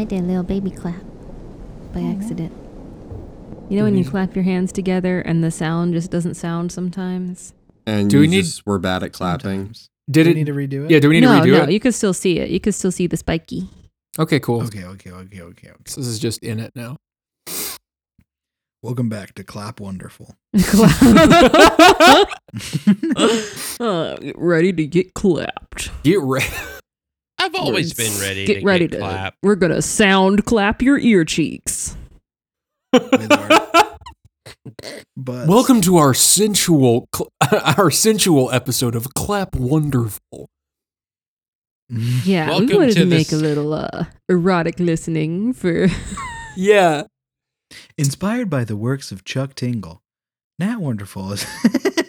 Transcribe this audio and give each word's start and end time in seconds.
I 0.00 0.04
did 0.04 0.20
a 0.20 0.22
little 0.22 0.42
baby 0.42 0.70
clap 0.70 1.02
by 1.92 2.00
accident. 2.00 2.52
You 3.68 3.76
know 3.76 3.84
when 3.84 3.98
you 3.98 4.04
clap 4.08 4.34
your 4.34 4.44
hands 4.44 4.72
together 4.72 5.20
and 5.20 5.44
the 5.44 5.50
sound 5.50 5.92
just 5.92 6.10
doesn't 6.10 6.36
sound 6.36 6.72
sometimes? 6.72 7.52
And 7.86 8.08
Do 8.08 8.16
you 8.16 8.20
we 8.22 8.26
need- 8.28 8.44
just 8.44 8.64
were 8.64 8.78
bad 8.78 9.02
at 9.02 9.12
clapping. 9.12 9.74
Sometimes. 9.74 9.90
Did 10.10 10.24
Do 10.24 10.30
we 10.30 10.32
it? 10.32 10.36
need 10.36 10.46
to 10.46 10.54
redo 10.54 10.84
it? 10.86 10.90
Yeah. 10.90 11.00
Do 11.00 11.10
we 11.10 11.16
need 11.20 11.26
no, 11.26 11.38
to 11.38 11.46
redo 11.46 11.52
no, 11.58 11.62
it? 11.64 11.72
you 11.72 11.80
can 11.80 11.92
still 11.92 12.14
see 12.14 12.38
it. 12.38 12.48
You 12.48 12.60
can 12.60 12.72
still 12.72 12.90
see 12.90 13.08
the 13.08 13.18
spiky. 13.18 13.68
Okay. 14.18 14.40
Cool. 14.40 14.62
Okay, 14.62 14.84
okay, 14.84 15.10
okay, 15.10 15.42
okay, 15.42 15.68
okay. 15.68 15.82
So 15.86 16.00
this 16.00 16.08
is 16.08 16.18
just 16.18 16.42
in 16.42 16.60
it 16.60 16.72
now. 16.74 16.96
Welcome 18.82 19.10
back 19.10 19.34
to 19.34 19.44
Clap 19.44 19.80
Wonderful. 19.80 20.34
uh, 23.78 24.16
get 24.16 24.38
ready 24.38 24.72
to 24.72 24.86
get 24.86 25.12
clapped. 25.12 25.90
Get 26.04 26.20
ready. 26.20 26.46
I've 27.42 27.54
always 27.54 27.94
been 27.94 28.12
ready 28.20 28.44
Get 28.44 28.60
to 28.60 28.66
ready 28.66 28.86
get 28.86 28.96
to. 28.98 29.02
clap. 29.02 29.34
We're 29.42 29.54
gonna 29.54 29.80
sound 29.82 30.44
clap 30.44 30.82
your 30.82 30.98
ear 30.98 31.24
cheeks. 31.24 31.96
but. 32.92 33.96
Welcome 35.16 35.80
to 35.82 35.96
our 35.96 36.12
sensual, 36.14 37.08
cl- 37.14 37.30
our 37.78 37.90
sensual 37.90 38.50
episode 38.52 38.94
of 38.94 39.14
Clap 39.14 39.56
Wonderful. 39.56 40.48
Yeah, 41.88 42.48
Welcome 42.50 42.66
we 42.68 42.74
wanted 42.76 42.94
to 42.94 43.00
to 43.00 43.06
make 43.06 43.28
this- 43.28 43.40
a 43.40 43.42
little 43.42 43.72
uh, 43.74 44.04
erotic 44.28 44.78
listening 44.78 45.52
for. 45.52 45.88
Yeah. 46.56 47.04
Inspired 47.96 48.50
by 48.50 48.64
the 48.64 48.76
works 48.76 49.12
of 49.12 49.24
Chuck 49.24 49.54
Tingle. 49.54 50.02
Nat 50.58 50.78
Wonderful 50.80 51.32
is. 51.32 51.46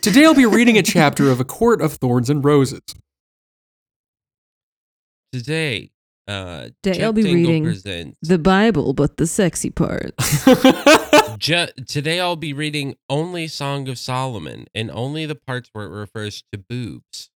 Today 0.01 0.25
I'll 0.25 0.33
be 0.33 0.47
reading 0.47 0.79
a 0.79 0.81
chapter 0.83 1.29
of 1.29 1.39
A 1.39 1.45
Court 1.45 1.79
of 1.79 1.93
Thorns 1.93 2.27
and 2.27 2.43
Roses. 2.43 2.81
Today, 5.33 5.91
uh, 6.27 6.69
Today 6.83 7.03
I'll 7.03 7.13
be 7.13 7.23
Tingle 7.23 7.47
reading 7.51 7.63
presents. 7.63 8.17
the 8.21 8.37
Bible, 8.37 8.93
but 8.93 9.17
the 9.17 9.27
sexy 9.27 9.69
parts. 9.69 10.45
Ju- 11.37 11.67
today 11.87 12.19
I'll 12.19 12.35
be 12.35 12.53
reading 12.53 12.95
only 13.09 13.47
Song 13.47 13.87
of 13.87 13.97
Solomon 13.97 14.67
and 14.75 14.91
only 14.91 15.25
the 15.25 15.35
parts 15.35 15.69
where 15.73 15.85
it 15.85 15.89
refers 15.89 16.43
to 16.51 16.57
boobs. 16.57 17.29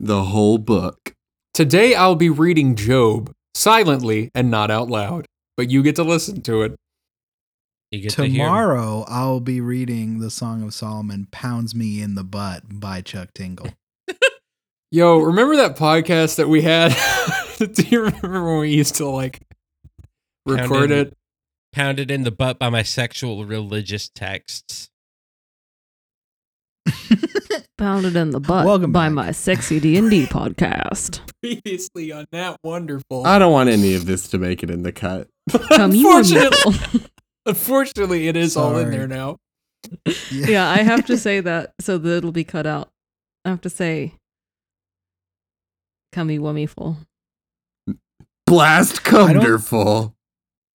The 0.00 0.24
whole 0.24 0.58
book. 0.58 1.14
Today 1.54 1.94
I'll 1.94 2.16
be 2.16 2.28
reading 2.30 2.74
Job 2.74 3.32
silently 3.54 4.30
and 4.34 4.50
not 4.50 4.70
out 4.70 4.88
loud, 4.88 5.26
but 5.56 5.70
you 5.70 5.82
get 5.82 5.96
to 5.96 6.02
listen 6.04 6.42
to 6.42 6.62
it. 6.62 6.74
You 7.92 8.00
get 8.02 8.10
to 8.12 8.24
hear. 8.26 8.44
Tomorrow, 8.44 9.04
I'll 9.08 9.38
be 9.40 9.60
reading 9.60 10.18
the 10.18 10.30
Song 10.30 10.62
of 10.64 10.74
Solomon 10.74 11.28
Pounds 11.30 11.74
Me 11.74 12.02
in 12.02 12.16
the 12.16 12.24
Butt 12.24 12.64
by 12.80 13.00
Chuck 13.00 13.28
Tingle. 13.34 13.68
Yo, 14.94 15.18
remember 15.18 15.56
that 15.56 15.76
podcast 15.76 16.36
that 16.36 16.48
we 16.48 16.62
had? 16.62 16.94
Do 17.58 17.82
you 17.82 18.02
remember 18.02 18.44
when 18.44 18.60
we 18.60 18.70
used 18.70 18.94
to 18.94 19.08
like 19.08 19.40
record 20.46 20.68
Pounded- 20.90 21.08
it? 21.08 21.16
Pounded 21.72 22.12
in 22.12 22.22
the 22.22 22.30
butt 22.30 22.60
by 22.60 22.68
my 22.70 22.84
sexual 22.84 23.44
religious 23.44 24.08
texts. 24.08 24.88
Pounded 27.76 28.14
in 28.14 28.30
the 28.30 28.38
butt 28.38 28.66
Welcome 28.66 28.92
by 28.92 29.06
back. 29.08 29.14
my 29.14 29.32
sexy 29.32 29.80
D 29.80 29.96
and 29.96 30.08
D 30.10 30.26
podcast. 30.30 31.22
Previously 31.42 32.12
on 32.12 32.26
that 32.30 32.58
wonderful. 32.62 33.26
I 33.26 33.40
don't 33.40 33.50
want 33.52 33.70
any 33.70 33.94
of 33.96 34.06
this 34.06 34.28
to 34.28 34.38
make 34.38 34.62
it 34.62 34.70
in 34.70 34.84
the 34.84 34.92
cut. 34.92 35.26
Unfortunately. 35.72 37.00
Unfortunately, 37.46 38.28
it 38.28 38.36
is 38.36 38.56
all 38.56 38.76
in 38.76 38.92
there 38.92 39.08
now. 39.08 39.38
yeah, 40.30 40.70
I 40.70 40.84
have 40.84 41.04
to 41.06 41.18
say 41.18 41.40
that 41.40 41.72
so 41.80 41.98
that 41.98 42.16
it'll 42.18 42.30
be 42.30 42.44
cut 42.44 42.64
out. 42.64 42.90
I 43.44 43.48
have 43.48 43.60
to 43.62 43.70
say, 43.70 44.12
"Cummy 46.14 46.38
wummyful." 46.38 46.96
Blast 48.46 49.02
don't- 49.04 49.36
wonderful. 49.36 50.14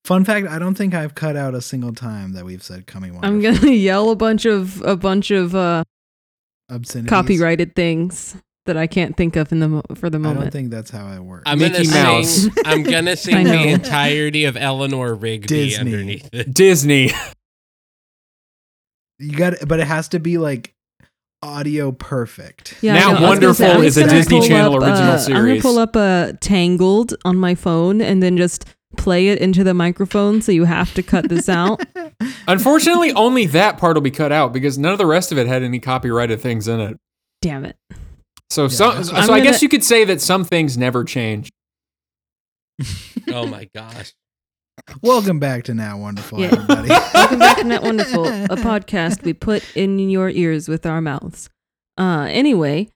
Fun 0.05 0.25
fact: 0.25 0.47
I 0.47 0.59
don't 0.59 0.75
think 0.75 0.93
I've 0.93 1.13
cut 1.15 1.35
out 1.35 1.53
a 1.55 1.61
single 1.61 1.93
time 1.93 2.33
that 2.33 2.43
we've 2.45 2.63
said 2.63 2.87
"cummy 2.87 3.11
wonderful." 3.11 3.27
I'm 3.35 3.41
gonna 3.41 3.71
yell 3.89 4.09
a 4.11 4.15
bunch 4.15 4.45
of 4.45 4.81
a 4.81 4.95
bunch 4.95 5.29
of 5.31 5.55
uh, 5.55 5.83
Obscenities. 6.69 7.09
copyrighted 7.09 7.75
things 7.75 8.35
that 8.65 8.75
I 8.77 8.87
can't 8.87 9.15
think 9.17 9.35
of 9.35 9.51
in 9.51 9.59
the 9.59 9.67
mo- 9.67 9.81
for 9.95 10.09
the 10.09 10.19
moment. 10.19 10.39
I 10.39 10.43
don't 10.45 10.51
think 10.51 10.71
that's 10.71 10.89
how 10.91 11.11
it 11.13 11.19
works. 11.19 11.43
I'm 11.45 11.59
Mickey 11.59 11.85
gonna 11.85 12.03
Mouse. 12.03 12.29
sing. 12.29 12.51
I'm 12.65 12.83
gonna 12.83 13.11
I 13.11 13.15
sing 13.15 13.43
the 13.45 13.67
entirety 13.69 14.45
of 14.45 14.57
Eleanor 14.57 15.13
Rigby 15.15 15.47
Disney. 15.47 15.79
underneath 15.79 16.29
it. 16.33 16.53
Disney. 16.53 17.11
you 19.19 19.35
got, 19.37 19.55
but 19.67 19.79
it 19.79 19.87
has 19.87 20.07
to 20.09 20.19
be 20.19 20.37
like 20.37 20.73
audio 21.41 21.91
perfect. 21.91 22.75
Yeah, 22.81 22.95
Now 22.95 22.99
I 22.99 23.01
know. 23.01 23.07
I 23.09 23.11
was 23.11 23.19
gonna 23.19 23.27
Wonderful 23.29 23.65
I'm 23.65 23.83
is 23.83 23.95
just 23.95 24.07
a 24.07 24.09
Disney 24.09 24.47
Channel 24.47 24.75
up, 24.75 24.81
original 24.81 25.11
uh, 25.11 25.39
I'm 25.39 25.47
gonna 25.47 25.61
pull 25.61 25.79
up 25.79 25.95
a 25.95 26.37
Tangled 26.41 27.13
on 27.25 27.37
my 27.37 27.55
phone 27.55 28.01
and 28.01 28.21
then 28.21 28.37
just 28.37 28.65
play 28.97 29.29
it 29.29 29.39
into 29.39 29.63
the 29.63 29.73
microphone, 29.73 30.41
so 30.41 30.51
you 30.51 30.65
have 30.65 30.93
to 30.95 31.03
cut 31.03 31.29
this 31.29 31.47
out. 31.47 31.81
Unfortunately, 32.47 33.11
only 33.13 33.45
that 33.47 33.77
part 33.77 33.95
will 33.95 34.01
be 34.01 34.11
cut 34.11 34.31
out 34.31 34.51
because 34.53 34.77
none 34.77 34.91
of 34.91 34.97
the 34.97 35.05
rest 35.05 35.31
of 35.31 35.37
it 35.37 35.47
had 35.47 35.63
any 35.63 35.79
copyrighted 35.79 36.41
things 36.41 36.67
in 36.67 36.79
it. 36.79 36.97
Damn 37.41 37.65
it! 37.65 37.77
So, 38.49 38.67
some, 38.67 38.95
that's 38.95 39.09
so 39.09 39.13
what- 39.13 39.23
I'm 39.23 39.31
I 39.31 39.39
guess 39.41 39.61
you 39.61 39.69
could 39.69 39.83
say 39.83 40.03
that 40.05 40.21
some 40.21 40.43
things 40.43 40.77
never 40.77 41.03
change. 41.03 41.49
Oh 43.31 43.45
my 43.45 43.69
gosh. 43.75 44.13
Welcome 45.01 45.39
back 45.39 45.63
to 45.65 45.73
Now 45.73 45.97
Wonderful, 45.97 46.39
Yeah. 46.39 46.47
everybody. 46.47 46.89
Welcome 47.13 47.39
back 47.39 47.57
to 47.57 47.63
Net 47.63 47.81
Wonderful, 47.83 48.25
a 48.27 48.55
podcast 48.57 49.23
we 49.23 49.33
put 49.33 49.63
in 49.75 49.99
your 50.09 50.29
ears 50.29 50.67
with 50.67 50.85
our 50.85 51.01
mouths. 51.01 51.49
Uh, 51.97 52.27
anyway, 52.29 52.89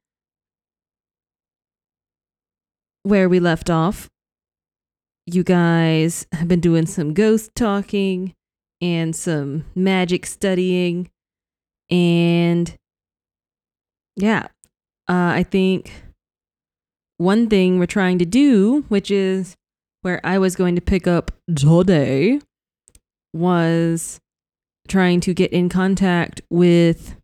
where 3.03 3.27
we 3.27 3.39
left 3.39 3.69
off, 3.69 4.09
you 5.25 5.43
guys 5.43 6.25
have 6.31 6.47
been 6.47 6.59
doing 6.59 6.85
some 6.85 7.13
ghost 7.13 7.51
talking 7.55 8.33
and 8.81 9.15
some 9.15 9.65
magic 9.75 10.25
studying, 10.25 11.09
and 11.89 12.75
yeah, 14.15 14.47
uh, 15.09 15.31
I 15.35 15.43
think 15.49 15.91
one 17.17 17.47
thing 17.49 17.79
we're 17.79 17.85
trying 17.85 18.19
to 18.19 18.25
do, 18.25 18.85
which 18.89 19.09
is 19.11 19.55
where 20.03 20.21
I 20.23 20.37
was 20.37 20.55
going 20.55 20.75
to 20.75 20.81
pick 20.81 21.07
up 21.07 21.31
today, 21.53 22.39
was 23.33 24.19
trying 24.87 25.19
to 25.21 25.33
get 25.33 25.51
in 25.51 25.69
contact 25.69 26.41
with 26.49 27.15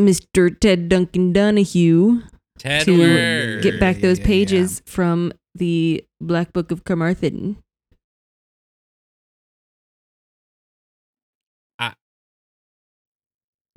Mr. 0.00 0.58
Ted 0.58 0.88
Duncan 0.88 1.32
Donahue 1.32 2.22
Ted 2.58 2.84
to 2.86 2.98
Word. 2.98 3.62
get 3.62 3.78
back 3.78 3.96
Yeah, 3.96 4.02
those 4.02 4.18
yeah, 4.18 4.22
yeah. 4.22 4.26
pages 4.26 4.82
from 4.86 5.32
the 5.54 6.02
Black 6.20 6.52
Book 6.52 6.70
of 6.70 6.84
Carmarthen. 6.84 7.58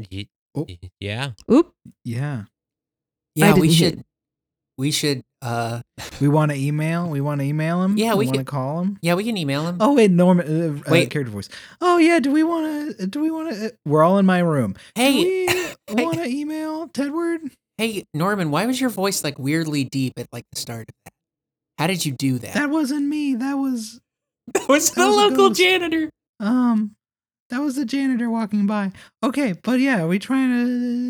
Ye- 0.09 0.29
Oh. 0.55 0.67
Yeah. 0.99 1.31
Oop. 1.51 1.73
yeah, 2.03 2.45
Yeah, 3.35 3.55
we 3.55 3.71
should- 3.73 4.03
We 4.77 4.91
should. 4.91 5.21
uh 5.41 5.81
we 6.19 6.27
want 6.27 6.51
to 6.51 6.57
email. 6.57 7.07
We 7.09 7.21
want 7.21 7.41
to 7.41 7.45
email 7.45 7.83
him. 7.83 7.97
Yeah, 7.97 8.15
we 8.15 8.25
want 8.25 8.37
to 8.39 8.43
call 8.45 8.81
him. 8.81 8.97
Yeah, 9.01 9.13
we 9.15 9.23
can 9.23 9.37
email 9.37 9.67
him. 9.67 9.77
Oh 9.79 9.93
wait, 9.93 10.09
Norman. 10.11 10.47
Uh, 10.85 10.89
uh, 10.89 10.91
Wait. 10.91 11.09
character 11.11 11.31
voice. 11.31 11.49
Oh 11.81 11.97
yeah. 11.97 12.19
Do 12.19 12.31
we 12.31 12.43
want 12.43 12.97
to? 12.97 13.07
Do 13.07 13.21
we 13.21 13.29
want 13.29 13.53
to? 13.53 13.67
Uh, 13.67 13.69
we're 13.85 14.03
all 14.03 14.17
in 14.17 14.25
my 14.25 14.39
room. 14.39 14.75
Hey, 14.95 15.45
do 15.45 15.95
we 15.95 16.03
want 16.03 16.17
to 16.17 16.25
email 16.27 16.87
Tedward? 16.89 17.51
hey, 17.77 18.05
Norman, 18.13 18.51
why 18.51 18.65
was 18.67 18.79
your 18.79 18.89
voice 18.91 19.23
like 19.23 19.37
weirdly 19.39 19.83
deep 19.83 20.13
at 20.17 20.27
like 20.31 20.45
the 20.53 20.59
start 20.59 20.87
of 20.89 20.95
that? 21.05 21.13
How 21.79 21.87
did 21.87 22.05
you 22.05 22.11
do 22.11 22.37
that? 22.39 22.53
That 22.53 22.69
wasn't 22.69 23.05
me. 23.07 23.35
That 23.35 23.55
was 23.55 23.99
That 24.53 24.67
was 24.67 24.91
that 24.91 25.07
was 25.07 25.33
a 25.33 25.35
ghost. 25.35 25.59
janitor. 25.59 26.09
um. 26.39 26.95
That 27.49 27.61
was 27.61 27.75
the 27.75 27.85
janitor 27.85 28.29
walking 28.31 28.65
by. 28.65 28.91
Okay, 29.21 29.53
but 29.53 29.79
yeah, 29.79 30.03
are 30.03 30.07
we 30.07 30.17
trying 30.19 30.49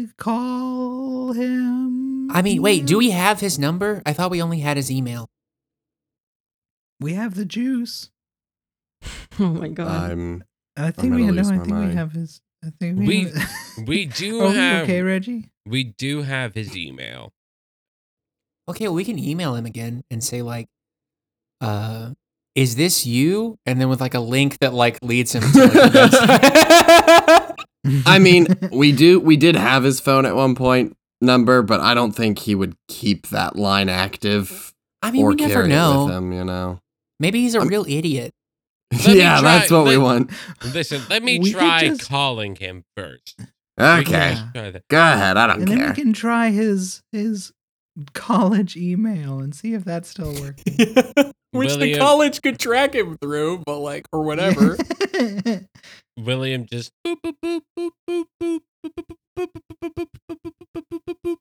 to 0.08 0.14
call 0.18 1.32
him? 1.34 2.30
I 2.32 2.42
mean, 2.42 2.62
wait, 2.62 2.86
do 2.86 2.98
we 2.98 3.12
have 3.12 3.40
his 3.40 3.58
number? 3.60 4.02
I 4.06 4.14
thought 4.14 4.32
we 4.32 4.42
only 4.42 4.60
had 4.60 4.76
his 4.78 4.92
email. 4.92 5.30
We 7.00 7.14
have 7.14 7.36
the 7.36 7.46
juice. 7.46 8.10
Oh 9.40 9.48
my 9.50 9.68
god. 9.68 10.12
I'm. 10.12 10.44
I 10.78 10.92
think 10.92 11.12
gonna 11.14 11.16
we 11.16 11.32
no. 11.32 11.42
I 11.42 11.58
my 11.58 11.64
think 11.66 11.78
we 11.90 11.94
have 11.96 12.12
his. 12.14 12.40
I 12.64 12.70
think 12.80 13.00
we. 13.00 13.08
We- 13.08 13.24
have- 13.32 13.50
We 13.88 14.06
do 14.06 14.42
Are 14.42 14.50
we 14.50 14.56
have 14.56 14.84
okay, 14.84 15.02
Reggie? 15.02 15.50
we 15.66 15.84
do 15.84 16.22
have 16.22 16.54
his 16.54 16.78
email. 16.78 17.34
Okay, 18.70 18.88
well, 18.88 18.94
we 18.94 19.04
can 19.04 19.18
email 19.18 19.56
him 19.56 19.66
again 19.66 20.04
and 20.12 20.24
say 20.24 20.42
like, 20.44 20.68
uh, 21.62 22.12
is 22.56 22.76
this 22.76 23.06
you? 23.06 23.58
And 23.66 23.80
then 23.82 23.90
with 23.90 24.00
like 24.02 24.14
a 24.14 24.20
link 24.20 24.58
that 24.60 24.74
like 24.74 25.00
leads 25.02 25.34
him 25.36 25.42
to 25.42 25.60
like, 25.66 25.76
events. 25.76 27.54
I 28.06 28.20
mean, 28.20 28.48
we 28.72 28.92
do. 28.92 29.20
We 29.20 29.38
did 29.38 29.56
have 29.56 29.84
his 29.84 30.00
phone 30.00 30.26
at 30.26 30.36
one 30.36 30.56
point 30.56 30.96
number, 31.22 31.62
but 31.62 31.80
I 31.82 31.94
don't 31.94 32.12
think 32.14 32.40
he 32.40 32.56
would 32.56 32.76
keep 32.88 33.28
that 33.28 33.56
line 33.56 33.90
active 33.90 34.74
I 35.02 35.12
mean, 35.12 35.24
or 35.24 35.30
we 35.30 35.36
never 35.36 35.68
know. 35.68 36.08
him. 36.08 36.32
You 36.32 36.46
know. 36.46 36.80
Maybe 37.20 37.42
he's 37.42 37.56
a 37.56 37.60
I'm- 37.60 37.68
real 37.68 37.86
idiot. 37.88 38.34
Let 38.94 39.16
yeah, 39.18 39.40
try- 39.40 39.42
that's 39.60 39.72
what 39.72 39.86
we 39.86 39.98
want. 39.98 40.30
Listen, 40.74 41.02
let 41.10 41.24
me 41.24 41.40
We 41.40 41.52
try 41.52 41.80
just- 41.88 42.08
calling 42.08 42.56
him 42.56 42.84
first. 42.96 43.40
Okay, 43.80 44.12
Yeah. 44.12 44.30
just 44.36 44.54
try 44.54 44.70
that. 44.72 44.84
go 44.88 45.02
ahead. 45.02 45.36
I 45.36 45.48
don't 45.48 45.60
and 45.62 45.68
then 45.68 45.88
we 45.90 45.96
can 45.96 46.14
try 46.14 46.52
his 46.52 47.02
his 47.12 47.52
college 48.14 48.78
email 48.78 49.40
and 49.40 49.56
see 49.56 49.74
if 49.74 49.84
that 49.86 50.06
still 50.06 50.32
working. 50.40 51.34
Which 51.54 51.76
the 51.78 51.98
college 51.98 52.42
could 52.42 52.60
track 52.60 52.94
him 52.96 53.18
through, 53.22 53.64
but 53.66 53.80
like, 53.80 54.06
or 54.12 54.24
whatever. 54.24 54.78
William 56.18 56.66
just 56.66 56.92
boop 57.06 57.16
boop 57.22 57.36
boop 57.44 57.62
boop 57.78 57.92
boop 58.10 58.26
boop 58.44 58.60
boop 58.86 59.00
boop 59.00 59.00
boop 59.38 59.50
boop 59.74 59.88
boop 59.88 59.88
boop 59.88 60.08
boop 60.08 60.08
boop 60.26 60.48
boop 60.76 60.86
boop 60.92 61.02
boop 61.08 61.38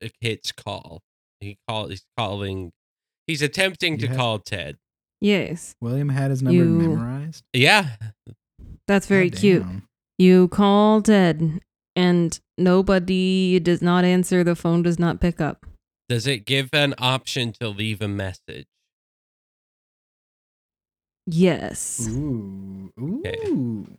boop. 0.00 0.10
Hits 0.20 0.52
call. 0.52 1.00
He 1.40 1.58
call. 1.68 1.88
He's 1.88 2.04
calling. 2.18 2.72
He's 3.26 3.42
attempting 3.42 3.98
to 3.98 4.06
Yeah. 4.06 4.14
call 4.16 4.38
Ted. 4.38 4.76
Yes, 5.20 5.74
William 5.80 6.10
had 6.10 6.30
his 6.30 6.42
number 6.42 6.56
You- 6.62 6.64
memorized. 6.66 7.44
Yeah. 7.54 7.96
that's 8.86 9.06
very 9.06 9.30
God 9.30 9.40
cute. 9.40 9.66
You 10.18 10.48
call 10.48 11.00
Ted, 11.00 11.60
and 11.96 12.38
nobody 12.58 13.58
does 13.60 13.80
not 13.80 14.04
answer. 14.04 14.44
The 14.44 14.54
phone 14.54 14.82
does 14.82 14.98
not 14.98 15.20
pick 15.20 15.40
up. 15.40 15.64
Does 16.10 16.26
it 16.26 16.44
give 16.44 16.68
an 16.74 16.94
option 16.98 17.52
to 17.60 17.68
leave 17.68 18.02
a 18.02 18.08
message? 18.08 18.66
Yes. 21.26 22.06
Ooh. 22.10 22.90
Ooh. 23.00 23.20
Okay. 23.26 23.96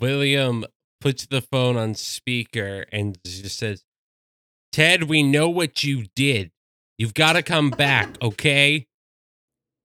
William 0.00 0.64
puts 1.00 1.26
the 1.26 1.40
phone 1.40 1.76
on 1.76 1.94
speaker 1.94 2.84
and 2.92 3.18
just 3.24 3.58
says, 3.58 3.84
Ted, 4.72 5.04
we 5.04 5.22
know 5.22 5.48
what 5.48 5.84
you 5.84 6.06
did. 6.16 6.50
You've 6.98 7.14
got 7.14 7.34
to 7.34 7.42
come 7.42 7.70
back, 7.70 8.16
okay? 8.22 8.86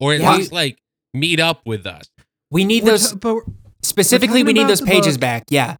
Or 0.00 0.14
at 0.14 0.20
Yeah. 0.20 0.36
least 0.36 0.52
like 0.52 0.78
meet 1.14 1.40
up 1.40 1.62
with 1.66 1.86
us. 1.86 2.04
We 2.50 2.64
need 2.64 2.84
We're 2.84 2.92
those 2.92 3.12
ta- 3.12 3.16
but 3.18 3.42
specifically. 3.82 4.42
We 4.42 4.52
need 4.52 4.66
those 4.68 4.80
pages 4.80 5.16
book. 5.16 5.20
back. 5.20 5.44
Yeah. 5.50 5.76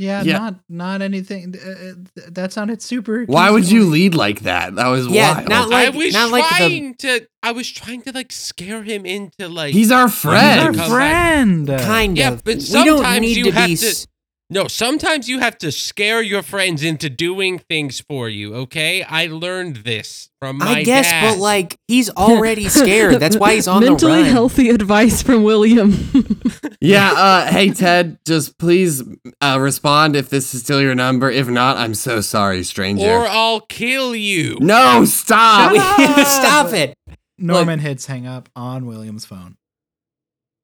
Yeah, 0.00 0.22
Yeah. 0.24 0.38
not 0.38 0.54
not 0.68 1.02
anything. 1.02 1.54
Uh, 1.54 1.70
uh, 1.70 1.92
that 2.36 2.52
sounded 2.52 2.80
super. 2.80 3.24
Why 3.26 3.50
would 3.50 3.70
you 3.70 3.84
lead 3.84 4.14
like 4.14 4.40
that? 4.40 4.74
That 4.76 4.88
was 4.88 5.06
Yeah, 5.06 5.34
wild. 5.34 5.48
not 5.48 5.64
I 5.72 5.84
like- 5.86 5.94
was 5.94 6.14
not 6.14 6.30
like 6.30 6.44
the- 6.48 6.56
trying 6.56 6.94
to 7.04 7.10
I 7.42 7.52
was 7.52 7.70
trying 7.70 8.02
to 8.02 8.12
like 8.12 8.32
scare 8.32 8.82
him 8.82 9.04
into 9.06 9.48
like 9.48 9.72
He's 9.74 9.90
our 9.90 10.08
He's 10.08 10.16
friend. 10.24 10.80
our 10.80 10.88
friend. 10.88 11.68
Kind 11.68 12.12
of. 12.12 12.18
Yeah, 12.18 12.32
of. 12.32 12.44
but 12.44 12.56
we 12.56 12.60
don't 12.60 12.98
sometimes 13.04 13.20
need 13.20 13.36
you 13.36 13.44
to 13.44 13.52
have 13.52 13.68
be. 13.68 13.76
to- 13.76 13.86
s- 13.86 14.06
No, 14.52 14.66
sometimes 14.66 15.28
you 15.28 15.38
have 15.38 15.56
to 15.58 15.70
scare 15.70 16.20
your 16.22 16.42
friends 16.42 16.82
into 16.82 17.08
doing 17.08 17.60
things 17.60 18.00
for 18.00 18.28
you, 18.28 18.52
okay? 18.56 19.04
I 19.04 19.26
learned 19.26 19.76
this 19.76 20.28
from 20.40 20.58
my 20.58 20.66
I 20.80 20.82
guess, 20.82 21.04
dad. 21.08 21.34
but 21.34 21.38
like 21.40 21.76
he's 21.86 22.10
already 22.16 22.68
scared. 22.68 23.20
That's 23.20 23.36
why 23.36 23.54
he's 23.54 23.68
on 23.68 23.84
Mentally 23.84 24.12
the 24.16 24.22
run. 24.22 24.30
healthy 24.30 24.68
advice 24.70 25.22
from 25.22 25.44
William. 25.44 25.92
Yeah, 26.82 27.12
uh, 27.12 27.46
hey 27.52 27.72
Ted, 27.72 28.16
just 28.26 28.56
please 28.58 29.02
uh, 29.42 29.58
respond 29.60 30.16
if 30.16 30.30
this 30.30 30.54
is 30.54 30.62
still 30.62 30.80
your 30.80 30.94
number. 30.94 31.30
If 31.30 31.46
not, 31.46 31.76
I'm 31.76 31.92
so 31.94 32.22
sorry, 32.22 32.62
stranger. 32.64 33.04
or 33.04 33.26
I'll 33.28 33.60
kill 33.60 34.14
you. 34.16 34.56
no, 34.60 35.04
stop. 35.04 35.72
Stop 36.26 36.72
it. 36.72 36.94
Norman 37.36 37.80
hits 37.80 38.06
hang 38.06 38.26
up 38.26 38.48
on 38.56 38.86
William's 38.86 39.26
phone. 39.26 39.58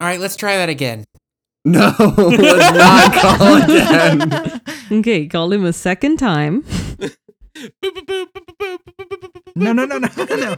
All 0.01 0.09
right, 0.09 0.19
let's 0.19 0.37
try 0.37 0.57
that 0.57 0.71
again. 0.71 1.05
No, 1.67 1.93
let's 1.99 2.77
not 2.79 3.13
call 3.13 3.63
again. 3.63 4.61
okay, 5.01 5.27
call 5.27 5.53
him 5.53 5.65
a 5.65 5.73
second 5.73 6.19
time. 6.19 6.65
No, 9.57 9.73
no, 9.73 9.85
no, 9.85 9.99
no, 9.99 9.99
no. 9.99 10.57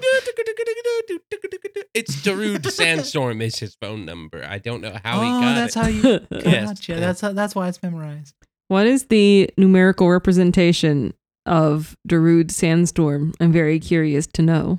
It's 1.95 2.15
Darude 2.17 2.71
Sandstorm 2.71 3.41
is 3.41 3.59
his 3.59 3.75
phone 3.81 4.05
number. 4.05 4.45
I 4.47 4.59
don't 4.59 4.83
know 4.83 4.99
how 5.03 5.21
he 5.23 5.29
got. 5.29 5.39
oh, 5.39 5.41
got 5.41 5.55
that's 5.55 5.77
it. 5.77 5.81
how 5.81 5.89
you. 5.89 6.27
Yes. 6.51 6.69
Gotcha. 6.69 7.01
That's 7.01 7.21
how, 7.23 7.33
that's 7.33 7.55
why 7.55 7.69
it's 7.69 7.83
memorized. 7.83 8.35
What 8.67 8.87
is 8.87 9.07
the 9.07 9.49
numerical 9.57 10.11
representation 10.11 11.15
of 11.47 11.97
Darude 12.07 12.51
Sandstorm? 12.51 13.33
I'm 13.41 13.51
very 13.51 13.81
curious 13.81 14.27
to 14.27 14.43
know. 14.43 14.79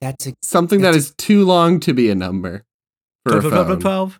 That's 0.00 0.26
a 0.26 0.34
Something 0.42 0.80
that 0.80 0.96
is 0.96 1.12
too 1.18 1.44
long 1.44 1.78
to 1.80 1.92
be 1.92 2.10
a 2.10 2.16
number 2.16 2.64
for 3.24 3.38
a 3.38 3.42
phone. 3.42 3.78
Twelve. 3.78 4.18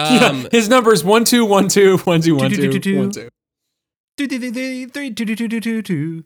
Um, 0.00 0.46
his 0.52 0.68
number 0.68 0.92
is 0.92 1.02
one 1.04 1.24
two 1.24 1.44
one 1.44 1.68
two 1.68 1.98
one 1.98 2.20
two 2.20 2.36
one 2.36 2.50
two 2.50 2.68
one 2.98 3.10
two. 3.10 3.28
Two, 4.16 4.26
two, 4.28 4.38
two, 4.38 4.52
two, 4.52 4.88
three, 4.88 5.10
two, 5.14 5.24
two, 5.24 5.36
two, 5.36 5.48
two, 5.48 5.60
two, 5.60 5.82
two. 5.82 6.24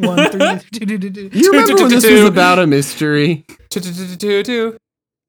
One, 0.00 0.30
three, 0.30 0.60
two, 0.72 0.86
two, 0.86 0.98
two, 0.98 1.10
two. 1.10 1.30
You 1.38 1.50
remember 1.52 1.74
when 1.82 1.88
this 1.90 2.04
was 2.08 2.24
about 2.24 2.58
a 2.58 2.66
mystery? 2.66 3.44
Two, 3.70 3.80
two, 3.80 3.92
two, 3.92 4.16
two, 4.16 4.42
two. 4.42 4.76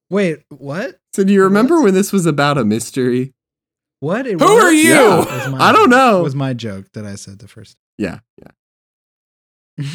Wait, 0.09 0.43
what? 0.49 0.97
So 1.13 1.23
do 1.23 1.31
you 1.33 1.43
remember 1.43 1.81
when 1.81 1.93
this 1.93 2.11
was 2.11 2.25
about 2.25 2.57
a 2.57 2.65
mystery? 2.65 3.33
What? 4.01 4.27
It 4.27 4.39
Who 4.39 4.45
are 4.45 4.71
you? 4.71 4.93
Yeah. 4.93 5.47
My- 5.49 5.69
I 5.69 5.71
don't 5.71 5.89
know. 5.89 6.21
Was 6.23 6.35
my 6.35 6.53
joke 6.53 6.87
that 6.93 7.05
I 7.05 7.15
said 7.15 7.39
the 7.39 7.47
first. 7.47 7.77
Yeah, 7.97 8.19
yeah. 9.77 9.87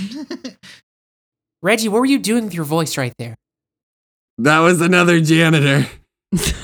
Reggie, 1.63 1.89
what 1.89 1.99
were 2.01 2.07
you 2.07 2.19
doing 2.19 2.45
with 2.45 2.55
your 2.55 2.65
voice 2.65 2.97
right 2.97 3.13
there? 3.19 3.37
That 4.39 4.61
was 4.61 4.81
another 4.81 5.21
janitor. 5.21 5.87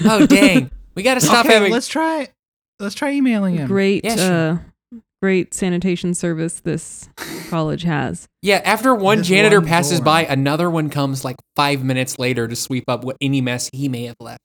Oh 0.05 0.27
dang, 0.27 0.71
we 0.95 1.03
got 1.03 1.15
to 1.15 1.21
stop 1.21 1.45
okay, 1.47 1.55
having. 1.55 1.73
let's 1.73 1.89
try. 1.89 2.29
Let's 2.81 2.95
try 2.95 3.13
emailing 3.13 3.55
him. 3.57 3.67
great, 3.69 4.05
Yeah, 4.05 4.17
sure. 4.17 4.51
uh, 4.95 4.99
great 5.23 5.55
sanitation 5.55 6.13
service 6.15 6.61
this 6.61 7.09
college 7.49 7.83
has. 7.83 8.27
Yeah, 8.43 8.61
after 8.65 8.95
one 8.95 9.19
This 9.19 9.29
janitor 9.29 9.61
one 9.61 9.69
passes 9.69 9.99
door. 10.01 10.05
by, 10.05 10.25
another 10.25 10.69
one 10.69 10.91
comes 10.91 11.25
like 11.25 11.37
five 11.57 11.85
minutes 11.85 12.19
later 12.19 12.49
to 12.49 12.57
sweep 12.57 12.85
up 12.89 13.05
what 13.05 13.17
any 13.21 13.41
mess 13.41 13.71
he 13.73 13.89
may 13.89 14.05
have 14.05 14.17
left. 14.21 14.41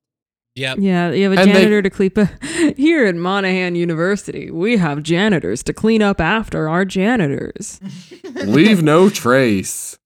yep. 0.55 0.77
Yeah, 0.79 1.11
you 1.11 1.23
have 1.29 1.37
a 1.37 1.41
And 1.41 1.49
they- 1.49 1.53
janitor 1.55 1.81
to 1.81 1.89
clean 1.89 2.11
up. 2.17 2.29
Here 2.77 3.05
at 3.05 3.15
Monahan 3.15 3.75
University, 3.75 4.51
we 4.51 4.77
have 4.77 5.01
janitors 5.03 5.63
to 5.63 5.73
clean 5.73 6.01
up 6.01 6.21
after 6.21 6.69
our 6.69 6.85
janitors. 6.85 7.79
Leave 8.45 8.83
no 8.83 9.09
trace. 9.09 9.97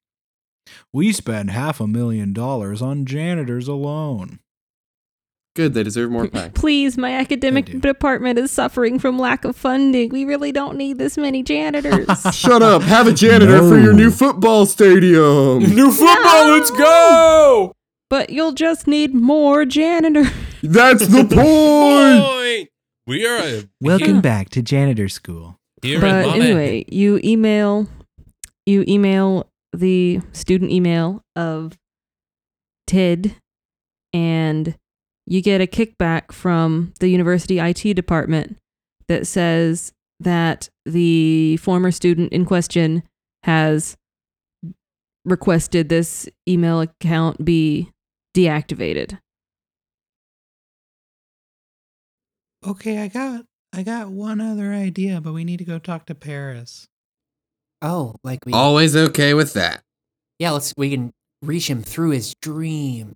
We 0.94 1.12
spend 1.12 1.52
half 1.52 1.80
a 1.82 1.88
million 1.88 2.34
dollars 2.34 2.82
on 2.82 3.06
janitors 3.06 3.68
alone. 3.68 4.40
Good, 5.56 5.76
they 5.76 5.84
deserve 5.84 6.10
more 6.10 6.28
pay. 6.28 6.50
Please, 6.56 6.98
my 6.98 7.12
academic 7.14 7.80
department 7.80 8.40
is 8.40 8.50
suffering 8.50 8.98
from 8.98 9.20
lack 9.20 9.46
of 9.46 9.56
funding. 9.56 10.10
We 10.10 10.26
really 10.26 10.52
don't 10.52 10.78
need 10.78 10.98
this 10.98 11.16
many 11.16 11.44
janitors. 11.44 12.08
Shut 12.36 12.64
up. 12.64 12.82
Have 12.82 13.06
a 13.06 13.14
janitor 13.14 13.60
for 13.60 13.78
your 13.78 13.94
new 13.94 14.10
football 14.10 14.66
stadium. 14.66 15.60
New 15.76 15.92
football, 15.92 16.48
let's 16.48 16.72
go! 16.72 17.74
but 18.10 18.30
you'll 18.32 18.52
just 18.52 18.86
need 18.88 19.14
more 19.14 19.66
janitors. 19.66 20.28
That's 20.64 21.08
the 21.08 21.24
point. 21.24 22.24
Point. 22.24 22.70
We 23.08 23.26
are 23.28 23.38
a 23.40 23.64
Welcome 23.82 24.16
Yeah. 24.16 24.22
back 24.22 24.50
to 24.52 24.62
janitor 24.62 25.10
school. 25.10 25.58
here 25.82 26.00
but 26.00 26.26
anyway, 26.28 26.86
you 26.88 27.20
email 27.24 27.88
you 28.66 28.86
email 28.88 29.50
the 29.76 30.22
student 30.32 30.72
email 30.72 31.22
of 31.36 31.78
Ted 32.88 33.36
and 34.14 34.76
you 35.26 35.42
get 35.42 35.62
a 35.62 35.68
kickback 35.68 36.32
from 36.32 36.94
the 37.00 37.08
university 37.08 37.60
IT 37.60 37.94
department 37.94 38.58
that 39.08 39.28
says 39.28 39.94
that 40.20 40.70
the 40.86 41.58
former 41.58 41.92
student 41.92 42.32
in 42.34 42.46
question 42.46 43.04
has 43.44 43.96
requested 45.26 45.90
this 45.90 46.28
email 46.48 46.82
account 46.82 47.44
be 47.44 47.90
deactivated. 48.36 49.20
Okay, 52.66 53.00
I 53.00 53.08
got 53.08 53.46
I 53.74 53.84
got 53.84 54.10
one 54.10 54.40
other 54.40 54.72
idea, 54.72 55.20
but 55.20 55.34
we 55.34 55.44
need 55.44 55.58
to 55.58 55.66
go 55.66 55.80
talk 55.80 56.06
to 56.06 56.16
Paris. 56.16 56.88
Oh, 57.82 58.16
like 58.24 58.46
we. 58.46 58.54
Always 58.54 58.96
okay 58.96 59.34
with 59.34 59.54
that. 59.54 59.82
Yeah, 60.40 60.52
let's. 60.52 60.74
We 60.78 60.92
can 60.92 61.12
reach 61.42 61.70
him 61.70 61.82
through 61.82 62.12
his 62.12 62.36
dreams. 62.42 63.16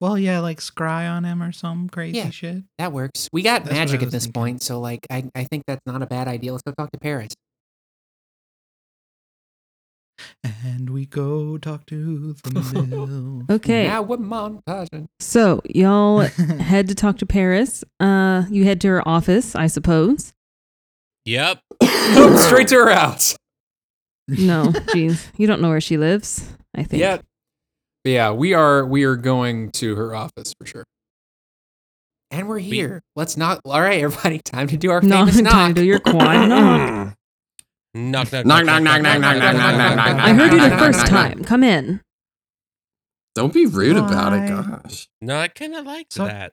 Well, 0.00 0.18
yeah, 0.18 0.40
like 0.40 0.60
scry 0.60 1.10
on 1.10 1.24
him 1.24 1.42
or 1.42 1.52
some 1.52 1.88
crazy 1.88 2.18
Yeah. 2.18 2.30
shit. 2.30 2.62
That 2.78 2.92
works. 2.92 3.28
We 3.32 3.42
got 3.42 3.64
That's 3.64 3.74
magic 3.74 4.02
at 4.02 4.10
this 4.10 4.24
thinking. 4.24 4.40
point, 4.42 4.62
so 4.62 4.78
like, 4.78 5.06
I, 5.10 5.24
I 5.34 5.44
think 5.44 5.64
that's 5.66 5.80
not 5.86 6.02
a 6.02 6.06
bad 6.06 6.28
idea. 6.28 6.52
Let's 6.52 6.62
go 6.62 6.72
talk 6.76 6.90
to 6.92 6.98
Paris. 6.98 7.32
And 10.64 10.90
we 10.90 11.06
go 11.06 11.58
talk 11.58 11.86
to 11.86 12.34
the 12.42 12.82
mill. 12.88 13.42
Okay. 13.50 13.86
Now 13.86 14.02
we're 14.02 14.16
montaging. 14.16 15.06
So, 15.20 15.60
y'all 15.68 16.20
head 16.60 16.88
to 16.88 16.94
talk 16.94 17.18
to 17.18 17.26
Paris. 17.26 17.84
Uh 18.00 18.44
you 18.50 18.64
head 18.64 18.80
to 18.82 18.88
her 18.88 19.06
office, 19.08 19.54
I 19.54 19.66
suppose. 19.66 20.32
Yep. 21.26 21.60
Straight 22.36 22.68
to 22.68 22.76
her 22.76 22.94
house. 22.94 23.36
No, 24.28 24.66
jeez. 24.92 25.26
You 25.36 25.46
don't 25.46 25.60
know 25.60 25.68
where 25.68 25.80
she 25.80 25.96
lives, 25.98 26.48
I 26.74 26.82
think. 26.84 27.00
Yeah. 27.00 27.18
But 28.06 28.12
yeah, 28.12 28.30
we 28.30 28.54
are 28.54 28.86
we 28.86 29.02
are 29.02 29.16
going 29.16 29.72
to 29.72 29.96
her 29.96 30.14
office 30.14 30.54
for 30.56 30.64
sure. 30.64 30.84
And 32.30 32.48
we're 32.48 32.60
here. 32.60 33.02
Let's 33.16 33.36
knock. 33.36 33.60
All 33.64 33.80
right, 33.80 34.00
everybody, 34.00 34.38
time 34.44 34.68
to 34.68 34.76
do 34.76 34.92
our 34.92 35.00
No, 35.00 35.26
famous 35.26 35.40
knock. 35.40 35.52
time 35.52 35.74
to 35.74 35.80
do 35.80 35.84
your 35.88 35.98
quiet 35.98 36.46
knock. 36.46 37.14
Knock, 37.96 38.30
knock, 38.30 38.46
Knock, 38.46 38.64
knock, 38.64 38.82
knock, 38.84 39.02
knock, 39.02 39.02
knock, 39.02 39.20
knock, 39.20 39.56
knock, 39.56 39.76
knock, 39.76 39.96
knock, 39.96 40.18
I 40.24 40.32
heard 40.34 40.52
you 40.52 40.60
the 40.70 40.78
first 40.78 40.98
knock, 41.00 41.10
knock. 41.10 41.32
time. 41.32 41.44
Come 41.44 41.64
in. 41.64 42.00
Don't 43.34 43.52
be 43.52 43.66
rude 43.66 43.96
about 43.96 44.32
it, 44.34 44.52
Why? 44.52 44.78
gosh. 44.84 45.08
No, 45.20 45.36
I 45.40 45.48
kind 45.48 45.74
of 45.74 45.84
like 45.84 46.06
So- 46.10 46.26
that. 46.26 46.52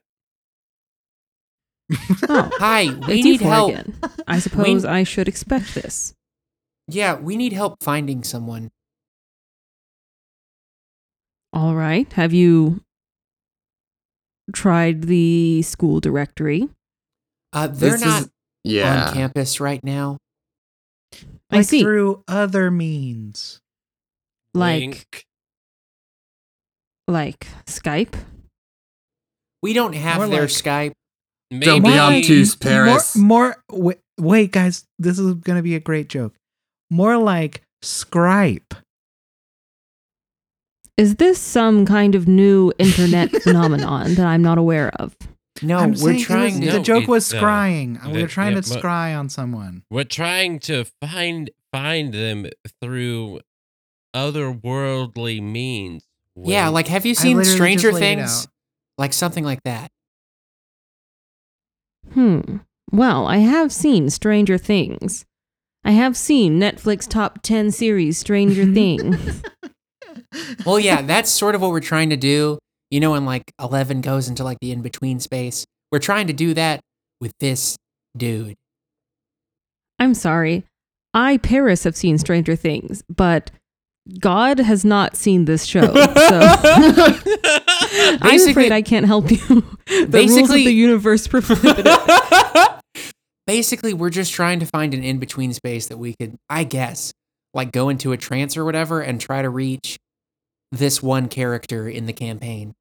Oh, 2.28 2.50
Hi, 2.58 2.86
we 2.86 2.90
it's 2.90 3.08
you 3.08 3.22
need 3.24 3.40
four 3.42 3.50
help. 3.52 3.70
again. 3.70 3.94
I 4.26 4.40
suppose 4.40 4.84
I 4.84 5.04
should 5.04 5.28
expect 5.28 5.72
this. 5.76 6.14
Yeah, 6.88 7.14
we 7.14 7.36
need 7.36 7.52
help 7.52 7.76
finding 7.80 8.24
someone. 8.24 8.70
All 11.54 11.74
right. 11.74 12.12
Have 12.14 12.32
you 12.34 12.80
tried 14.52 15.02
the 15.04 15.62
school 15.62 16.00
directory? 16.00 16.68
Uh, 17.52 17.68
they're 17.68 17.92
This 17.92 18.00
is- 18.00 18.06
not 18.06 18.28
Yeah. 18.64 19.06
on 19.08 19.14
campus 19.14 19.60
right 19.60 19.82
now. 19.84 20.18
I 21.50 21.58
Like 21.58 21.66
see. 21.66 21.80
through 21.82 22.24
other 22.26 22.70
means. 22.70 23.60
Like 24.52 24.80
Wink. 24.80 25.24
like 27.08 27.46
Skype? 27.66 28.14
We 29.62 29.72
don't 29.72 29.94
have 29.94 30.16
More 30.18 30.26
their 30.28 30.40
like- 30.42 30.50
Skype. 30.50 30.92
Don't 31.50 31.82
be 31.82 31.90
Maybe- 31.90 32.18
obtuse, 32.18 32.56
Paris. 32.56 33.14
More, 33.16 33.56
more 33.70 33.78
wait, 33.80 33.98
wait, 34.18 34.50
guys, 34.52 34.84
this 34.98 35.18
is 35.18 35.34
gonna 35.34 35.62
be 35.62 35.74
a 35.76 35.80
great 35.80 36.08
joke. 36.08 36.34
More 36.90 37.16
like 37.16 37.62
Scripe. 37.82 38.74
Is 40.96 41.16
this 41.16 41.40
some 41.40 41.84
kind 41.86 42.14
of 42.14 42.28
new 42.28 42.72
internet 42.78 43.30
phenomenon 43.42 44.14
that 44.14 44.26
I'm 44.26 44.42
not 44.42 44.58
aware 44.58 44.90
of? 45.00 45.16
No, 45.62 45.78
I'm 45.78 45.90
we're 45.90 45.96
saying 45.96 46.08
it 46.10 46.14
was- 46.18 46.24
trying 46.26 46.60
No, 46.60 46.72
the 46.72 46.78
to. 46.78 46.84
joke 46.84 47.08
was 47.08 47.24
it's, 47.32 47.34
uh, 47.34 47.44
scrying. 47.44 48.06
we 48.06 48.12
the- 48.12 48.22
were 48.22 48.28
trying 48.28 48.54
yeah, 48.54 48.60
to 48.60 48.68
scry 48.70 49.18
on 49.18 49.28
someone. 49.28 49.82
We're 49.90 50.04
trying 50.04 50.58
to 50.60 50.84
find 51.00 51.50
find 51.72 52.12
them 52.14 52.46
through 52.80 53.40
otherworldly 54.14 55.42
means. 55.42 56.04
Yeah, 56.36 56.68
like 56.68 56.88
have 56.88 57.04
you 57.06 57.14
seen 57.14 57.44
Stranger 57.44 57.90
just 57.90 58.00
laid 58.00 58.12
it 58.12 58.16
Things? 58.22 58.48
Like 58.98 59.12
something 59.12 59.44
like 59.44 59.62
that. 59.64 59.90
Hmm. 62.12 62.58
Well, 62.92 63.26
I 63.26 63.38
have 63.38 63.72
seen 63.72 64.10
Stranger 64.10 64.58
Things. 64.58 65.24
I 65.84 65.92
have 65.92 66.16
seen 66.16 66.58
Netflix 66.60 67.08
top 67.08 67.40
10 67.42 67.70
series 67.72 68.18
Stranger 68.18 68.64
Things. 68.72 69.42
Well, 70.66 70.78
yeah, 70.78 71.02
that's 71.02 71.30
sort 71.30 71.54
of 71.54 71.60
what 71.60 71.70
we're 71.70 71.80
trying 71.80 72.10
to 72.10 72.16
do. 72.16 72.58
You 72.90 73.00
know, 73.00 73.12
when 73.12 73.24
like 73.24 73.44
Eleven 73.60 74.00
goes 74.00 74.28
into 74.28 74.44
like 74.44 74.58
the 74.60 74.72
in 74.72 74.82
between 74.82 75.20
space, 75.20 75.64
we're 75.92 75.98
trying 75.98 76.26
to 76.28 76.32
do 76.32 76.54
that 76.54 76.80
with 77.20 77.32
this 77.40 77.76
dude. 78.16 78.54
I'm 79.98 80.14
sorry. 80.14 80.64
I, 81.12 81.36
Paris, 81.38 81.84
have 81.84 81.96
seen 81.96 82.18
Stranger 82.18 82.56
Things, 82.56 83.02
but 83.08 83.50
God 84.20 84.58
has 84.58 84.84
not 84.84 85.16
seen 85.16 85.44
this 85.44 85.64
show. 85.64 85.86
So 85.86 85.92
I'm 88.20 88.48
afraid 88.50 88.72
I 88.72 88.82
can't 88.82 89.06
help 89.06 89.30
you. 89.30 89.36
the 89.38 89.54
rules 89.86 90.02
of 90.04 90.10
Basically- 90.10 90.64
the 90.64 90.72
universe 90.74 91.28
prohibit 91.28 91.86
it. 91.86 92.80
Basically, 93.46 93.92
we're 93.92 94.10
just 94.10 94.32
trying 94.32 94.58
to 94.60 94.66
find 94.66 94.94
an 94.94 95.04
in 95.04 95.18
between 95.18 95.52
space 95.52 95.88
that 95.88 95.98
we 95.98 96.14
could, 96.18 96.34
I 96.48 96.64
guess, 96.64 97.12
like 97.52 97.72
go 97.72 97.90
into 97.90 98.12
a 98.12 98.16
trance 98.16 98.56
or 98.56 98.64
whatever 98.64 99.02
and 99.02 99.20
try 99.20 99.42
to 99.42 99.50
reach 99.50 99.98
this 100.78 101.02
one 101.02 101.28
character 101.28 101.88
in 101.88 102.06
the 102.06 102.12
campaign. 102.12 102.74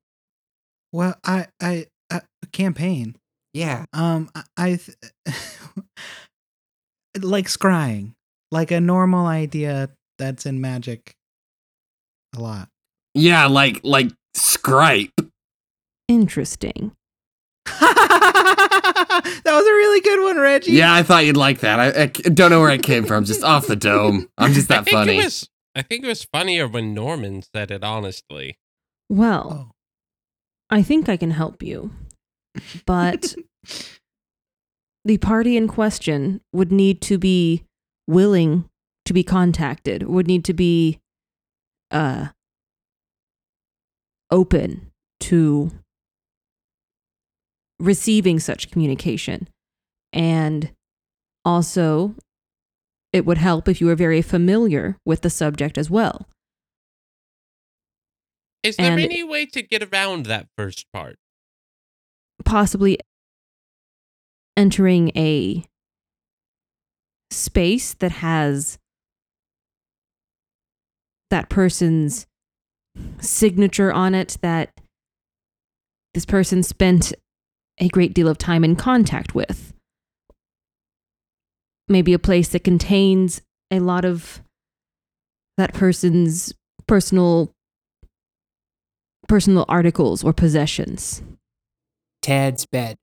Well, 0.92 1.16
I, 1.24 1.48
I, 1.62 1.88
uh, 2.12 2.22
campaign. 2.52 3.16
Yeah. 3.54 3.86
Um, 3.94 4.30
I, 4.36 4.44
I 4.58 4.76
th- 4.76 4.98
like 7.22 7.48
scrying, 7.48 8.14
like 8.52 8.72
a 8.72 8.82
normal 8.82 9.26
idea 9.26 9.90
that's 10.18 10.46
in 10.46 10.62
magic. 10.62 11.16
A 12.36 12.40
lot. 12.40 12.70
Yeah, 13.14 13.46
like 13.46 13.82
like 13.84 14.10
Scripe. 14.34 15.14
Interesting. 16.08 16.94
that 17.66 19.44
was 19.46 19.66
a 19.66 19.74
really 19.74 20.02
good 20.02 20.24
one, 20.24 20.38
Reggie. 20.38 20.74
Yeah, 20.74 20.94
I 20.94 21.04
thought 21.04 21.26
you'd 21.26 21.38
like 21.38 21.60
that. 21.60 21.80
I 21.80 22.08
don't 22.08 22.50
know 22.50 22.60
where 22.60 22.72
it 22.72 22.84
came 22.84 23.06
from. 23.06 23.26
Just 23.26 23.44
off 23.44 23.68
the 23.68 23.76
dome. 23.76 24.30
I'm 24.38 24.54
just 24.54 24.68
that 24.70 24.90
funny. 24.90 25.20
It 25.20 25.26
was, 25.26 25.50
I 25.76 25.82
think 25.82 26.04
it 26.04 26.08
was 26.08 26.24
funnier 26.24 26.68
when 26.68 26.94
Norman 26.94 27.42
said 27.42 27.72
it. 27.72 27.84
Honestly, 27.84 28.58
Well, 29.10 29.70
Oh. 29.70 29.76
I 30.70 30.82
think 30.82 31.08
I 31.10 31.18
can 31.18 31.32
help 31.32 31.62
you. 31.62 31.92
But 32.86 33.36
the 35.06 35.18
party 35.18 35.58
in 35.58 35.68
question 35.68 36.42
would 36.52 36.72
need 36.72 37.02
to 37.02 37.18
be 37.18 37.64
willing 38.08 38.70
to 39.06 39.14
be 39.14 39.24
contacted, 39.24 40.04
would 40.04 40.28
need 40.28 40.46
to 40.46 40.54
be 40.54 41.00
uh 41.92 42.28
open 44.32 44.92
to 45.20 45.72
receiving 47.80 48.40
such 48.40 48.72
communication. 48.72 49.48
And 50.12 50.72
also 51.46 52.16
it 53.14 53.26
would 53.26 53.38
help 53.38 53.68
if 53.70 53.80
you 53.80 53.88
were 53.88 53.96
very 53.96 54.22
familiar 54.22 54.98
with 55.06 55.22
the 55.22 55.30
subject 55.30 55.78
as 55.78 55.90
well. 55.90 56.28
is 58.64 58.78
there 58.78 58.92
And- 58.94 59.02
any 59.02 59.24
way 59.24 59.46
to 59.46 59.62
get 59.62 59.84
around 59.84 60.26
that 60.28 60.48
first 60.58 60.86
part? 60.94 61.18
possibly 62.46 62.98
entering 64.58 65.12
a 65.18 65.64
space 67.32 67.94
that 67.96 68.12
has 68.12 68.78
that 71.30 71.50
person's 71.50 72.26
signature 73.20 73.92
on 73.92 74.14
it 74.16 74.38
that 74.42 74.72
this 76.14 76.26
person 76.26 76.64
spent 76.64 77.12
a 77.80 77.88
great 77.90 78.14
deal 78.14 78.28
of 78.28 78.38
time 78.38 78.64
in 78.64 78.76
contact 78.76 79.34
with 79.34 79.73
maybe 81.94 82.12
a 82.12 82.20
place 82.20 82.50
that 82.50 82.66
contains 82.66 83.42
a 83.72 83.80
lot 83.80 84.04
of 84.04 84.42
that 85.58 85.74
person's 85.74 86.54
personal 86.88 87.54
personal 89.30 89.64
articles 89.70 90.24
or 90.24 90.34
possessions 90.34 91.22
Ted's 92.22 92.66
bed. 92.66 92.98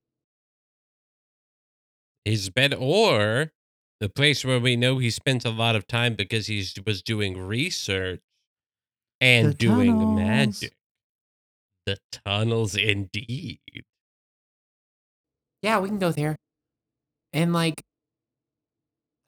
His 2.24 2.48
bed 2.50 2.74
or 2.74 3.52
the 4.00 4.08
place 4.08 4.44
where 4.44 4.58
we 4.60 4.76
know 4.76 4.98
he 4.98 5.10
spent 5.10 5.44
a 5.44 5.50
lot 5.50 5.76
of 5.76 5.86
time 5.86 6.14
because 6.14 6.46
he 6.46 6.64
was 6.86 7.02
doing 7.02 7.38
research 7.38 8.20
and 9.20 9.48
The 9.48 9.54
doing 9.54 9.98
tunnels. 10.00 10.14
magic. 10.16 10.72
The 11.86 11.98
tunnels, 12.12 12.74
indeed. 12.76 13.60
Yeah, 15.62 15.78
we 15.80 15.88
can 15.88 15.98
go 15.98 16.12
there. 16.12 16.36
And 17.34 17.52
like, 17.52 17.74
h- 17.80 17.84
h- 17.84 17.89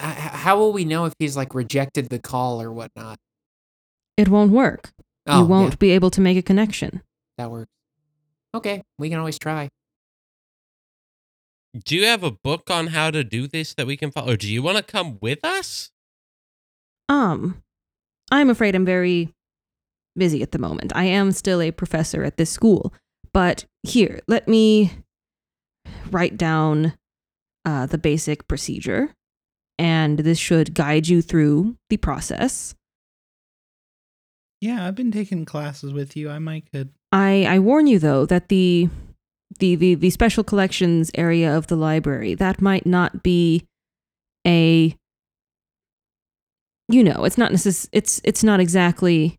how 0.03 0.59
will 0.59 0.73
we 0.73 0.85
know 0.85 1.05
if 1.05 1.15
he's 1.19 1.37
like 1.37 1.55
rejected 1.55 2.09
the 2.09 2.19
call 2.19 2.61
or 2.61 2.73
whatnot? 2.73 3.19
it 4.17 4.29
won't 4.29 4.53
work 4.53 4.91
Oh, 5.27 5.41
you 5.41 5.47
won't 5.47 5.73
yeah, 5.73 5.77
be 5.77 5.91
able 5.93 6.11
to 6.11 6.21
make 6.21 6.37
a 6.37 6.43
connection. 6.43 7.01
that 7.39 7.51
works. 7.51 7.71
Okay, 8.55 8.83
we 8.99 9.09
can 9.09 9.19
always 9.19 9.39
try. 9.39 9.69
Do 11.87 11.97
you 11.97 12.05
have 12.05 12.23
a 12.23 12.31
book 12.33 12.71
on 12.71 12.89
how 12.89 13.11
to 13.11 13.25
do 13.25 13.47
this 13.47 13.73
that 13.75 13.87
we 13.87 13.97
can 13.97 14.11
follow? 14.11 14.33
Or 14.33 14.37
do 14.37 14.53
you 14.53 14.63
want 14.63 14.77
to 14.79 14.83
come 14.83 15.19
with 15.23 15.39
us? 15.45 15.91
Um, 17.09 17.63
I'm 18.31 18.51
afraid 18.51 18.75
I'm 18.75 18.85
very 18.85 19.33
busy 20.17 20.43
at 20.43 20.51
the 20.53 20.59
moment. 20.59 20.93
I 20.95 21.05
am 21.05 21.33
still 21.33 21.63
a 21.63 21.71
professor 21.71 22.25
at 22.25 22.37
this 22.37 22.51
school, 22.51 22.93
but 23.33 23.65
here, 23.83 24.21
let 24.29 24.49
me 24.49 24.91
write 26.11 26.37
down 26.37 26.93
uh, 27.65 27.87
the 27.87 27.97
basic 27.99 28.47
procedure, 28.49 29.15
and 29.79 30.19
this 30.21 30.39
should 30.39 30.75
guide 30.75 31.09
you 31.09 31.23
through 31.23 31.77
the 31.91 31.97
process. 31.97 32.75
Yeah, 34.61 34.87
I've 34.87 34.95
been 34.95 35.11
taking 35.11 35.45
classes 35.45 35.93
with 35.93 36.17
you. 36.17 36.31
I 36.31 36.39
might 36.39 36.71
could. 36.71 36.91
I, 37.11 37.45
I 37.49 37.59
warn 37.59 37.87
you 37.87 37.99
though 37.99 38.27
that 38.27 38.49
the, 38.49 38.89
the 39.59 39.75
the 39.75 39.95
the 39.97 40.11
special 40.11 40.45
collections 40.45 41.11
area 41.15 41.55
of 41.55 41.67
the 41.67 41.77
library 41.77 42.35
that 42.35 42.63
might 42.63 42.87
not 42.87 43.23
be 43.23 43.67
a 44.47 44.97
you 46.89 47.05
know 47.05 47.25
it's 47.25 47.37
not 47.39 47.53
necess- 47.53 47.89
it's 47.93 48.21
it's 48.25 48.43
not 48.43 48.61
exactly 48.61 49.39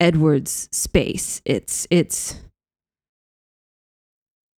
Tedward's 0.00 0.68
space. 0.72 1.40
It's 1.44 1.86
it's 1.90 2.40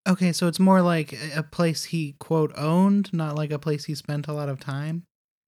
Okay, 0.07 0.31
so 0.31 0.47
it's 0.47 0.59
more 0.59 0.81
like 0.81 1.13
a- 1.35 1.43
place 1.43 1.83
he 1.85 2.13
quote 2.19 2.53
owned, 2.55 3.11
not 3.13 3.35
like 3.35 3.51
a 3.51 3.59
place 3.59 3.85
he 3.85 3.95
spent 3.95 4.27
a 4.27 4.33
lot 4.33 4.49
of 4.49 4.59
time. 4.59 5.03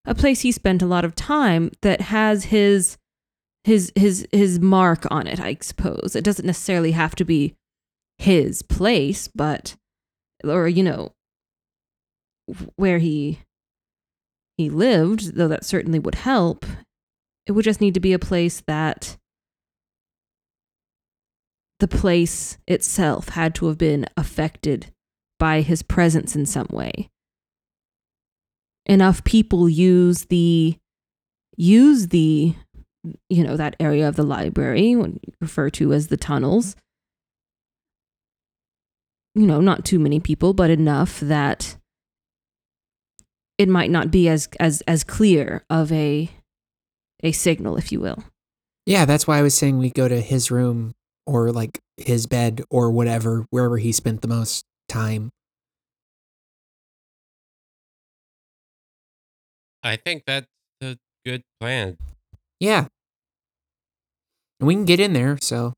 a 0.06 0.14
place 0.16 0.42
he 0.42 0.52
spent 0.52 0.82
a 0.82 0.86
lot 0.86 1.06
of 1.06 1.16
time 1.16 1.72
that 1.82 2.02
has 2.02 2.46
his 2.46 2.98
his 3.64 3.92
his 3.96 4.26
his 4.32 4.60
mark 4.60 5.06
on 5.12 5.28
it 5.28 5.40
i 5.40 5.56
suppose 5.62 6.16
it 6.16 6.24
doesn't 6.24 6.46
necessarily 6.46 6.92
have 6.92 7.14
to 7.14 7.26
be 7.26 7.54
his 8.18 8.62
place 8.64 9.28
but 9.36 9.76
or 10.46 10.68
you 10.70 10.82
know 10.82 11.12
where 12.78 12.98
he 13.00 13.40
he 14.58 14.70
lived 14.70 15.36
though 15.36 15.50
that 15.50 15.66
certainly 15.66 16.00
would 16.00 16.16
help 16.16 16.66
it 17.46 17.52
would 17.52 17.66
just 17.66 17.82
need 17.82 17.94
to 17.94 18.00
be 18.00 18.14
a 18.14 18.20
place 18.20 18.64
that 18.66 19.18
the 21.80 21.88
place 21.88 22.58
itself 22.68 23.30
had 23.30 23.56
to 23.56 23.68
have 23.68 23.78
been 23.78 24.06
affected 24.18 24.92
by 25.38 25.62
his 25.62 25.82
presence 25.82 26.36
in 26.36 26.46
some 26.46 26.68
way. 26.72 27.10
Enough 28.86 29.24
people 29.24 29.70
use 29.70 30.26
the 30.26 30.78
use 31.56 32.08
the 32.08 32.54
you 33.30 33.44
know 33.44 33.56
that 33.56 33.76
area 33.80 34.08
of 34.08 34.16
the 34.16 34.24
library 34.24 34.96
what 34.96 35.12
you 35.12 35.34
refer 35.40 35.70
to 35.70 35.94
as 35.94 36.08
the 36.08 36.18
tunnels. 36.18 36.76
You 39.36 39.46
know 39.46 39.62
not 39.62 39.86
too 39.86 40.00
many 40.00 40.20
people 40.20 40.54
but 40.54 40.70
enough 40.70 41.20
that 41.22 41.78
it 43.58 43.70
might 43.70 43.92
not 43.92 44.12
be 44.12 44.28
as 44.28 44.50
as 44.60 44.82
as 44.82 45.04
clear 45.04 45.64
of 45.70 45.92
a 45.92 46.30
a 47.24 47.32
signal 47.32 47.78
if 47.78 47.92
you 47.92 48.00
will. 48.00 48.24
Yeah, 48.86 49.06
that's 49.06 49.28
why 49.28 49.38
I 49.38 49.44
was 49.44 49.54
saying 49.54 49.78
we 49.78 49.92
go 49.92 50.08
to 50.08 50.20
his 50.20 50.50
room 50.50 50.96
or 51.30 51.52
like 51.52 51.80
his 51.98 52.26
bed 52.26 52.64
or 52.70 52.90
whatever, 52.90 53.46
wherever 53.52 53.78
he 53.78 53.92
spent 53.92 54.22
the 54.22 54.28
most 54.28 54.66
time. 54.88 55.30
I 59.84 59.96
think 59.96 60.24
that's 60.26 60.48
a 60.82 60.98
good 61.26 61.44
plan. 61.60 61.98
Yeah. 62.60 62.88
And 64.60 64.68
we 64.68 64.74
can 64.74 64.86
get 64.86 65.00
in 65.00 65.14
there, 65.14 65.38
so. 65.40 65.74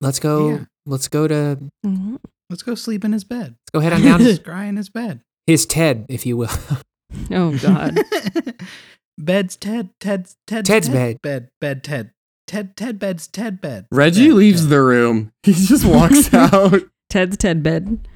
Let's 0.00 0.18
go. 0.18 0.50
Yeah. 0.50 0.64
Let's 0.86 1.08
go 1.08 1.28
to. 1.28 1.58
Let's 1.84 2.22
Let's 2.50 2.62
go 2.62 2.74
sleep 2.74 3.04
in 3.04 3.12
his 3.12 3.24
bed. 3.24 3.56
Let's 3.60 3.70
go 3.72 3.80
head 3.80 3.92
on 3.92 4.02
down 4.02 4.18
to 4.20 4.24
Scry 4.38 4.68
in 4.68 4.76
his 4.76 4.88
bed. 4.88 5.20
his 5.46 5.66
Ted, 5.66 6.06
if 6.08 6.26
you 6.26 6.36
will. 6.36 6.50
oh 7.30 7.56
god 7.58 7.98
Bed's 9.22 9.56
Ted. 9.56 9.90
Ted's 10.00 10.36
Ted's 10.46 10.68
Ted's 10.68 10.88
Ted, 10.88 11.22
bed. 11.22 11.48
Bed 11.60 11.84
Ted. 11.84 12.10
Ted 12.48 12.76
Ted 12.76 12.98
bed's 12.98 13.28
Ted 13.28 13.60
bed. 13.60 13.86
Reggie 13.92 14.28
Bed, 14.28 14.34
leaves 14.34 14.62
Ted. 14.62 14.70
the 14.70 14.82
room. 14.82 15.32
He 15.44 15.52
just 15.52 15.84
walks 15.84 16.32
out. 16.34 16.82
ted's 17.08 17.36
ted 17.36 17.62
bed 17.62 18.08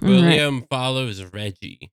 William 0.00 0.66
follows 0.70 1.22
Reggie. 1.32 1.90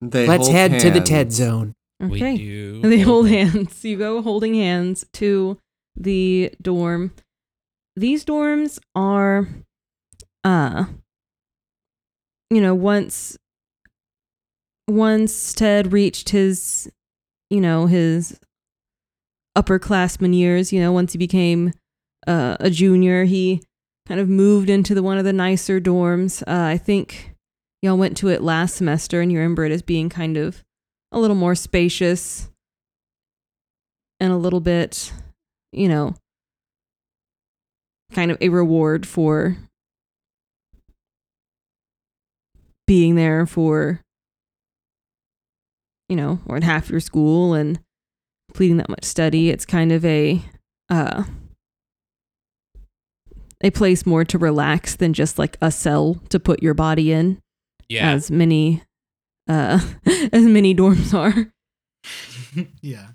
They 0.00 0.26
Let's 0.26 0.44
hold 0.46 0.54
head 0.56 0.80
to 0.80 0.90
the 0.90 1.00
Ted 1.00 1.32
zone. 1.32 1.74
okay 2.02 2.32
We 2.32 2.38
do. 2.38 2.82
They 2.82 3.00
hold 3.00 3.28
hands. 3.28 3.84
You 3.84 3.96
go 3.98 4.22
holding 4.22 4.54
hands 4.54 5.04
to 5.14 5.58
the 5.96 6.52
dorm. 6.62 7.12
These 7.96 8.24
dorms 8.24 8.78
are 8.94 9.48
uh 10.44 10.84
you 12.50 12.60
know, 12.60 12.74
once 12.74 13.36
once 14.88 15.52
Ted 15.52 15.92
reached 15.92 16.30
his 16.30 16.90
you 17.50 17.60
know, 17.60 17.86
his 17.86 18.38
upperclassman 19.56 20.34
years, 20.34 20.72
you 20.72 20.80
know, 20.80 20.92
once 20.92 21.12
he 21.12 21.18
became 21.18 21.72
uh, 22.26 22.56
a 22.60 22.70
junior, 22.70 23.24
he 23.24 23.62
kind 24.06 24.20
of 24.20 24.28
moved 24.28 24.70
into 24.70 24.94
the 24.94 25.02
one 25.02 25.18
of 25.18 25.24
the 25.24 25.32
nicer 25.32 25.80
dorms. 25.80 26.42
Uh, 26.42 26.66
I 26.66 26.78
think 26.78 27.34
y'all 27.82 27.96
went 27.96 28.16
to 28.18 28.28
it 28.28 28.42
last 28.42 28.76
semester 28.76 29.20
and 29.20 29.32
you 29.32 29.38
remember 29.38 29.64
it 29.64 29.72
as 29.72 29.82
being 29.82 30.08
kind 30.08 30.36
of 30.36 30.62
a 31.12 31.18
little 31.18 31.36
more 31.36 31.54
spacious 31.54 32.50
and 34.20 34.32
a 34.32 34.36
little 34.36 34.60
bit, 34.60 35.12
you 35.72 35.88
know, 35.88 36.14
kind 38.12 38.30
of 38.30 38.38
a 38.40 38.48
reward 38.48 39.06
for 39.06 39.56
being 42.86 43.14
there 43.14 43.46
for, 43.46 44.00
you 46.08 46.16
know, 46.16 46.40
or 46.46 46.56
in 46.56 46.62
half 46.62 46.90
your 46.90 47.00
school 47.00 47.54
and 47.54 47.78
completing 48.48 48.76
that 48.78 48.88
much 48.88 49.04
study. 49.04 49.50
It's 49.50 49.66
kind 49.66 49.92
of 49.92 50.04
a, 50.04 50.40
uh, 50.90 51.24
a 53.62 53.70
place 53.70 54.06
more 54.06 54.24
to 54.24 54.38
relax 54.38 54.96
than 54.96 55.12
just 55.12 55.38
like 55.38 55.56
a 55.60 55.70
cell 55.70 56.20
to 56.28 56.38
put 56.38 56.62
your 56.62 56.74
body 56.74 57.12
in 57.12 57.40
Yeah. 57.88 58.10
as 58.12 58.30
many 58.30 58.82
uh 59.48 59.80
as 60.32 60.44
many 60.44 60.74
dorms 60.74 61.12
are 61.14 61.52
yeah. 62.82 63.08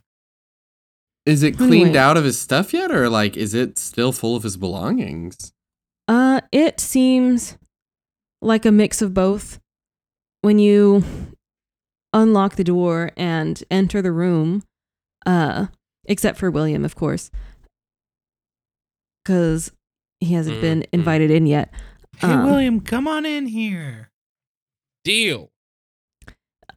Is 1.26 1.42
it 1.42 1.56
cleaned 1.58 1.74
Anyway. 1.86 1.98
out 1.98 2.18
of 2.18 2.26
his 2.26 2.38
stuff 2.38 2.74
yet, 2.74 2.92
or 2.92 3.10
like 3.10 3.38
is 3.38 3.54
it 3.54 3.78
still 3.78 4.12
full 4.12 4.36
of 4.36 4.44
his 4.44 4.58
belongings? 4.58 5.54
Uh, 6.10 6.42
it 6.52 6.82
seems 6.82 7.58
like 8.42 8.66
a 8.66 8.72
mix 8.74 9.02
of 9.02 9.14
both. 9.14 9.60
When 10.42 10.60
you 10.60 11.04
unlock 12.13 12.56
the 12.56 12.63
door 12.63 13.12
and 13.17 13.63
enter 13.71 14.02
the 14.02 14.12
room, 14.12 14.63
uh, 15.26 15.67
except 16.06 16.38
for 16.38 16.49
William, 16.52 16.86
of 16.86 16.95
course, 16.95 17.32
because 19.23 19.71
he 20.19 20.34
hasn't 20.34 20.62
been 20.62 20.80
Mhm. 20.82 20.89
invited 20.93 21.32
in 21.32 21.45
yet. 21.47 21.73
Hey 22.19 22.28
Um, 22.28 22.45
William, 22.45 22.80
come 22.82 23.08
on 23.08 23.26
in 23.26 23.47
here. 23.47 24.10
Deal. 25.04 25.49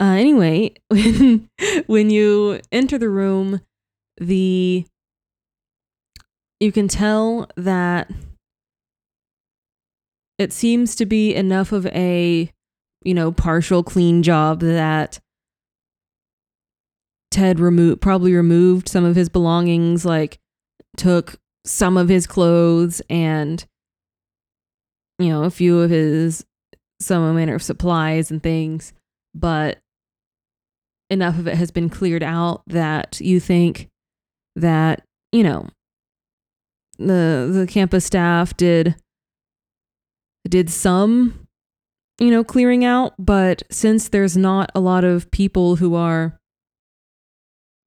Uh, 0.00 0.04
anyway, 0.18 0.74
when 0.88 1.48
when 1.86 2.10
you 2.10 2.60
enter 2.72 2.98
the 2.98 3.08
room, 3.08 3.60
the 4.18 4.84
you 6.60 6.72
can 6.72 6.88
tell 6.88 7.48
that 7.56 8.10
it 10.38 10.52
seems 10.52 10.94
to 10.96 11.06
be 11.06 11.34
enough 11.34 11.72
of 11.72 11.86
a 11.86 12.50
you 13.02 13.14
know 13.14 13.30
partial 13.32 13.82
clean 13.82 14.22
job 14.22 14.60
that 14.60 15.18
Ted 17.36 17.60
removed 17.60 18.00
probably 18.00 18.32
removed 18.32 18.88
some 18.88 19.04
of 19.04 19.14
his 19.14 19.28
belongings, 19.28 20.06
like 20.06 20.38
took 20.96 21.36
some 21.66 21.98
of 21.98 22.08
his 22.08 22.26
clothes 22.26 23.02
and 23.10 23.62
you 25.18 25.28
know 25.28 25.44
a 25.44 25.50
few 25.50 25.80
of 25.80 25.90
his 25.90 26.46
some 26.98 27.36
manner 27.36 27.56
of 27.56 27.62
supplies 27.62 28.30
and 28.30 28.42
things, 28.42 28.94
but 29.34 29.76
enough 31.10 31.38
of 31.38 31.46
it 31.46 31.56
has 31.56 31.70
been 31.70 31.90
cleared 31.90 32.22
out 32.22 32.62
that 32.68 33.20
you 33.20 33.38
think 33.38 33.88
that 34.54 35.02
you 35.30 35.42
know 35.42 35.68
the 36.96 37.50
the 37.52 37.66
campus 37.68 38.06
staff 38.06 38.56
did 38.56 38.96
did 40.48 40.70
some 40.70 41.46
you 42.18 42.30
know 42.30 42.42
clearing 42.42 42.82
out 42.82 43.12
but 43.18 43.62
since 43.70 44.08
there's 44.08 44.38
not 44.38 44.70
a 44.74 44.80
lot 44.80 45.04
of 45.04 45.30
people 45.30 45.76
who 45.76 45.94
are 45.94 46.40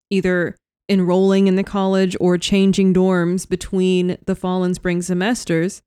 either 0.09 0.55
enrolling 0.87 1.47
in 1.47 1.55
the 1.55 1.63
college 1.63 2.15
or 2.19 2.37
changing 2.37 2.93
dorms 2.93 3.47
between 3.47 4.17
the 4.25 4.35
fall 4.35 4.63
and 4.63 4.75
spring 4.75 5.01
semesters. 5.01 5.81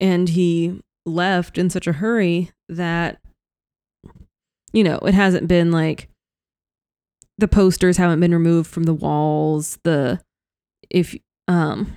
And 0.00 0.30
he 0.30 0.80
left 1.04 1.58
in 1.58 1.70
such 1.70 1.86
a 1.86 1.92
hurry 1.92 2.50
that 2.68 3.18
you 4.72 4.84
know 4.84 4.98
it 4.98 5.14
hasn't 5.14 5.48
been 5.48 5.70
like 5.70 6.08
the 7.38 7.48
posters 7.48 7.96
haven't 7.96 8.20
been 8.20 8.32
removed 8.32 8.68
from 8.70 8.82
the 8.84 8.94
walls 8.94 9.78
the 9.84 10.20
if 10.90 11.16
um 11.48 11.96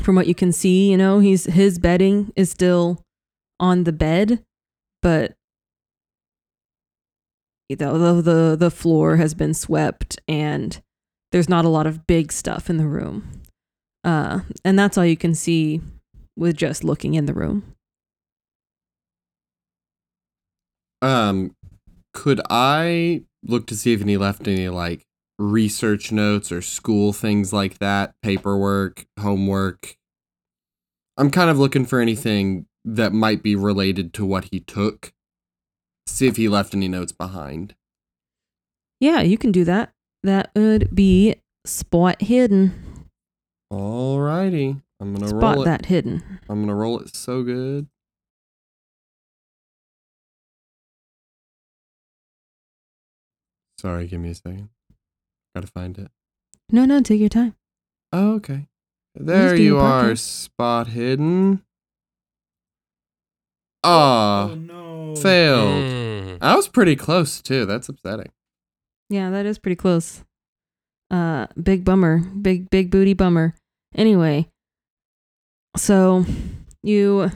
from 0.00 0.16
what 0.16 0.26
you 0.26 0.34
can 0.34 0.52
see 0.52 0.90
you 0.90 0.96
know 0.96 1.20
he's 1.20 1.44
his 1.44 1.78
bedding 1.78 2.32
is 2.36 2.50
still 2.50 3.00
on 3.60 3.84
the 3.84 3.92
bed 3.92 4.42
but 5.02 5.34
the 7.68 7.76
the 8.22 8.56
the 8.58 8.70
floor 8.70 9.16
has 9.16 9.34
been 9.34 9.54
swept 9.54 10.18
and 10.28 10.80
there's 11.32 11.48
not 11.48 11.64
a 11.64 11.70
lot 11.70 11.86
of 11.86 12.06
big 12.06 12.32
stuff 12.32 12.70
in 12.70 12.76
the 12.76 12.86
room 12.86 13.42
uh 14.04 14.40
and 14.64 14.78
that's 14.78 14.96
all 14.96 15.04
you 15.04 15.16
can 15.16 15.34
see 15.34 15.80
with 16.36 16.56
just 16.56 16.84
looking 16.84 17.14
in 17.14 17.26
the 17.26 17.34
room 17.34 17.76
Um, 21.02 21.54
could 22.14 22.40
I 22.50 23.22
look 23.44 23.66
to 23.68 23.76
see 23.76 23.92
if 23.92 24.02
he 24.02 24.16
left 24.16 24.48
any 24.48 24.68
like 24.68 25.06
research 25.38 26.10
notes 26.10 26.50
or 26.50 26.62
school 26.62 27.12
things 27.12 27.52
like 27.52 27.78
that, 27.78 28.14
paperwork, 28.22 29.06
homework? 29.20 29.96
I'm 31.16 31.30
kind 31.30 31.50
of 31.50 31.58
looking 31.58 31.86
for 31.86 32.00
anything 32.00 32.66
that 32.84 33.12
might 33.12 33.42
be 33.42 33.56
related 33.56 34.12
to 34.14 34.26
what 34.26 34.48
he 34.50 34.60
took. 34.60 35.12
See 36.06 36.26
if 36.26 36.36
he 36.36 36.48
left 36.48 36.74
any 36.74 36.88
notes 36.88 37.12
behind. 37.12 37.74
yeah 39.00 39.20
you 39.20 39.36
can 39.36 39.52
do 39.52 39.64
that 39.64 39.92
that 40.22 40.50
would 40.56 40.94
be 40.94 41.34
spot 41.66 42.20
hidden 42.22 42.72
Alrighty, 43.72 44.80
I'm 45.00 45.12
gonna 45.14 45.26
roll 45.34 45.40
spot 45.40 45.58
it. 45.58 45.64
that 45.64 45.86
hidden 45.86 46.22
I'm 46.48 46.62
gonna 46.62 46.74
roll 46.74 47.00
it 47.00 47.14
so 47.14 47.42
good. 47.42 47.88
Sorry, 53.78 54.06
give 54.06 54.20
me 54.20 54.30
a 54.30 54.34
second. 54.34 54.70
Gotta 55.54 55.66
find 55.68 55.96
it. 55.98 56.10
no 56.70 56.84
no 56.84 57.00
take 57.00 57.20
your 57.20 57.28
time 57.28 57.54
Oh, 58.12 58.34
okay. 58.34 58.66
There 59.14 59.56
do 59.56 59.62
you 59.62 59.78
are, 59.78 60.04
podcast. 60.10 60.18
spot 60.18 60.86
hidden. 60.88 61.62
Ah, 63.82 64.54
no. 64.56 64.85
Failed. 65.22 65.82
Mm. 65.82 66.38
I 66.40 66.56
was 66.56 66.68
pretty 66.68 66.96
close 66.96 67.40
too. 67.40 67.66
That's 67.66 67.88
upsetting. 67.88 68.30
Yeah, 69.08 69.30
that 69.30 69.46
is 69.46 69.58
pretty 69.58 69.76
close. 69.76 70.24
Uh 71.10 71.46
big 71.62 71.84
bummer. 71.84 72.18
Big 72.18 72.68
big 72.70 72.90
booty 72.90 73.14
bummer. 73.14 73.54
Anyway, 73.94 74.48
so 75.76 76.24
you 76.82 77.30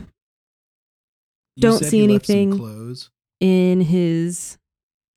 You 1.56 1.62
Don't 1.62 1.78
said 1.78 1.88
see 1.90 2.02
you 2.04 2.12
left 2.12 2.26
some 2.26 2.36
anything. 2.36 2.58
Clothes. 2.58 3.10
in 3.40 3.80
his 3.82 4.58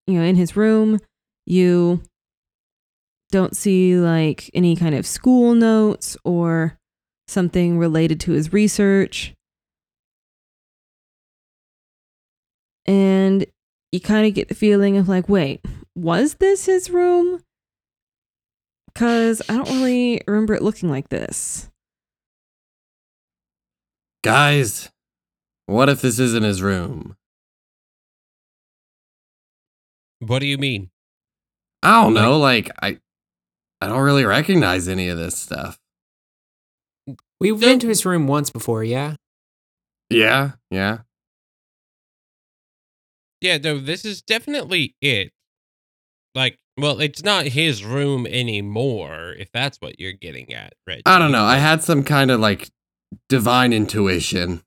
you 0.07 0.15
know 0.19 0.23
in 0.23 0.35
his 0.35 0.55
room 0.55 0.99
you 1.45 2.01
don't 3.31 3.55
see 3.55 3.95
like 3.95 4.49
any 4.53 4.75
kind 4.75 4.93
of 4.95 5.05
school 5.07 5.55
notes 5.55 6.15
or 6.23 6.77
something 7.27 7.79
related 7.79 8.19
to 8.21 8.31
his 8.33 8.53
research 8.53 9.33
and 12.85 13.45
you 13.91 13.99
kind 13.99 14.27
of 14.27 14.33
get 14.33 14.47
the 14.47 14.55
feeling 14.55 14.97
of 14.97 15.07
like 15.07 15.29
wait 15.29 15.63
was 15.95 16.35
this 16.35 16.65
his 16.65 16.89
room 16.89 17.41
cuz 18.95 19.41
i 19.49 19.53
don't 19.55 19.69
really 19.69 20.21
remember 20.27 20.53
it 20.53 20.61
looking 20.61 20.89
like 20.89 21.09
this 21.09 21.69
Guys, 24.23 24.89
what 25.65 25.89
if 25.89 26.01
this 26.01 26.17
isn't 26.17 26.43
his 26.43 26.61
room? 26.61 27.17
What 30.19 30.39
do 30.39 30.45
you 30.45 30.57
mean? 30.57 30.91
I 31.83 32.01
don't 32.01 32.13
know. 32.13 32.37
Like 32.39 32.71
I, 32.81 32.99
I 33.81 33.87
don't 33.87 33.99
really 33.99 34.23
recognize 34.23 34.87
any 34.87 35.09
of 35.09 35.17
this 35.17 35.37
stuff. 35.37 35.77
We've 37.41 37.59
been 37.59 37.79
to 37.79 37.87
his 37.89 38.05
room 38.05 38.25
once 38.25 38.49
before, 38.49 38.85
yeah? 38.85 39.15
Yeah, 40.09 40.51
yeah. 40.71 40.99
Yeah, 43.43 43.57
no, 43.57 43.77
this 43.77 44.05
is 44.05 44.21
definitely 44.21 44.95
it. 45.01 45.33
Like, 46.33 46.57
well, 46.77 47.01
it's 47.01 47.23
not 47.23 47.45
his 47.45 47.83
room 47.83 48.25
anymore, 48.25 49.35
if 49.37 49.51
that's 49.51 49.77
what 49.81 49.99
you're 49.99 50.13
getting 50.13 50.53
at, 50.53 50.73
Reggie. 50.87 51.03
I 51.05 51.19
don't 51.19 51.33
know. 51.33 51.43
I 51.43 51.57
had 51.57 51.83
some 51.83 52.03
kind 52.03 52.31
of 52.31 52.39
like 52.39 52.69
divine 53.27 53.73
intuition, 53.73 54.63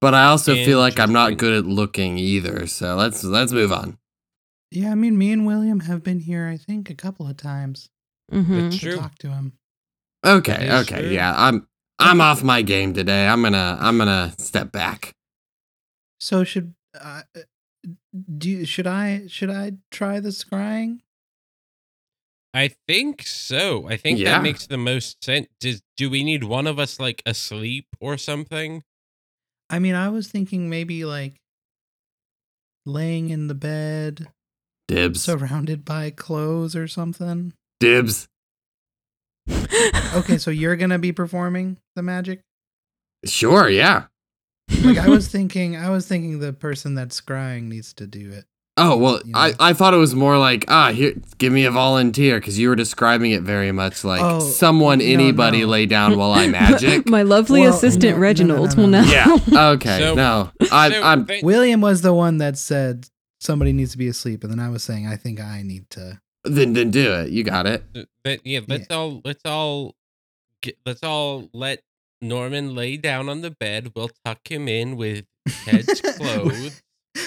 but 0.00 0.14
I 0.14 0.24
also 0.24 0.54
feel 0.54 0.78
like 0.78 0.98
I'm 0.98 1.12
not 1.12 1.36
good 1.36 1.52
at 1.52 1.66
looking 1.66 2.16
either. 2.16 2.66
So 2.66 2.96
let's 2.96 3.22
let's 3.22 3.52
move 3.52 3.70
on. 3.70 3.98
Yeah, 4.70 4.90
I 4.90 4.94
mean, 4.94 5.18
me 5.18 5.30
and 5.30 5.46
William 5.46 5.80
have 5.80 6.02
been 6.02 6.20
here, 6.20 6.48
I 6.48 6.56
think, 6.56 6.88
a 6.88 6.94
couple 6.94 7.28
of 7.28 7.36
times 7.36 7.90
mhm 8.32 8.62
That's 8.62 8.78
to 8.78 8.86
true. 8.86 8.96
talk 8.96 9.18
to 9.18 9.28
him. 9.28 9.52
Okay, 10.24 10.72
okay, 10.80 11.02
true. 11.02 11.10
yeah. 11.10 11.34
I'm 11.36 11.68
I'm 11.98 12.22
off 12.22 12.42
my 12.42 12.62
game 12.62 12.94
today. 12.94 13.26
I'm 13.28 13.42
gonna 13.42 13.76
I'm 13.78 13.98
gonna 13.98 14.32
step 14.38 14.72
back. 14.72 15.12
So 16.18 16.44
should 16.44 16.74
uh, 17.00 17.22
do 18.38 18.64
should 18.64 18.86
I 18.86 19.26
should 19.26 19.50
I 19.50 19.72
try 19.90 20.20
the 20.20 20.28
scrying? 20.30 21.00
I 22.54 22.68
think 22.86 23.22
so. 23.22 23.88
I 23.88 23.96
think 23.96 24.18
Yeah. 24.18 24.32
that 24.32 24.42
makes 24.42 24.66
the 24.66 24.76
most 24.76 25.24
sense. 25.24 25.46
Does, 25.58 25.80
do 25.96 26.10
we 26.10 26.22
need 26.22 26.44
one 26.44 26.66
of 26.66 26.78
us, 26.78 27.00
like, 27.00 27.22
asleep 27.24 27.86
or 27.98 28.18
something? 28.18 28.82
I 29.70 29.78
mean, 29.78 29.94
I 29.94 30.10
was 30.10 30.28
thinking 30.28 30.68
maybe 30.68 31.06
like 31.06 31.40
laying 32.84 33.30
in 33.30 33.46
the 33.46 33.54
bed, 33.54 34.28
Dibs. 34.86 35.22
surrounded 35.22 35.82
by 35.84 36.10
clothes 36.10 36.76
or 36.76 36.86
something. 36.86 37.54
Dibs. 37.80 38.28
Okay, 39.48 40.36
so 40.38 40.50
you're 40.50 40.76
gonna 40.76 40.98
be 40.98 41.12
performing 41.12 41.78
the 41.96 42.02
magic. 42.02 42.42
Sure, 43.24 43.68
yeah. 43.68 44.06
Like 44.84 44.98
I 44.98 45.08
was 45.08 45.28
thinking, 45.32 45.76
I 45.76 45.90
was 45.90 46.06
thinking 46.06 46.38
the 46.40 46.52
person 46.52 46.94
that's 46.94 47.20
scrying 47.20 47.64
needs 47.64 47.92
to 47.94 48.06
do 48.06 48.30
it. 48.32 48.44
Oh 48.78 48.96
well, 48.96 49.20
You 49.24 49.32
I, 49.34 49.50
know. 49.50 49.54
I 49.60 49.72
thought 49.74 49.92
it 49.92 49.98
was 49.98 50.14
more 50.14 50.38
like 50.38 50.64
ah 50.68 50.92
here 50.92 51.12
give 51.36 51.52
me 51.52 51.66
a 51.66 51.70
volunteer 51.70 52.40
because 52.40 52.58
you 52.58 52.70
were 52.70 52.74
describing 52.76 53.32
it 53.32 53.42
very 53.42 53.70
much 53.70 54.02
like 54.02 54.22
Oh, 54.22 54.40
someone 54.40 54.98
no, 55.00 55.04
anybody 55.04 55.60
no. 55.60 55.66
lay 55.66 55.84
down 55.84 56.16
while 56.18 56.32
I 56.32 56.46
magic. 56.60 57.06
my 57.06 57.22
lovely 57.22 57.60
Well, 57.60 57.74
assistant 57.74 58.04
no, 58.04 58.10
no, 58.12 58.16
no, 58.16 58.22
reginald 58.22 58.76
no, 58.76 58.82
will 58.82 58.88
no, 58.88 59.02
now 59.02 59.10
yeah. 59.46 59.68
Okay. 59.72 59.98
So- 59.98 60.14
no. 60.14 60.50
I 60.72 60.90
So 60.90 61.02
I'm 61.02 61.26
they- 61.26 61.40
William 61.42 61.82
was 61.82 62.00
the 62.00 62.14
one 62.14 62.38
that 62.38 62.56
said 62.56 63.08
somebody 63.40 63.72
needs 63.74 63.92
to 63.92 63.98
be 63.98 64.08
asleep, 64.08 64.42
and 64.42 64.50
then 64.50 64.58
I 64.60 64.70
was 64.70 64.82
saying 64.82 65.06
I 65.06 65.16
think 65.16 65.38
I 65.38 65.62
need 65.62 65.90
to. 65.90 66.18
then 66.44 66.72
then 66.72 66.90
do 66.90 67.12
it. 67.12 67.28
You 67.30 67.44
got 67.44 67.66
it. 67.66 67.84
But 68.24 68.40
yeah, 68.46 68.60
let's 68.68 68.90
all 68.90 69.20
let's 69.22 69.42
all 69.44 69.94
get, 70.62 70.78
let's 70.86 71.02
all 71.02 71.50
let 71.52 71.82
Norman 72.22 72.74
lay 72.74 72.96
down 72.96 73.28
on 73.28 73.40
the 73.40 73.50
bed. 73.50 73.92
We'll 73.94 74.10
tuck 74.24 74.38
him 74.50 74.68
in 74.68 74.96
with 74.96 75.24
Ted's 75.64 76.00
clothes. 76.16 76.80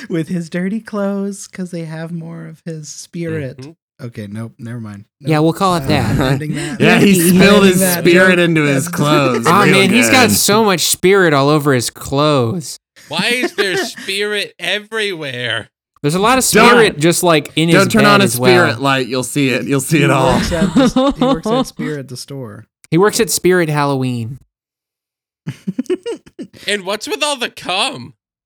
with 0.09 0.29
his 0.29 0.49
dirty 0.49 0.79
clothes 0.79 1.47
because 1.47 1.71
they 1.71 1.85
have 1.85 2.11
more 2.11 2.45
of 2.47 2.61
his 2.65 2.89
spirit. 2.89 3.57
Mhm. 3.57 3.75
Okay, 4.01 4.27
nope, 4.27 4.53
never 4.57 4.81
mind. 4.81 5.05
Yeah, 5.21 5.39
we'll 5.39 5.53
call 5.53 5.75
it 5.75 5.83
I'm 5.83 5.87
that. 5.87 6.19
ending 6.33 6.55
that. 6.55 6.81
Yeah, 6.81 6.99
he 6.99 7.11
Ricky. 7.11 7.29
spilled 7.37 7.63
his 7.65 7.79
That 7.79 8.03
spirit 8.03 8.35
joke. 8.37 8.39
into 8.39 8.63
his 8.63 8.87
clothes. 8.89 9.45
Oh 9.47 9.63
real 9.63 9.71
man, 9.71 9.89
he's 9.89 10.09
got 10.09 10.31
so 10.31 10.65
much 10.65 10.81
spirit 10.81 11.33
all 11.33 11.47
over 11.49 11.73
his 11.73 11.89
clothes. 11.89 12.77
Why 13.07 13.27
is 13.29 13.55
there 13.55 13.77
spirit 13.77 14.53
everywhere? 14.59 15.69
There's 16.01 16.15
a 16.15 16.19
lot 16.19 16.37
of 16.37 16.45
Don't- 16.49 16.67
spirit 16.69 16.99
just 16.99 17.23
like 17.23 17.51
in 17.55 17.69
his 17.69 17.77
Don't 17.77 17.91
turn 17.91 18.05
on 18.05 18.21
a 18.21 18.27
spirit 18.27 18.73
well. 18.75 18.79
light. 18.81 19.07
You'll 19.07 19.23
see 19.23 19.49
it. 19.49 19.65
You'll 19.65 19.79
see 19.81 19.99
He 19.99 20.03
it 20.03 20.11
all. 20.11 20.35
works 20.35 20.51
at 20.51 20.73
the, 20.73 21.13
he 21.17 21.23
works 21.25 21.47
at 21.47 21.65
Spirit 21.67 22.07
the 22.09 22.17
store. 22.17 22.65
He 22.91 22.97
works 22.97 23.19
at 23.19 23.29
Spirit 23.29 23.69
Halloween. 23.69 24.39
And 26.67 26.85
what's 26.85 27.07
with 27.07 27.21
all 27.21 27.37
the 27.37 27.49
cum? 27.49 28.13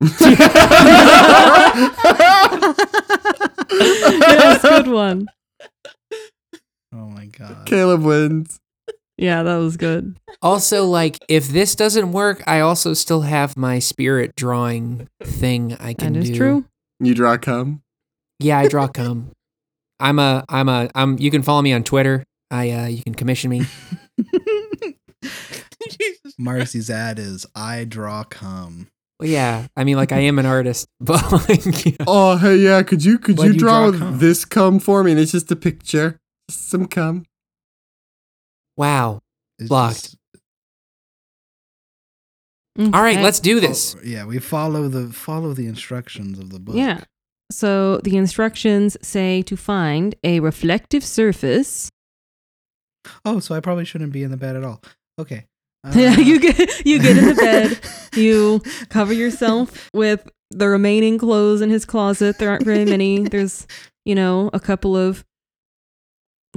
yes, 3.70 4.62
good 4.62 4.88
one. 4.88 5.26
oh 6.92 7.06
my 7.08 7.26
god. 7.26 7.66
Caleb 7.66 8.02
wins. 8.02 8.58
Yeah, 9.16 9.42
that 9.42 9.56
was 9.56 9.76
good. 9.76 10.18
Also, 10.40 10.86
like, 10.86 11.18
if 11.28 11.48
this 11.48 11.74
doesn't 11.74 12.12
work, 12.12 12.42
I 12.46 12.60
also 12.60 12.94
still 12.94 13.20
have 13.22 13.56
my 13.56 13.78
spirit 13.78 14.34
drawing 14.34 15.08
thing 15.22 15.76
I 15.78 15.92
can 15.92 16.14
That 16.14 16.22
is 16.22 16.30
do. 16.30 16.36
true. 16.36 16.64
You 17.00 17.14
draw 17.14 17.36
cum. 17.36 17.82
Yeah, 18.38 18.58
I 18.58 18.68
draw 18.68 18.88
cum. 18.88 19.30
I'm 19.98 20.18
a, 20.18 20.44
I'm 20.48 20.68
a, 20.70 20.88
I'm. 20.94 21.18
You 21.18 21.30
can 21.30 21.42
follow 21.42 21.60
me 21.60 21.74
on 21.74 21.84
Twitter. 21.84 22.24
I, 22.50 22.70
uh, 22.70 22.86
you 22.86 23.02
can 23.02 23.14
commission 23.14 23.50
me. 23.50 23.66
Jesus. 25.90 26.34
Marcy's 26.38 26.90
ad 26.90 27.18
is 27.18 27.46
I 27.54 27.84
draw 27.84 28.24
cum. 28.24 28.88
Well, 29.18 29.28
yeah, 29.28 29.66
I 29.76 29.84
mean, 29.84 29.96
like, 29.96 30.12
I 30.12 30.20
am 30.20 30.38
an 30.38 30.46
artist, 30.46 30.88
but 31.00 31.30
like, 31.48 31.84
you 31.84 31.92
know. 31.92 32.04
Oh 32.06 32.36
hey 32.36 32.56
yeah, 32.56 32.82
could 32.82 33.04
you 33.04 33.18
could 33.18 33.38
Why'd 33.38 33.48
you 33.48 33.52
you 33.54 33.58
draw, 33.58 33.90
draw 33.90 33.98
cum? 33.98 34.18
this 34.18 34.44
cum 34.44 34.78
for 34.78 35.04
me? 35.04 35.10
And 35.12 35.20
it's 35.20 35.32
just 35.32 35.50
a 35.50 35.56
picture, 35.56 36.18
some 36.48 36.86
cum. 36.86 37.24
wow. 38.76 39.20
It's 39.58 39.68
Blocked. 39.68 39.94
just- 40.02 40.16
mm, 42.78 42.94
All 42.94 43.02
right, 43.02 43.18
let's 43.20 43.40
do 43.40 43.58
oh, 43.58 43.60
this. 43.60 43.94
Oh, 43.94 44.00
yeah, 44.02 44.24
we 44.24 44.38
follow 44.38 44.88
the 44.88 45.12
follow 45.12 45.52
the 45.52 45.66
instructions 45.66 46.38
of 46.38 46.50
the 46.50 46.58
book. 46.58 46.76
Yeah. 46.76 47.04
So 47.52 47.98
the 47.98 48.16
instructions 48.16 48.96
say 49.02 49.42
to 49.42 49.56
find 49.56 50.14
a 50.24 50.40
reflective 50.40 51.04
surface. 51.04 51.90
Oh, 53.24 53.40
so 53.40 53.54
I 53.54 53.60
probably 53.60 53.84
shouldn't 53.84 54.12
be 54.12 54.22
in 54.22 54.30
the 54.30 54.36
bed 54.36 54.56
at 54.56 54.64
all. 54.64 54.80
Okay. 55.18 55.46
Yeah, 55.94 56.16
you 56.16 56.38
get 56.40 56.84
you 56.86 56.98
get 57.00 57.16
in 57.16 57.24
the 57.26 57.34
bed. 57.34 57.78
You 58.16 58.60
cover 58.88 59.12
yourself 59.12 59.88
with 59.94 60.28
the 60.50 60.68
remaining 60.68 61.16
clothes 61.16 61.60
in 61.60 61.70
his 61.70 61.84
closet. 61.84 62.38
There 62.38 62.50
aren't 62.50 62.64
very 62.64 62.84
many. 62.84 63.20
There's, 63.20 63.68
you 64.04 64.16
know, 64.16 64.50
a 64.52 64.58
couple 64.58 64.96
of 64.96 65.24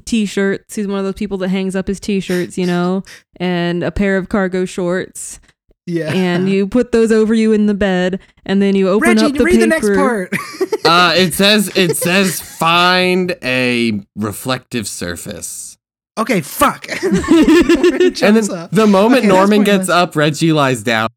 t-shirts. 0.05 0.75
He's 0.75 0.87
one 0.87 0.97
of 0.97 1.05
those 1.05 1.13
people 1.13 1.37
that 1.37 1.49
hangs 1.49 1.75
up 1.75 1.87
his 1.87 1.99
t-shirts, 1.99 2.57
you 2.57 2.65
know, 2.65 3.03
and 3.37 3.83
a 3.83 3.91
pair 3.91 4.17
of 4.17 4.29
cargo 4.29 4.65
shorts. 4.65 5.39
yeah. 5.85 6.11
And 6.11 6.49
you 6.49 6.67
put 6.67 6.91
those 6.91 7.11
over 7.11 7.35
you 7.35 7.51
in 7.53 7.67
the 7.67 7.75
bed, 7.75 8.19
and 8.47 8.59
then 8.61 8.75
you 8.75 8.89
open 8.89 9.09
Reggie, 9.09 9.25
up 9.25 9.33
the 9.35 9.43
read 9.43 9.51
paper. 9.53 9.61
the 9.61 9.67
next 9.67 9.95
part. 9.95 10.33
Uh, 10.85 11.13
it 11.15 11.33
says 11.33 11.71
it 11.77 11.95
says 11.95 12.41
find 12.41 13.37
a 13.41 14.01
reflective 14.17 14.85
surface. 14.85 15.72
Okay, 16.17 16.41
fuck. 16.41 16.87
And 17.03 18.37
then 18.37 18.51
up. 18.51 18.71
the 18.71 18.87
moment 18.87 19.19
Okay, 19.19 19.27
Norman 19.27 19.63
gets 19.63 19.89
up, 19.89 20.15
Reggie 20.15 20.53
lies 20.53 20.83
down. 20.83 21.09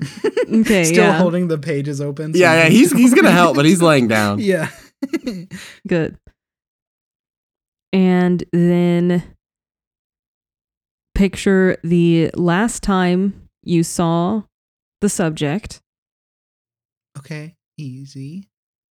Okay, 0.52 0.84
Still 0.84 1.04
yeah. 1.04 1.18
holding 1.18 1.46
the 1.48 1.58
pages 1.58 2.00
open. 2.00 2.32
so 2.34 2.40
Yeah, 2.40 2.64
yeah, 2.64 2.68
he's 2.68 2.90
he's 2.92 3.14
gonna 3.14 3.30
help, 3.30 3.54
but 3.54 3.64
he's 3.64 3.80
laying 3.80 4.08
down. 4.08 4.40
Yeah. 4.40 4.68
Good. 5.86 6.18
And 7.92 8.42
then 8.52 9.22
picture 11.14 11.76
the 11.84 12.30
last 12.34 12.82
time 12.82 13.48
you 13.62 13.82
saw 13.84 14.42
the 15.00 15.08
subject. 15.08 15.80
okay, 17.18 17.54
easy. 17.78 18.48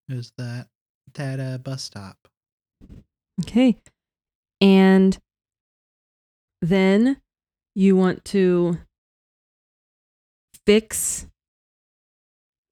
There's 0.08 0.32
that 0.38 0.68
that 1.16 1.40
uh, 1.40 1.58
bus 1.58 1.84
stop. 1.84 2.18
Okay. 3.42 3.78
And 4.62 5.18
then 6.62 7.22
you 7.76 7.96
want 7.96 8.26
to 8.26 8.80
fix 10.66 11.28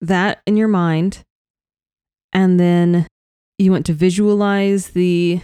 that 0.02 0.42
in 0.46 0.58
your 0.58 0.68
mind. 0.68 1.24
And 2.34 2.60
then 2.60 3.08
you 3.58 3.72
want 3.72 3.86
to 3.88 3.94
visualize 3.94 4.90
the 4.90 5.42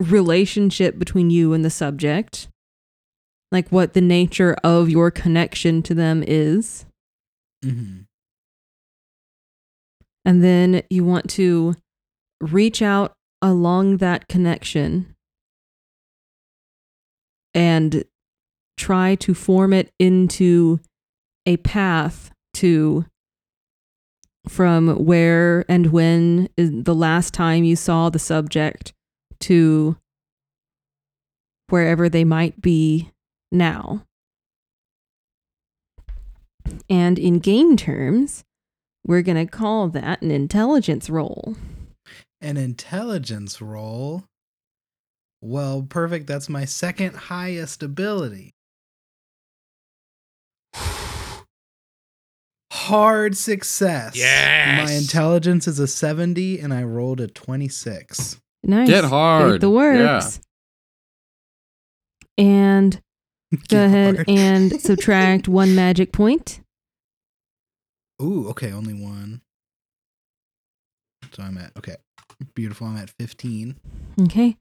relationship 0.00 0.98
between 0.98 1.30
you 1.30 1.52
and 1.54 1.64
the 1.64 1.70
subject. 1.70 2.48
like 3.52 3.68
what 3.70 3.94
the 3.94 4.00
nature 4.00 4.56
of 4.64 4.90
your 4.90 5.10
connection 5.10 5.82
to 5.82 5.94
them 5.94 6.22
is. 6.26 6.84
Mm-hmm. 7.64 8.02
And 10.24 10.42
then 10.42 10.82
you 10.90 11.04
want 11.04 11.30
to 11.30 11.74
reach 12.40 12.82
out 12.82 13.12
along 13.42 13.98
that 13.98 14.28
connection 14.28 15.14
and 17.54 18.04
try 18.76 19.14
to 19.14 19.34
form 19.34 19.72
it 19.72 19.90
into 19.98 20.78
a 21.46 21.56
path 21.58 22.30
to 22.54 23.06
from 24.48 25.04
where 25.04 25.64
and 25.68 25.86
when 25.92 26.48
the 26.56 26.94
last 26.94 27.34
time 27.34 27.64
you 27.64 27.74
saw 27.74 28.10
the 28.10 28.18
subject 28.18 28.92
to 29.40 29.96
wherever 31.68 32.08
they 32.08 32.24
might 32.24 32.60
be 32.60 33.10
now. 33.50 34.04
And 36.88 37.18
in 37.18 37.38
game 37.38 37.76
terms, 37.76 38.44
we're 39.04 39.22
going 39.22 39.44
to 39.44 39.50
call 39.50 39.88
that 39.88 40.22
an 40.22 40.30
intelligence 40.30 41.08
roll. 41.10 41.56
An 42.46 42.56
intelligence 42.56 43.60
roll. 43.60 44.22
Well, 45.40 45.82
perfect. 45.82 46.28
That's 46.28 46.48
my 46.48 46.64
second 46.64 47.16
highest 47.16 47.82
ability. 47.82 48.52
Hard 52.72 53.36
success. 53.36 54.14
Yes. 54.16 54.88
My 54.88 54.94
intelligence 54.94 55.66
is 55.66 55.80
a 55.80 55.88
70 55.88 56.60
and 56.60 56.72
I 56.72 56.84
rolled 56.84 57.20
a 57.20 57.26
26. 57.26 58.40
Nice. 58.62 58.88
Get 58.88 59.02
hard. 59.04 59.52
Get 59.54 59.60
the 59.62 59.70
works. 59.70 60.40
And 62.38 63.00
go 63.52 63.58
Get 63.68 63.84
ahead 63.86 64.14
hard. 64.16 64.28
and 64.28 64.80
subtract 64.80 65.48
one 65.48 65.74
magic 65.74 66.12
point. 66.12 66.60
Ooh, 68.22 68.48
okay, 68.50 68.70
only 68.72 68.94
one. 68.94 69.40
So 71.36 71.42
I'm 71.42 71.58
at 71.58 71.72
okay. 71.76 71.96
Beautiful. 72.54 72.86
I'm 72.86 72.96
at 72.96 73.10
15. 73.10 73.76
Okay. 74.22 74.56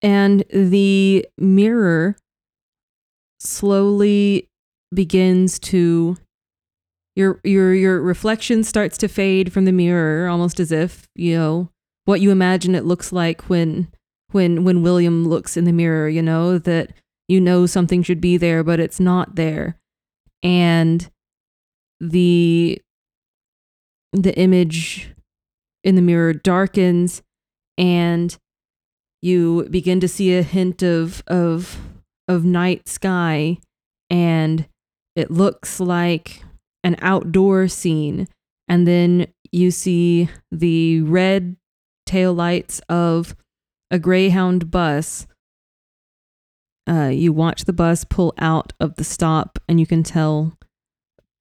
And 0.00 0.42
the 0.50 1.26
mirror 1.36 2.16
slowly 3.40 4.48
begins 4.94 5.58
to 5.58 6.16
your 7.14 7.40
your 7.44 7.74
your 7.74 8.00
reflection 8.00 8.64
starts 8.64 8.96
to 8.98 9.08
fade 9.08 9.52
from 9.52 9.66
the 9.66 9.72
mirror 9.72 10.28
almost 10.28 10.60
as 10.60 10.72
if, 10.72 11.06
you 11.14 11.36
know, 11.36 11.68
what 12.06 12.22
you 12.22 12.30
imagine 12.30 12.74
it 12.74 12.86
looks 12.86 13.12
like 13.12 13.42
when 13.50 13.88
when 14.32 14.64
when 14.64 14.82
William 14.82 15.28
looks 15.28 15.58
in 15.58 15.64
the 15.64 15.72
mirror, 15.72 16.08
you 16.08 16.22
know, 16.22 16.56
that 16.56 16.92
you 17.28 17.38
know 17.38 17.66
something 17.66 18.02
should 18.02 18.20
be 18.22 18.38
there 18.38 18.64
but 18.64 18.80
it's 18.80 18.98
not 18.98 19.34
there. 19.34 19.76
And 20.42 21.10
the 22.00 22.80
the 24.14 24.34
image 24.38 25.12
in 25.86 25.94
the 25.94 26.02
mirror 26.02 26.34
darkens 26.34 27.22
and 27.78 28.36
you 29.22 29.66
begin 29.70 30.00
to 30.00 30.08
see 30.08 30.36
a 30.36 30.42
hint 30.42 30.82
of 30.82 31.22
of 31.28 31.78
of 32.28 32.44
night 32.44 32.88
sky. 32.88 33.58
And 34.10 34.66
it 35.14 35.30
looks 35.30 35.80
like 35.80 36.42
an 36.82 36.96
outdoor 37.00 37.68
scene. 37.68 38.26
And 38.68 38.86
then 38.86 39.28
you 39.52 39.70
see 39.70 40.28
the 40.50 41.02
red 41.02 41.56
taillights 42.08 42.80
of 42.88 43.36
a 43.90 43.98
greyhound 43.98 44.70
bus. 44.70 45.26
Uh, 46.88 47.10
you 47.12 47.32
watch 47.32 47.64
the 47.64 47.72
bus 47.72 48.04
pull 48.04 48.34
out 48.38 48.72
of 48.80 48.96
the 48.96 49.04
stop 49.04 49.58
and 49.68 49.78
you 49.78 49.86
can 49.86 50.02
tell 50.02 50.56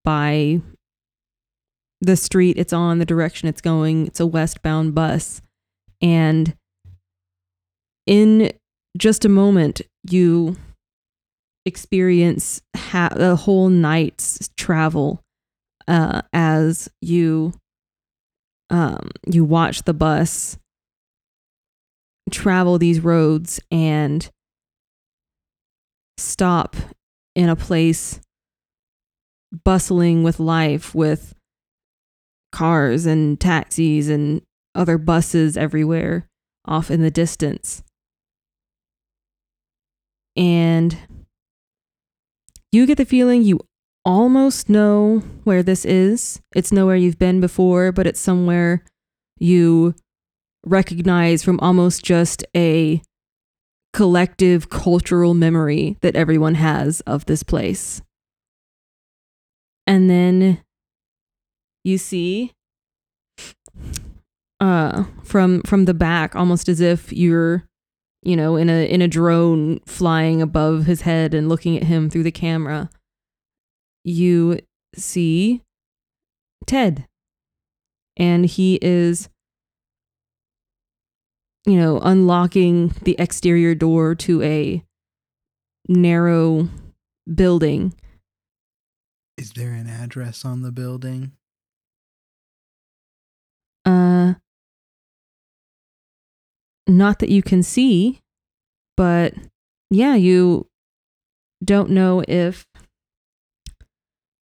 by 0.04 0.62
the 2.02 2.16
street 2.16 2.58
it's 2.58 2.74
on 2.74 3.00
the 3.00 3.06
direction 3.06 3.48
it's 3.48 3.62
going 3.62 4.08
it's 4.08 4.20
a 4.20 4.26
westbound 4.26 4.94
bus. 4.94 5.42
And 6.02 6.56
in 8.06 8.52
just 8.98 9.26
a 9.26 9.30
moment 9.30 9.82
you 10.10 10.58
experience 11.66 12.62
ha- 12.76 13.10
a 13.12 13.36
whole 13.36 13.70
night's 13.70 14.50
travel 14.58 15.22
uh, 15.88 16.22
as 16.34 16.90
you 17.02 17.54
um, 18.70 19.10
you 19.28 19.44
watch 19.46 19.84
the 19.84 19.94
bus 19.94 20.58
travel 22.32 22.78
these 22.78 23.00
roads 23.00 23.60
and 23.72 24.30
stop 26.18 26.76
in 27.36 27.50
a 27.50 27.56
place 27.56 28.20
bustling 29.64 30.24
with 30.24 30.40
life 30.40 30.96
with 30.96 31.34
cars 32.56 33.06
and 33.06 33.40
taxis 33.40 34.08
and 34.08 34.42
other 34.74 34.98
buses 34.98 35.58
everywhere 35.58 36.26
off 36.66 36.90
in 36.90 37.02
the 37.02 37.12
distance. 37.12 37.84
And 40.38 40.98
you 42.72 42.86
get 42.86 42.98
the 42.98 43.06
feeling 43.06 43.44
you 43.44 43.60
almost 44.06 44.70
know 44.70 45.20
where 45.44 45.64
this 45.64 45.84
is. 45.84 46.40
It's 46.56 46.72
nowhere 46.72 46.96
you've 46.96 47.20
been 47.20 47.42
before, 47.42 47.92
but 47.92 48.08
it's 48.08 48.22
somewhere 48.22 48.84
you 49.38 49.94
recognize 50.66 51.44
from 51.44 51.60
almost 51.60 52.06
just 52.06 52.46
a 52.56 53.02
collective 53.94 54.70
cultural 54.70 55.34
memory 55.34 55.98
that 56.02 56.16
everyone 56.16 56.56
has 56.56 57.02
of 57.02 57.26
this 57.26 57.44
place. 57.44 58.02
And 59.86 60.10
then 60.10 60.62
you 61.86 61.98
see 61.98 62.52
uh 64.60 65.04
from 65.24 65.62
from 65.62 65.86
the 65.86 65.94
back 65.94 66.36
almost 66.36 66.68
as 66.68 66.82
if 66.82 67.14
you're 67.14 67.64
you 68.24 68.36
know 68.36 68.58
in 68.58 68.70
a 68.70 68.90
in 68.90 69.02
a 69.02 69.08
drone 69.08 69.80
flying 69.86 70.42
above 70.42 70.86
his 70.86 71.02
head 71.02 71.34
and 71.34 71.48
looking 71.48 71.78
at 71.78 71.84
him 71.84 72.10
through 72.10 72.24
the 72.24 72.32
camera. 72.32 72.90
You 74.04 74.60
see 74.96 75.62
Ted. 76.66 77.08
And 78.18 78.46
he 78.46 78.80
is 78.82 79.30
you 81.66 81.78
know 81.78 82.00
unlocking 82.00 82.96
the 83.04 83.16
exterior 83.20 83.76
door 83.76 84.16
to 84.16 84.42
a 84.42 84.84
narrow 85.88 86.70
building. 87.32 87.94
Is 89.38 89.52
there 89.52 89.74
an 89.74 89.88
address 89.88 90.46
on 90.46 90.62
the 90.62 90.72
building? 90.72 91.34
Uh, 93.86 94.34
not 96.88 97.20
that 97.20 97.30
you 97.30 97.42
can 97.42 97.64
see, 97.64 98.22
but 98.98 99.34
yeah, 99.90 100.16
you 100.16 100.68
don't 101.64 101.90
know 101.90 102.24
if 102.28 102.66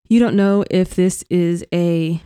you 0.09 0.19
don't 0.19 0.35
know 0.35 0.63
if 0.69 0.95
this 0.95 1.23
is 1.29 1.65
a 1.73 2.21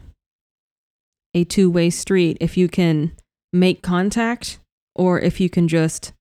a 1.34 1.44
two-way 1.44 1.90
street 1.90 2.38
if 2.42 2.58
you 2.58 2.68
can 2.68 3.12
make 3.54 3.82
contact 3.84 4.60
or 4.96 5.20
if 5.20 5.40
you 5.40 5.50
can 5.50 5.68
just 5.68 6.14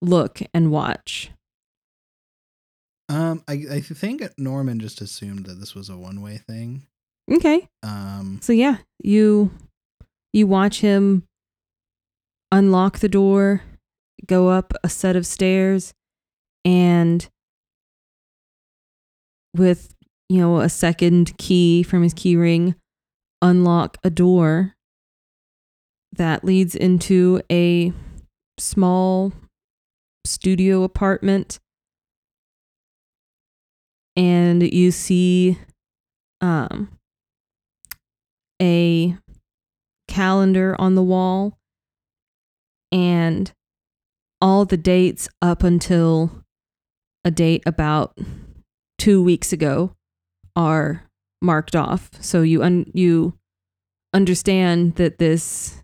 look 0.00 0.40
and 0.52 0.70
watch. 0.70 1.30
Um, 3.08 3.44
I 3.46 3.52
I 3.70 3.80
think 3.80 4.22
Norman 4.38 4.80
just 4.80 5.00
assumed 5.00 5.46
that 5.46 5.60
this 5.60 5.74
was 5.74 5.88
a 5.88 5.96
one 5.96 6.22
way 6.22 6.38
thing. 6.38 6.86
Okay. 7.30 7.68
Um, 7.82 8.40
So 8.42 8.52
yeah, 8.52 8.78
you 9.02 9.50
you 10.32 10.46
watch 10.46 10.80
him 10.80 11.24
unlock 12.50 12.98
the 12.98 13.08
door, 13.08 13.62
go 14.26 14.48
up 14.48 14.72
a 14.84 14.88
set 14.88 15.16
of 15.16 15.26
stairs, 15.26 15.92
and 16.64 17.28
with 19.56 19.94
you 20.28 20.38
know 20.38 20.60
a 20.60 20.68
second 20.68 21.36
key 21.38 21.82
from 21.82 22.02
his 22.02 22.14
key 22.14 22.36
ring, 22.36 22.74
unlock 23.40 23.98
a 24.04 24.10
door 24.10 24.74
that 26.14 26.44
leads 26.44 26.74
into 26.74 27.40
a 27.50 27.92
small 28.58 29.32
studio 30.24 30.82
apartment. 30.82 31.58
And 34.14 34.62
you 34.62 34.90
see 34.90 35.58
um 36.40 36.98
a 38.60 39.16
calendar 40.12 40.76
on 40.78 40.94
the 40.94 41.02
wall 41.02 41.56
and 42.92 43.50
all 44.42 44.66
the 44.66 44.76
dates 44.76 45.26
up 45.40 45.62
until 45.62 46.44
a 47.24 47.30
date 47.30 47.62
about 47.64 48.18
two 48.98 49.22
weeks 49.22 49.54
ago 49.54 49.94
are 50.54 51.08
marked 51.40 51.74
off. 51.74 52.10
So 52.20 52.42
you 52.42 52.62
un- 52.62 52.90
you 52.92 53.38
understand 54.12 54.96
that 54.96 55.18
this 55.18 55.80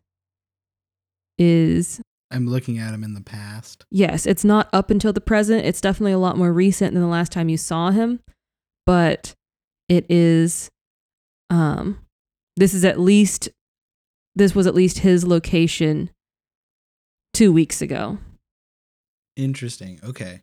is 1.38 2.02
I'm 2.30 2.46
looking 2.46 2.78
at 2.78 2.92
him 2.92 3.02
in 3.02 3.14
the 3.14 3.22
past. 3.22 3.86
Yes, 3.90 4.26
it's 4.26 4.44
not 4.44 4.68
up 4.74 4.90
until 4.90 5.14
the 5.14 5.22
present. 5.22 5.64
It's 5.64 5.80
definitely 5.80 6.12
a 6.12 6.18
lot 6.18 6.36
more 6.36 6.52
recent 6.52 6.92
than 6.92 7.02
the 7.02 7.08
last 7.08 7.32
time 7.32 7.48
you 7.48 7.56
saw 7.56 7.92
him, 7.92 8.20
but 8.84 9.34
it 9.88 10.04
is 10.10 10.68
um 11.48 12.00
this 12.58 12.74
is 12.74 12.84
at 12.84 13.00
least 13.00 13.48
this 14.38 14.54
was 14.54 14.66
at 14.66 14.74
least 14.74 15.00
his 15.00 15.26
location 15.26 16.10
2 17.34 17.52
weeks 17.52 17.82
ago. 17.82 18.18
Interesting. 19.36 20.00
Okay. 20.02 20.42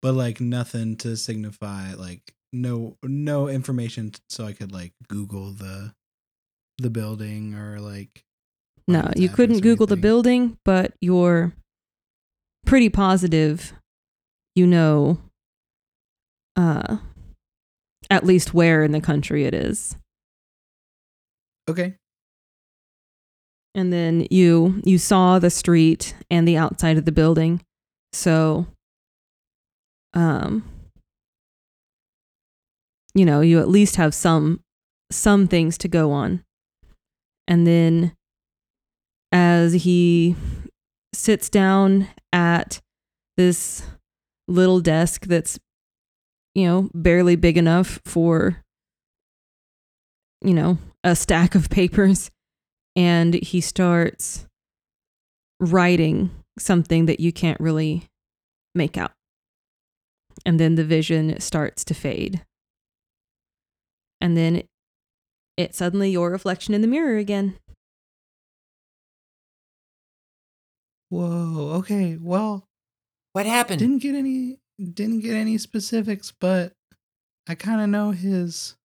But 0.00 0.14
like 0.14 0.40
nothing 0.40 0.96
to 0.98 1.16
signify 1.16 1.92
like 1.94 2.34
no 2.52 2.96
no 3.02 3.48
information 3.48 4.12
so 4.28 4.44
I 4.46 4.52
could 4.52 4.72
like 4.72 4.92
Google 5.08 5.52
the 5.52 5.92
the 6.78 6.90
building 6.90 7.54
or 7.54 7.80
like 7.80 8.24
No, 8.88 9.10
you 9.14 9.28
couldn't 9.28 9.60
Google 9.60 9.86
the 9.86 9.96
building, 9.96 10.56
but 10.64 10.94
you're 11.00 11.52
pretty 12.64 12.88
positive 12.88 13.72
you 14.54 14.66
know 14.66 15.18
uh 16.56 16.98
at 18.10 18.24
least 18.24 18.52
where 18.52 18.82
in 18.82 18.92
the 18.92 19.00
country 19.00 19.44
it 19.44 19.54
is. 19.54 19.96
Okay. 21.68 21.94
And 23.74 23.92
then 23.92 24.26
you 24.30 24.80
you 24.84 24.98
saw 24.98 25.38
the 25.38 25.50
street 25.50 26.14
and 26.30 26.46
the 26.46 26.56
outside 26.56 26.98
of 26.98 27.04
the 27.04 27.12
building. 27.12 27.62
So 28.12 28.66
um 30.14 30.64
you 33.14 33.24
know, 33.24 33.40
you 33.40 33.58
at 33.60 33.68
least 33.68 33.96
have 33.96 34.14
some 34.14 34.60
some 35.10 35.46
things 35.46 35.78
to 35.78 35.88
go 35.88 36.12
on. 36.12 36.44
And 37.46 37.66
then 37.66 38.12
as 39.32 39.72
he 39.72 40.36
sits 41.12 41.48
down 41.48 42.08
at 42.32 42.80
this 43.36 43.82
little 44.48 44.80
desk 44.80 45.26
that's 45.26 45.58
you 46.54 46.66
know, 46.66 46.90
barely 46.92 47.36
big 47.36 47.56
enough 47.56 48.00
for 48.04 48.62
you 50.42 50.54
know, 50.54 50.78
a 51.04 51.14
stack 51.14 51.54
of 51.54 51.70
papers 51.70 52.30
and 52.96 53.34
he 53.34 53.60
starts 53.60 54.46
writing 55.60 56.30
something 56.58 57.06
that 57.06 57.20
you 57.20 57.32
can't 57.32 57.60
really 57.60 58.04
make 58.74 58.96
out. 58.98 59.12
And 60.46 60.58
then 60.58 60.74
the 60.74 60.84
vision 60.84 61.38
starts 61.40 61.84
to 61.84 61.94
fade. 61.94 62.42
And 64.20 64.36
then 64.36 64.62
it's 65.56 65.78
suddenly 65.78 66.10
your 66.10 66.30
reflection 66.30 66.72
in 66.74 66.80
the 66.80 66.88
mirror 66.88 67.16
again. 67.16 67.56
Whoa. 71.08 71.72
Okay. 71.78 72.16
Well, 72.20 72.64
What 73.32 73.46
happened? 73.46 73.80
didn't 73.80 73.98
get 73.98 74.14
any 74.14 74.58
didn't 74.78 75.20
get 75.20 75.34
any 75.34 75.58
specifics, 75.58 76.32
but 76.40 76.72
I 77.46 77.54
kind 77.54 77.80
of 77.82 77.88
know 77.90 78.12
his 78.12 78.76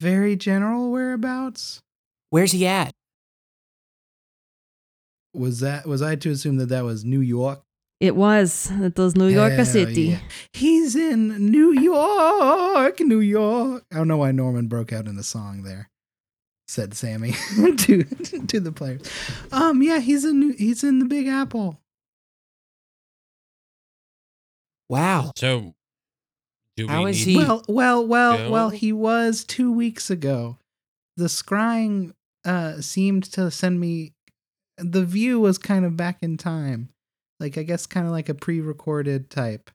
very 0.00 0.36
general 0.36 0.90
whereabouts. 0.90 1.80
Where's 2.30 2.52
he 2.52 2.66
at? 2.66 2.92
Was 5.34 5.60
that 5.60 5.86
was 5.86 6.02
I 6.02 6.16
to 6.16 6.30
assume 6.30 6.56
that 6.56 6.70
that 6.70 6.84
was 6.84 7.04
New 7.04 7.20
York? 7.20 7.62
It 8.00 8.16
was 8.16 8.70
at 8.70 8.96
was 8.98 9.14
New 9.14 9.28
York 9.28 9.52
Hell 9.52 9.64
City. 9.66 10.02
yeah. 10.02 10.18
He's 10.52 10.96
in 10.96 11.50
New 11.50 11.72
York, 11.72 12.98
New 13.00 13.20
York. 13.20 13.84
I 13.92 13.96
don't 13.96 14.08
know 14.08 14.16
why 14.16 14.32
Norman 14.32 14.68
broke 14.68 14.92
out 14.92 15.06
in 15.06 15.16
the 15.16 15.22
song 15.22 15.62
there. 15.62 15.90
Said 16.66 16.94
Sammy 16.94 17.32
to 17.56 18.04
to 18.46 18.60
the 18.60 18.72
players. 18.72 19.02
Um, 19.52 19.82
yeah, 19.82 19.98
he's 19.98 20.24
in 20.24 20.40
New, 20.40 20.52
he's 20.56 20.82
in 20.82 20.98
the 21.00 21.04
Big 21.04 21.26
Apple. 21.26 21.78
Wow. 24.88 25.32
So, 25.36 25.74
do 26.76 26.88
How 26.88 27.04
we 27.04 27.10
is 27.10 27.26
need 27.26 27.32
he- 27.32 27.38
Well, 27.38 27.62
well, 27.68 28.06
well, 28.06 28.36
go? 28.38 28.50
well. 28.50 28.70
He 28.70 28.92
was 28.92 29.44
two 29.44 29.70
weeks 29.72 30.10
ago. 30.10 30.58
The 31.16 31.26
scrying 31.26 32.12
uh 32.44 32.80
seemed 32.80 33.24
to 33.32 33.50
send 33.50 33.80
me. 33.80 34.12
The 34.78 35.04
view 35.04 35.40
was 35.40 35.58
kind 35.58 35.84
of 35.84 35.96
back 35.96 36.18
in 36.22 36.36
time, 36.36 36.88
like 37.38 37.58
I 37.58 37.62
guess 37.62 37.86
kind 37.86 38.06
of 38.06 38.12
like 38.12 38.28
a 38.28 38.34
pre-recorded 38.34 39.28
type 39.30 39.70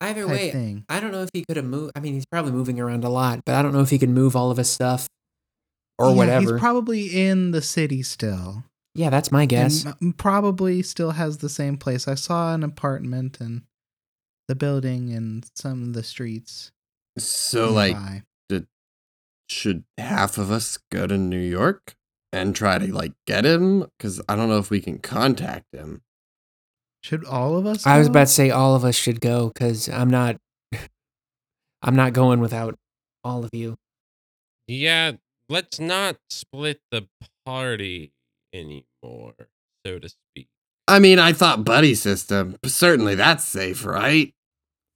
Either 0.00 0.22
type 0.22 0.30
way, 0.30 0.50
thing. 0.50 0.84
I 0.88 0.98
don't 0.98 1.12
know 1.12 1.22
if 1.22 1.30
he 1.32 1.44
could 1.44 1.56
have 1.56 1.66
moved. 1.66 1.92
I 1.94 2.00
mean, 2.00 2.14
he's 2.14 2.26
probably 2.26 2.52
moving 2.52 2.80
around 2.80 3.04
a 3.04 3.08
lot, 3.10 3.44
but 3.44 3.54
I 3.54 3.62
don't 3.62 3.72
know 3.72 3.82
if 3.82 3.90
he 3.90 3.98
can 3.98 4.12
move 4.14 4.34
all 4.34 4.50
of 4.50 4.56
his 4.56 4.68
stuff 4.70 5.08
or 5.98 6.08
Yeah, 6.08 6.14
whatever. 6.16 6.52
He's 6.52 6.60
probably 6.60 7.06
in 7.28 7.50
the 7.52 7.62
city 7.62 8.02
still. 8.02 8.64
yeah, 8.94 9.10
that's 9.10 9.30
my 9.30 9.46
guess. 9.46 9.84
And 10.00 10.16
probably 10.18 10.82
still 10.82 11.12
has 11.12 11.38
the 11.38 11.48
same 11.48 11.76
place. 11.76 12.08
I 12.08 12.14
saw 12.16 12.52
an 12.54 12.64
apartment 12.64 13.40
and 13.40 13.62
the 14.48 14.54
building 14.56 15.12
and 15.12 15.46
some 15.54 15.82
of 15.82 15.92
the 15.92 16.02
streets. 16.02 16.72
So, 17.18 17.70
like, 17.70 17.94
nearby. 17.94 18.22
Should 19.52 19.84
half 19.98 20.38
of 20.38 20.50
us 20.50 20.78
go 20.90 21.06
to 21.06 21.16
New 21.18 21.38
York 21.38 21.94
and 22.32 22.56
try 22.56 22.78
to 22.78 22.92
like 22.92 23.12
get 23.26 23.44
him? 23.44 23.86
Because 23.98 24.20
I 24.28 24.34
don't 24.36 24.48
know 24.48 24.58
if 24.58 24.70
we 24.70 24.80
can 24.80 24.98
contact 24.98 25.66
him. 25.72 26.02
should 27.02 27.24
all 27.24 27.56
of 27.56 27.66
us? 27.66 27.86
I 27.86 27.98
was 27.98 28.08
go? 28.08 28.12
about 28.12 28.26
to 28.28 28.32
say 28.32 28.50
all 28.50 28.74
of 28.74 28.84
us 28.84 28.94
should 28.96 29.20
go 29.20 29.48
because 29.48 29.88
I'm 29.88 30.10
not. 30.10 30.36
I'm 31.82 31.96
not 31.96 32.12
going 32.12 32.40
without 32.40 32.78
all 33.24 33.44
of 33.44 33.50
you. 33.52 33.76
Yeah, 34.68 35.12
let's 35.48 35.78
not 35.80 36.16
split 36.30 36.80
the 36.90 37.08
party 37.44 38.12
anymore, 38.52 39.34
so 39.84 39.98
to 39.98 40.08
speak. 40.08 40.46
I 40.88 40.98
mean, 40.98 41.18
I 41.18 41.32
thought 41.32 41.64
buddy 41.64 41.94
system, 41.94 42.56
certainly 42.64 43.14
that's 43.14 43.44
safe, 43.44 43.84
right? 43.84 44.32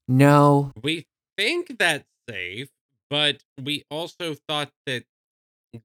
No, 0.08 0.72
We 0.82 1.06
think 1.36 1.78
that's 1.78 2.04
safe, 2.30 2.68
but 3.10 3.42
we 3.62 3.84
also 3.90 4.34
thought 4.48 4.70
that 4.86 5.04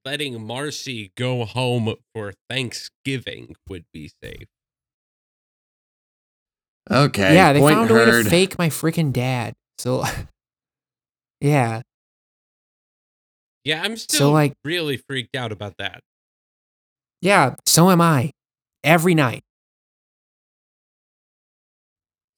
letting 0.06 0.46
Marcy 0.46 1.12
go 1.18 1.46
home 1.46 1.94
for 2.14 2.34
Thanksgiving 2.50 3.56
would 3.68 3.86
be 3.94 4.12
safe. 4.24 4.48
Okay. 6.90 7.36
yeah, 7.36 7.54
they 7.54 7.60
point 7.60 7.76
found 7.76 7.92
a 7.92 7.94
way 7.94 8.06
to 8.06 8.24
fake 8.30 8.58
my 8.58 8.70
freaking 8.70 9.14
dad. 9.14 9.54
So, 9.78 10.04
yeah, 11.42 11.82
Yeah, 13.64 13.82
I'm 13.84 13.96
still 13.98 14.32
like- 14.32 14.54
really 14.64 14.98
freaked 14.98 15.36
out 15.36 15.52
about 15.52 15.76
that. 15.78 16.02
yeah. 17.22 17.56
So 17.68 17.90
am 17.92 18.02
I. 18.02 18.32
Every 18.84 19.14
night. 19.14 19.44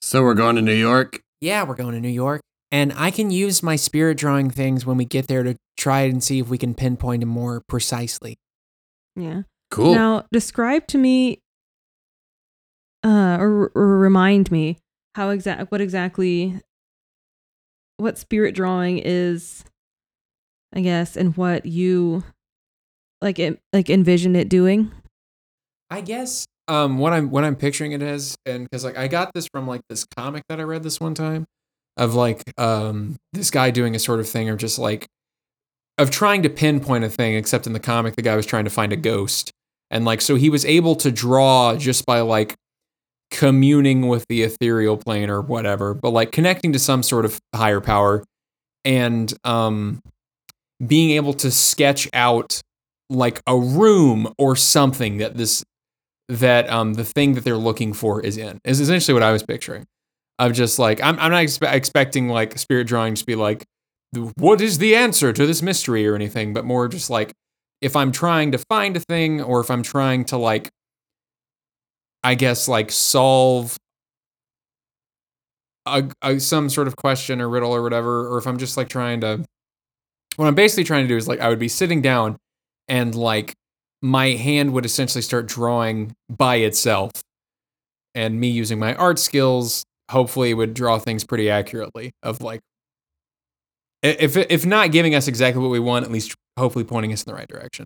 So 0.01 0.21
we're 0.23 0.33
going 0.33 0.57
to 0.57 0.61
New 0.61 0.73
York. 0.75 1.21
Yeah, 1.41 1.63
we're 1.63 1.75
going 1.75 1.93
to 1.93 1.99
New 2.01 2.09
York, 2.09 2.41
and 2.73 2.91
I 2.97 3.11
can 3.11 3.29
use 3.29 3.61
my 3.61 3.75
spirit 3.75 4.17
drawing 4.17 4.49
things 4.49 4.83
when 4.83 4.97
we 4.97 5.05
get 5.05 5.27
there 5.27 5.43
to 5.43 5.55
try 5.77 6.01
and 6.01 6.23
see 6.23 6.39
if 6.39 6.49
we 6.49 6.57
can 6.57 6.73
pinpoint 6.73 7.21
him 7.21 7.29
more 7.29 7.61
precisely. 7.69 8.39
Yeah. 9.15 9.43
Cool. 9.69 9.93
Now, 9.93 10.25
describe 10.31 10.87
to 10.87 10.97
me, 10.97 11.37
uh, 13.03 13.37
or, 13.39 13.71
or 13.75 13.99
remind 13.99 14.51
me 14.51 14.79
how 15.13 15.29
exact, 15.29 15.71
what 15.71 15.81
exactly, 15.81 16.59
what 17.97 18.17
spirit 18.17 18.55
drawing 18.55 18.97
is, 18.97 19.63
I 20.73 20.81
guess, 20.81 21.15
and 21.15 21.37
what 21.37 21.67
you 21.67 22.23
like, 23.21 23.37
it, 23.37 23.59
like 23.71 23.91
envision 23.91 24.35
it 24.35 24.49
doing. 24.49 24.91
I 25.91 26.01
guess 26.01 26.47
um 26.69 26.97
what 26.97 27.13
I'm 27.13 27.29
what 27.29 27.43
I'm 27.43 27.57
picturing 27.57 27.91
it 27.91 28.01
as 28.01 28.35
and 28.45 28.71
cuz 28.71 28.85
like 28.85 28.97
I 28.97 29.07
got 29.09 29.33
this 29.33 29.47
from 29.53 29.67
like 29.67 29.81
this 29.89 30.05
comic 30.05 30.43
that 30.47 30.61
I 30.61 30.63
read 30.63 30.81
this 30.81 30.99
one 30.99 31.13
time 31.13 31.45
of 31.97 32.15
like 32.15 32.43
um 32.57 33.15
this 33.33 33.51
guy 33.51 33.71
doing 33.71 33.95
a 33.95 33.99
sort 33.99 34.19
of 34.19 34.27
thing 34.27 34.49
of 34.49 34.57
just 34.57 34.79
like 34.79 35.07
of 35.97 36.09
trying 36.09 36.41
to 36.41 36.49
pinpoint 36.49 37.03
a 37.03 37.09
thing 37.09 37.35
except 37.35 37.67
in 37.67 37.73
the 37.73 37.79
comic 37.79 38.15
the 38.15 38.21
guy 38.21 38.35
was 38.35 38.45
trying 38.45 38.63
to 38.63 38.69
find 38.69 38.91
a 38.91 38.97
ghost 38.97 39.51
and 39.91 40.05
like 40.05 40.21
so 40.21 40.35
he 40.35 40.49
was 40.49 40.65
able 40.65 40.95
to 40.95 41.11
draw 41.11 41.75
just 41.75 42.05
by 42.05 42.21
like 42.21 42.55
communing 43.29 44.07
with 44.07 44.25
the 44.27 44.43
ethereal 44.43 44.97
plane 44.97 45.29
or 45.29 45.41
whatever 45.41 45.93
but 45.93 46.09
like 46.09 46.31
connecting 46.31 46.73
to 46.73 46.79
some 46.79 47.03
sort 47.03 47.25
of 47.25 47.39
higher 47.55 47.81
power 47.81 48.23
and 48.85 49.33
um 49.43 49.99
being 50.85 51.11
able 51.11 51.33
to 51.33 51.51
sketch 51.51 52.09
out 52.13 52.61
like 53.09 53.41
a 53.47 53.57
room 53.57 54.33
or 54.37 54.55
something 54.55 55.17
that 55.17 55.37
this 55.37 55.63
that 56.29 56.69
um 56.69 56.93
the 56.93 57.05
thing 57.05 57.33
that 57.35 57.43
they're 57.43 57.57
looking 57.57 57.93
for 57.93 58.21
is 58.21 58.37
in 58.37 58.59
is 58.63 58.79
essentially 58.79 59.13
what 59.13 59.23
I 59.23 59.31
was 59.31 59.43
picturing. 59.43 59.85
Of 60.43 60.53
just 60.53 60.77
like 60.77 61.01
I'm 61.01 61.17
I'm 61.19 61.31
not 61.31 61.43
expe- 61.43 61.71
expecting 61.71 62.27
like 62.27 62.57
spirit 62.57 62.85
drawing 62.85 63.15
to 63.15 63.25
be 63.25 63.35
like 63.35 63.65
what 64.35 64.59
is 64.59 64.77
the 64.77 64.93
answer 64.93 65.31
to 65.31 65.47
this 65.47 65.61
mystery 65.61 66.05
or 66.05 66.15
anything, 66.15 66.53
but 66.53 66.65
more 66.65 66.87
just 66.89 67.09
like 67.09 67.31
if 67.81 67.95
I'm 67.95 68.11
trying 68.11 68.51
to 68.51 68.57
find 68.57 68.97
a 68.97 68.99
thing 68.99 69.41
or 69.41 69.61
if 69.61 69.71
I'm 69.71 69.83
trying 69.83 70.25
to 70.25 70.37
like 70.37 70.69
I 72.25 72.35
guess 72.35 72.67
like 72.67 72.91
solve 72.91 73.77
a, 75.85 76.09
a 76.21 76.39
some 76.39 76.69
sort 76.69 76.87
of 76.87 76.97
question 76.97 77.39
or 77.39 77.47
riddle 77.47 77.71
or 77.73 77.81
whatever, 77.81 78.27
or 78.27 78.37
if 78.37 78.45
I'm 78.45 78.57
just 78.57 78.75
like 78.75 78.89
trying 78.89 79.21
to 79.21 79.45
what 80.35 80.47
I'm 80.47 80.55
basically 80.55 80.83
trying 80.83 81.05
to 81.05 81.07
do 81.07 81.15
is 81.15 81.27
like 81.27 81.39
I 81.39 81.47
would 81.47 81.59
be 81.59 81.69
sitting 81.69 82.01
down 82.01 82.35
and 82.89 83.15
like 83.15 83.53
my 84.01 84.31
hand 84.31 84.73
would 84.73 84.85
essentially 84.85 85.21
start 85.21 85.47
drawing 85.47 86.11
by 86.29 86.57
itself. 86.57 87.11
And 88.13 88.39
me 88.39 88.49
using 88.49 88.77
my 88.77 88.93
art 88.95 89.17
skills, 89.17 89.83
hopefully, 90.13 90.53
would 90.53 90.73
draw 90.73 90.97
things 90.99 91.25
pretty 91.25 91.49
accurately. 91.49 92.13
Of 92.23 92.41
like, 92.41 92.61
if 94.01 94.37
if 94.37 94.65
not 94.65 94.93
giving 94.93 95.13
us 95.15 95.27
exactly 95.27 95.61
what 95.61 95.71
we 95.71 95.79
want, 95.79 96.05
at 96.05 96.11
least 96.11 96.35
hopefully 96.57 96.85
pointing 96.85 97.11
us 97.11 97.23
in 97.23 97.31
the 97.31 97.35
right 97.35 97.47
direction. 97.47 97.85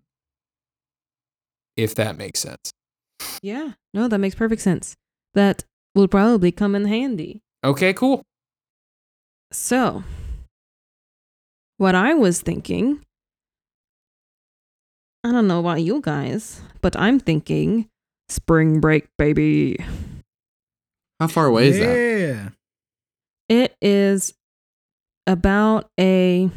If 1.76 1.96
that 1.96 2.18
makes 2.18 2.40
sense. 2.40 2.72
Yeah. 3.42 3.74
No, 3.94 4.08
that 4.08 4.18
makes 4.20 4.36
perfect 4.36 4.62
sense. 4.62 4.96
That 5.34 5.64
will 5.96 6.08
probably 6.08 6.52
come 6.52 6.76
in 6.76 6.86
handy. 6.86 7.42
Okay, 7.64 7.94
cool. 7.94 8.24
So, 9.52 10.04
what 11.78 11.96
I 11.96 12.14
was 12.14 12.42
thinking, 12.42 13.02
I 15.24 15.32
don't 15.32 15.48
know 15.48 15.60
about 15.60 15.82
you 15.82 16.02
guys, 16.02 16.62
but 16.82 16.96
I'm 16.98 17.20
thinking 17.20 17.88
spring 18.30 18.80
break, 18.80 19.08
baby. 19.18 19.78
How 21.20 21.28
far 21.28 21.46
away 21.48 21.68
is 21.70 21.80
that? 21.80 21.86
Yeah. 23.50 23.56
It 23.64 23.76
is 23.82 24.34
about 25.26 25.90
a 26.00 26.50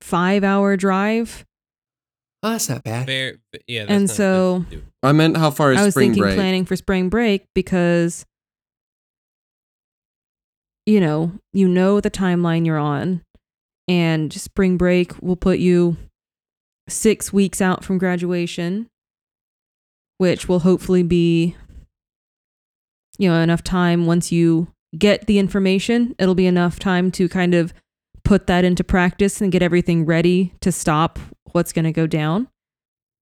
five 0.00 0.44
hour 0.44 0.76
drive. 0.76 1.44
Oh, 2.42 2.50
that's 2.50 2.68
not 2.68 2.82
bad. 2.82 3.06
Fair, 3.06 3.36
yeah. 3.68 3.86
And 3.88 4.06
not- 4.08 4.16
so- 4.16 4.64
I 5.02 5.12
meant 5.12 5.36
how 5.36 5.50
far 5.50 5.72
is 5.72 5.78
I 5.80 5.84
was 5.84 5.94
spring 5.94 6.10
thinking 6.10 6.22
break? 6.22 6.34
planning 6.36 6.64
for 6.64 6.76
spring 6.76 7.08
break 7.08 7.46
because 7.54 8.24
you 10.86 10.98
know, 11.00 11.32
you 11.52 11.68
know 11.68 12.00
the 12.00 12.10
timeline 12.10 12.66
you're 12.66 12.78
on 12.78 13.22
and 13.86 14.32
spring 14.32 14.76
break 14.76 15.20
will 15.22 15.36
put 15.36 15.58
you 15.60 15.96
6 16.88 17.32
weeks 17.32 17.60
out 17.60 17.84
from 17.84 17.98
graduation 17.98 18.88
which 20.18 20.48
will 20.48 20.60
hopefully 20.60 21.02
be 21.04 21.56
you 23.18 23.28
know 23.28 23.40
enough 23.40 23.62
time 23.62 24.06
once 24.06 24.32
you 24.32 24.71
get 24.98 25.26
the 25.26 25.38
information 25.38 26.14
it'll 26.18 26.34
be 26.34 26.46
enough 26.46 26.78
time 26.78 27.10
to 27.10 27.28
kind 27.28 27.54
of 27.54 27.72
put 28.24 28.46
that 28.46 28.64
into 28.64 28.84
practice 28.84 29.40
and 29.40 29.50
get 29.50 29.62
everything 29.62 30.04
ready 30.04 30.54
to 30.60 30.70
stop 30.70 31.18
what's 31.52 31.72
going 31.72 31.84
to 31.84 31.92
go 31.92 32.06
down. 32.06 32.48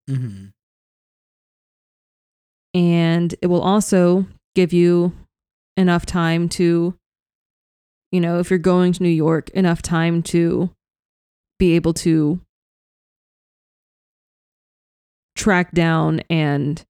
Hmm 0.08 0.48
and 2.74 3.34
it 3.42 3.46
will 3.46 3.60
also 3.60 4.26
give 4.54 4.72
you 4.72 5.12
enough 5.76 6.06
time 6.06 6.48
to 6.48 6.94
you 8.12 8.20
know 8.20 8.38
if 8.38 8.50
you're 8.50 8.58
going 8.58 8.92
to 8.92 9.02
New 9.02 9.08
York 9.08 9.50
enough 9.50 9.82
time 9.82 10.22
to 10.22 10.70
be 11.58 11.74
able 11.74 11.94
to 11.94 12.40
track 15.36 15.72
down 15.72 16.20
and 16.28 16.84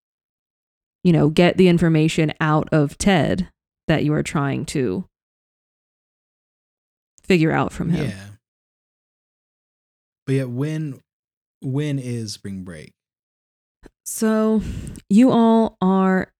you 1.04 1.12
know 1.12 1.28
get 1.28 1.56
the 1.56 1.68
information 1.68 2.32
out 2.40 2.68
of 2.72 2.98
Ted 2.98 3.48
that 3.90 4.04
you 4.04 4.14
are 4.14 4.22
trying 4.22 4.64
to 4.64 5.04
figure 7.24 7.50
out 7.50 7.72
from 7.72 7.90
him. 7.90 8.08
Yeah. 8.08 8.26
But 10.26 10.34
yet, 10.36 10.48
when 10.48 11.00
when 11.60 11.98
is 11.98 12.32
spring 12.32 12.62
break? 12.62 12.92
So 14.04 14.62
you 15.08 15.32
all 15.32 15.76
are 15.80 16.30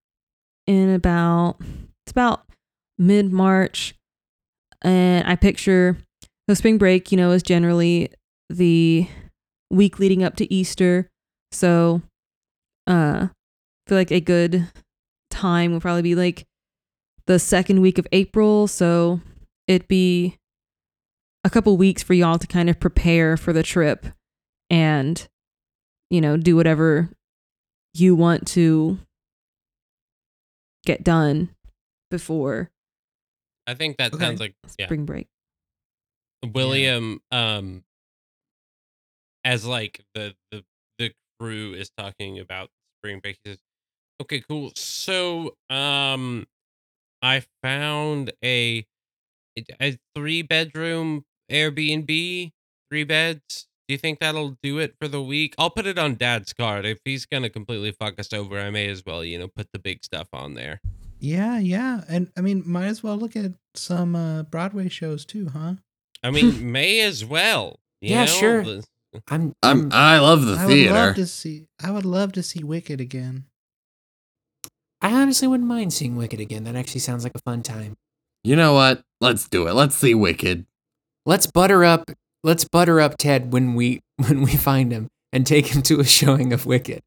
in 0.65 0.91
about 0.91 1.57
it's 2.05 2.11
about 2.11 2.45
mid 2.97 3.33
March, 3.33 3.95
and 4.81 5.27
I 5.27 5.35
picture 5.35 5.97
so 6.49 6.53
spring 6.53 6.77
break. 6.77 7.11
You 7.11 7.17
know, 7.17 7.31
is 7.31 7.43
generally 7.43 8.13
the 8.49 9.07
week 9.69 9.99
leading 9.99 10.23
up 10.23 10.37
to 10.37 10.53
Easter. 10.53 11.09
So, 11.51 12.01
uh, 12.87 13.27
I 13.27 13.89
feel 13.89 13.97
like 13.97 14.11
a 14.11 14.21
good 14.21 14.69
time 15.29 15.73
will 15.73 15.81
probably 15.81 16.01
be 16.01 16.15
like 16.15 16.45
the 17.31 17.39
second 17.39 17.79
week 17.81 17.97
of 17.97 18.05
April. 18.11 18.67
So 18.67 19.21
it'd 19.67 19.87
be 19.87 20.37
a 21.43 21.49
couple 21.49 21.77
weeks 21.77 22.03
for 22.03 22.13
y'all 22.13 22.37
to 22.37 22.47
kind 22.47 22.69
of 22.69 22.79
prepare 22.79 23.37
for 23.37 23.53
the 23.53 23.63
trip 23.63 24.05
and 24.69 25.27
you 26.09 26.21
know 26.21 26.37
do 26.37 26.55
whatever 26.55 27.09
you 27.93 28.15
want 28.15 28.45
to 28.47 28.99
get 30.85 31.03
done 31.03 31.49
before 32.09 32.69
I 33.65 33.73
think 33.75 33.97
that 33.97 34.13
Okay. 34.13 34.23
sounds 34.23 34.39
like 34.39 34.55
yeah. 34.77 34.85
spring 34.87 35.05
break. 35.05 35.27
William 36.53 37.21
um 37.31 37.83
as 39.45 39.65
like 39.65 40.03
the 40.13 40.35
the 40.51 40.63
the 40.99 41.11
crew 41.39 41.73
is 41.73 41.89
talking 41.97 42.39
about 42.39 42.69
spring 42.99 43.19
break 43.19 43.37
he 43.43 43.49
says 43.51 43.59
okay 44.21 44.41
cool 44.41 44.71
so 44.75 45.55
um 45.69 46.45
i 47.21 47.43
found 47.63 48.31
a 48.43 48.85
a 49.81 49.97
three 50.15 50.41
bedroom 50.41 51.23
airbnb 51.51 52.51
three 52.89 53.03
beds 53.03 53.67
do 53.87 53.93
you 53.93 53.97
think 53.97 54.19
that'll 54.19 54.57
do 54.63 54.79
it 54.79 54.95
for 54.99 55.07
the 55.07 55.21
week 55.21 55.53
i'll 55.57 55.69
put 55.69 55.85
it 55.85 55.97
on 55.97 56.15
dad's 56.15 56.53
card 56.53 56.85
if 56.85 56.99
he's 57.05 57.25
gonna 57.25 57.49
completely 57.49 57.91
fuck 57.91 58.17
us 58.19 58.31
over 58.33 58.59
i 58.59 58.69
may 58.69 58.87
as 58.87 59.03
well 59.05 59.23
you 59.23 59.37
know 59.37 59.47
put 59.47 59.67
the 59.73 59.79
big 59.79 60.03
stuff 60.03 60.27
on 60.33 60.53
there 60.53 60.79
Yeah, 61.19 61.59
yeah, 61.59 62.01
and 62.09 62.31
I 62.35 62.41
mean, 62.41 62.63
might 62.65 62.87
as 62.87 63.03
well 63.03 63.15
look 63.15 63.35
at 63.35 63.51
some 63.75 64.15
uh, 64.15 64.41
Broadway 64.43 64.89
shows 64.89 65.23
too, 65.25 65.49
huh? 65.49 65.75
i 66.23 66.31
mean 66.37 66.71
may 66.71 67.01
as 67.01 67.23
well 67.25 67.79
you 68.01 68.11
Yeah, 68.15 68.25
know? 68.25 68.25
sure. 68.25 68.65
I'm, 69.27 69.53
I'm, 69.61 69.89
I 69.91 70.19
love 70.19 70.45
the 70.45 70.57
I 70.57 70.65
would 70.65 70.73
theater. 70.73 70.93
love 70.95 71.15
to 71.15 71.27
see. 71.27 71.67
I 71.83 71.91
would 71.91 72.05
love 72.05 72.31
to 72.31 72.41
see 72.41 72.63
Wicked 72.63 73.01
again. 73.01 73.45
I 75.01 75.13
honestly 75.13 75.47
wouldn't 75.47 75.67
mind 75.69 75.93
seeing 75.93 76.15
Wicked 76.15 76.39
again. 76.39 76.63
That 76.65 76.75
actually 76.75 76.99
sounds 77.01 77.23
like 77.23 77.33
a 77.35 77.39
fun 77.41 77.63
time. 77.63 77.97
You 78.43 78.55
know 78.55 78.73
what? 78.73 79.03
Let's 79.19 79.47
do 79.47 79.67
it. 79.67 79.73
Let's 79.73 79.95
see 79.95 80.13
Wicked. 80.15 80.65
Let's 81.25 81.47
butter 81.47 81.83
up. 81.83 82.11
Let's 82.43 82.65
butter 82.65 82.99
up 82.99 83.17
Ted 83.17 83.53
when 83.53 83.73
we 83.75 84.01
when 84.27 84.41
we 84.43 84.51
find 84.55 84.91
him 84.91 85.09
and 85.33 85.45
take 85.45 85.67
him 85.67 85.81
to 85.83 85.99
a 85.99 86.03
showing 86.05 86.53
of 86.53 86.65
Wicked. 86.65 87.01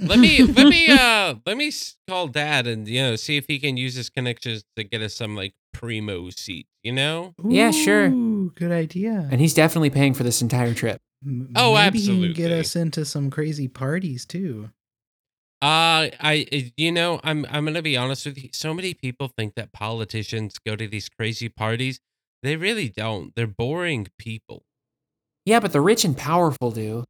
let 0.00 0.18
me 0.18 0.42
let 0.42 0.66
me 0.66 0.86
uh 0.90 1.34
let 1.46 1.56
me 1.56 1.70
call 2.08 2.26
dad 2.26 2.66
and 2.66 2.88
you 2.88 3.00
know 3.00 3.14
see 3.14 3.36
if 3.36 3.44
he 3.46 3.60
can 3.60 3.76
use 3.76 3.94
his 3.94 4.10
connections 4.10 4.64
to 4.76 4.82
get 4.82 5.00
us 5.00 5.14
some 5.14 5.36
like 5.36 5.54
primo 5.72 6.30
seat 6.30 6.66
you 6.82 6.90
know 6.90 7.32
Yeah, 7.48 7.70
sure. 7.70 8.06
Ooh, 8.08 8.52
Good 8.56 8.72
idea. 8.72 9.28
And 9.30 9.40
he's 9.40 9.54
definitely 9.54 9.90
paying 9.90 10.12
for 10.14 10.24
this 10.24 10.42
entire 10.42 10.74
trip. 10.74 11.00
M- 11.24 11.50
Oh, 11.56 11.74
maybe 11.74 12.00
He 12.00 12.06
can 12.06 12.32
get 12.32 12.50
us 12.50 12.74
into 12.76 13.04
some 13.04 13.30
crazy 13.30 13.68
parties 13.68 14.26
too. 14.26 14.70
Uh 15.64 16.10
i 16.20 16.46
uh, 16.52 16.58
you 16.76 16.92
know 16.92 17.20
i'm 17.24 17.46
i'm 17.50 17.64
gonna 17.64 17.80
be 17.82 17.96
honest 17.96 18.26
with 18.26 18.36
you 18.42 18.50
so 18.52 18.74
many 18.74 18.92
people 18.92 19.28
think 19.38 19.54
that 19.54 19.72
politicians 19.72 20.58
go 20.66 20.76
to 20.76 20.86
these 20.86 21.08
crazy 21.08 21.48
parties 21.48 22.00
they 22.42 22.56
really 22.56 22.88
don't 22.88 23.34
they're 23.36 23.46
boring 23.46 24.06
people 24.18 24.62
Yeah, 25.46 25.60
but 25.60 25.72
the 25.72 25.80
rich 25.80 26.04
and 26.04 26.16
powerful 26.16 26.70
do. 26.70 27.04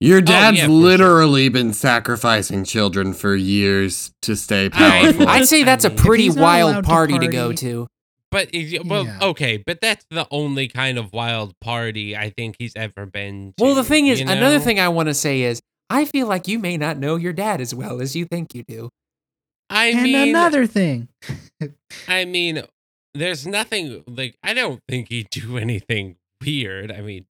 Your 0.00 0.20
dad's 0.20 0.58
yeah, 0.58 0.64
for 0.66 0.70
sure. 0.70 0.76
literally 0.90 1.48
been 1.48 1.72
sacrificing 1.72 2.64
children 2.64 3.14
for 3.14 3.34
years 3.34 4.12
to 4.22 4.36
stay 4.36 4.66
I- 4.66 4.68
powerful. 4.68 5.28
I'd 5.28 5.46
say 5.48 5.64
that's 5.64 5.84
a 5.84 5.88
mean, 5.90 5.98
if 5.98 6.04
pretty 6.04 6.30
wild 6.30 6.70
allowed 6.70 6.80
to 6.82 6.88
party 6.88 7.18
to 7.18 7.26
go 7.28 7.52
to. 7.52 7.88
but 8.30 8.50
well 8.84 9.04
Yeah. 9.06 9.18
okay 9.32 9.56
but 9.56 9.80
that's 9.80 10.04
the 10.10 10.26
only 10.30 10.68
kind 10.68 10.98
of 10.98 11.12
wild 11.12 11.54
party 11.60 12.16
i 12.16 12.30
think 12.30 12.54
he's 12.60 12.76
ever 12.76 13.06
been 13.06 13.54
to, 13.56 13.64
Well, 13.64 13.74
the 13.74 13.82
thing 13.82 14.06
is, 14.06 14.20
you 14.20 14.26
another 14.28 14.60
thing 14.60 14.78
I 14.78 14.88
want 14.88 15.08
to 15.08 15.14
say 15.14 15.42
is, 15.42 15.60
I 15.90 16.04
feel 16.04 16.26
like 16.26 16.48
you 16.48 16.58
may 16.58 16.76
not 16.76 16.98
know 16.98 17.16
your 17.16 17.32
dad 17.32 17.60
as 17.60 17.74
well 17.74 18.00
as 18.00 18.14
you 18.14 18.24
think 18.26 18.54
you 18.54 18.62
do. 18.62 18.90
i 19.70 19.86
and 19.88 20.02
mean 20.02 20.28
another 20.30 20.66
thing. 20.66 21.08
I 22.08 22.24
mean, 22.24 22.62
there's 23.14 23.46
nothing 23.46 24.04
like 24.06 24.36
I 24.42 24.54
don't 24.54 24.80
think 24.88 25.08
he'd 25.08 25.30
do 25.30 25.56
anything 25.58 26.16
weird. 26.44 26.92
I 26.92 27.00
mean, 27.00 27.26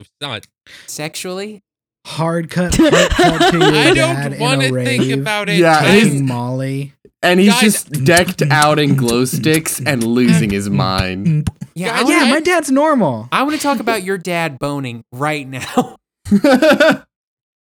it's 0.00 0.10
not. 0.20 0.46
Sexually, 0.86 1.62
Hard 2.04 2.50
cut, 2.50 2.74
hard 2.76 3.10
cut 3.10 3.52
to 3.52 3.58
I 3.62 3.94
don't 3.94 4.38
want 4.40 4.62
to 4.62 4.84
think 4.84 5.12
about 5.12 5.48
it. 5.48 5.58
Yeah, 5.60 5.78
I- 5.78 6.00
he's- 6.00 6.20
Molly. 6.20 6.94
and 7.22 7.38
he's 7.38 7.50
Guys- 7.50 7.60
just 7.62 8.04
decked 8.04 8.42
out 8.42 8.80
in 8.80 8.96
glow 8.96 9.24
sticks 9.24 9.80
and 9.80 10.02
losing 10.02 10.50
his 10.50 10.68
mind. 10.68 11.48
yeah. 11.76 11.90
Guys, 11.90 12.04
wanna- 12.04 12.16
Yeah, 12.16 12.22
I- 12.24 12.30
my 12.30 12.40
dad's 12.40 12.70
normal. 12.72 13.28
I 13.30 13.44
want 13.44 13.54
to 13.54 13.62
talk 13.62 13.78
about 13.78 14.02
your 14.02 14.18
dad 14.18 14.58
boning 14.58 15.04
right 15.12 15.46
now. 15.46 15.96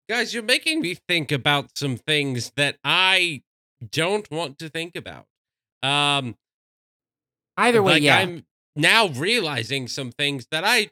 Guys, 0.10 0.34
you're 0.34 0.44
making 0.44 0.82
me 0.82 0.98
think 1.08 1.32
about 1.32 1.78
some 1.78 1.98
things 1.98 2.52
that 2.56 2.78
I 2.84 3.44
don't 3.92 4.30
want 4.32 4.60
to 4.60 4.70
think 4.70 4.96
about. 4.96 5.26
Um, 5.84 6.36
Either 7.58 7.82
way, 7.82 7.94
like 7.94 8.04
yeah. 8.04 8.18
I'm 8.18 8.46
now 8.76 9.08
realizing 9.08 9.88
some 9.88 10.12
things 10.12 10.48
that 10.52 10.64
I 10.66 10.90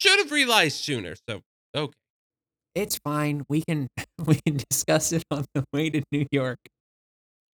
should 0.00 0.18
have 0.18 0.32
realized 0.32 0.76
sooner. 0.76 1.14
So 1.28 1.42
okay. 1.74 1.94
It's 2.74 2.98
fine. 2.98 3.44
We 3.48 3.62
can 3.62 3.88
we 4.24 4.40
can 4.46 4.58
discuss 4.70 5.12
it 5.12 5.24
on 5.30 5.46
the 5.54 5.64
way 5.72 5.90
to 5.90 6.02
New 6.12 6.26
York. 6.30 6.58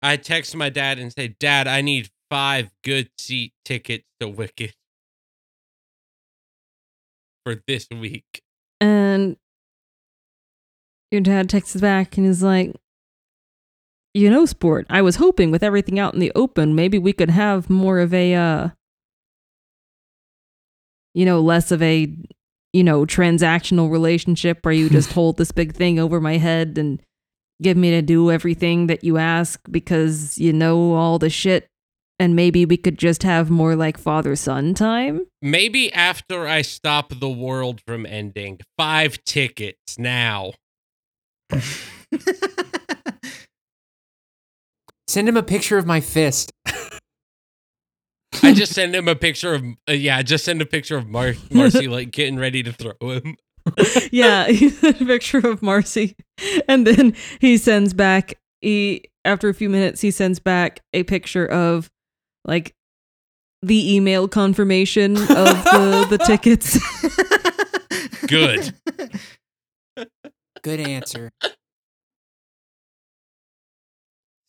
I 0.01 0.15
text 0.15 0.55
my 0.55 0.69
dad 0.69 0.97
and 0.97 1.11
say, 1.11 1.35
Dad, 1.39 1.67
I 1.67 1.81
need 1.81 2.09
five 2.29 2.71
good 2.85 3.09
seat 3.17 3.51
tickets 3.65 4.05
to 4.21 4.29
Wicked 4.29 4.73
for 7.43 7.61
this 7.67 7.87
week. 7.91 8.41
And 8.79 9.35
your 11.11 11.21
dad 11.21 11.49
texts 11.49 11.79
back 11.79 12.17
and 12.17 12.25
is 12.25 12.43
like, 12.43 12.75
you 14.13 14.29
know, 14.29 14.45
sport, 14.45 14.85
I 14.89 15.01
was 15.01 15.17
hoping 15.17 15.51
with 15.51 15.63
everything 15.63 15.99
out 15.99 16.13
in 16.13 16.19
the 16.19 16.31
open, 16.35 16.75
maybe 16.75 16.97
we 16.97 17.13
could 17.13 17.29
have 17.29 17.69
more 17.69 17.99
of 17.99 18.13
a, 18.13 18.33
uh, 18.33 18.69
you 21.13 21.25
know, 21.25 21.39
less 21.39 21.71
of 21.71 21.81
a, 21.81 22.15
you 22.73 22.83
know, 22.83 23.05
transactional 23.05 23.91
relationship 23.91 24.65
where 24.65 24.73
you 24.73 24.89
just 24.89 25.13
hold 25.13 25.37
this 25.37 25.51
big 25.51 25.73
thing 25.73 25.99
over 25.99 26.19
my 26.19 26.37
head 26.37 26.77
and 26.77 27.01
give 27.61 27.77
me 27.77 27.91
to 27.91 28.01
do 28.01 28.31
everything 28.31 28.87
that 28.87 29.03
you 29.03 29.17
ask 29.17 29.59
because 29.69 30.37
you 30.37 30.53
know 30.53 30.93
all 30.93 31.19
the 31.19 31.29
shit. 31.29 31.67
And 32.21 32.35
maybe 32.35 32.65
we 32.65 32.75
could 32.75 32.97
just 32.97 33.23
have 33.23 33.49
more 33.49 33.77
like 33.77 33.97
father 33.97 34.35
son 34.35 34.73
time. 34.73 35.25
Maybe 35.41 35.91
after 35.93 36.47
I 36.47 36.63
stop 36.63 37.13
the 37.17 37.29
world 37.29 37.81
from 37.87 38.05
ending, 38.05 38.59
five 38.77 39.23
tickets 39.23 39.97
now. 39.97 40.51
Send 45.07 45.27
him 45.27 45.37
a 45.37 45.43
picture 45.43 45.77
of 45.77 45.87
my 45.87 46.01
fist. 46.01 46.53
I 48.43 48.53
just 48.53 48.73
send 48.73 48.95
him 48.95 49.07
a 49.07 49.15
picture 49.15 49.55
of 49.55 49.63
uh, 49.89 49.93
yeah, 49.93 50.21
just 50.21 50.45
send 50.45 50.61
a 50.61 50.65
picture 50.65 50.97
of 50.97 51.07
Mar- 51.07 51.33
Marcy 51.51 51.87
like 51.87 52.11
getting 52.11 52.37
ready 52.37 52.61
to 52.61 52.71
throw 52.71 52.93
him. 53.01 53.35
yeah, 54.11 54.45
a 54.49 54.93
picture 54.93 55.39
of 55.39 55.61
Marcy, 55.61 56.15
and 56.67 56.85
then 56.85 57.15
he 57.39 57.57
sends 57.57 57.93
back. 57.93 58.35
He 58.61 59.03
after 59.25 59.49
a 59.49 59.53
few 59.53 59.69
minutes, 59.69 60.01
he 60.01 60.11
sends 60.11 60.39
back 60.39 60.81
a 60.93 61.03
picture 61.03 61.45
of 61.45 61.89
like 62.45 62.75
the 63.61 63.95
email 63.95 64.27
confirmation 64.27 65.17
of 65.17 65.27
the 65.27 66.07
the 66.09 66.17
tickets. 66.19 66.77
Good. 68.27 68.73
Good 70.63 70.79
answer. 70.79 71.31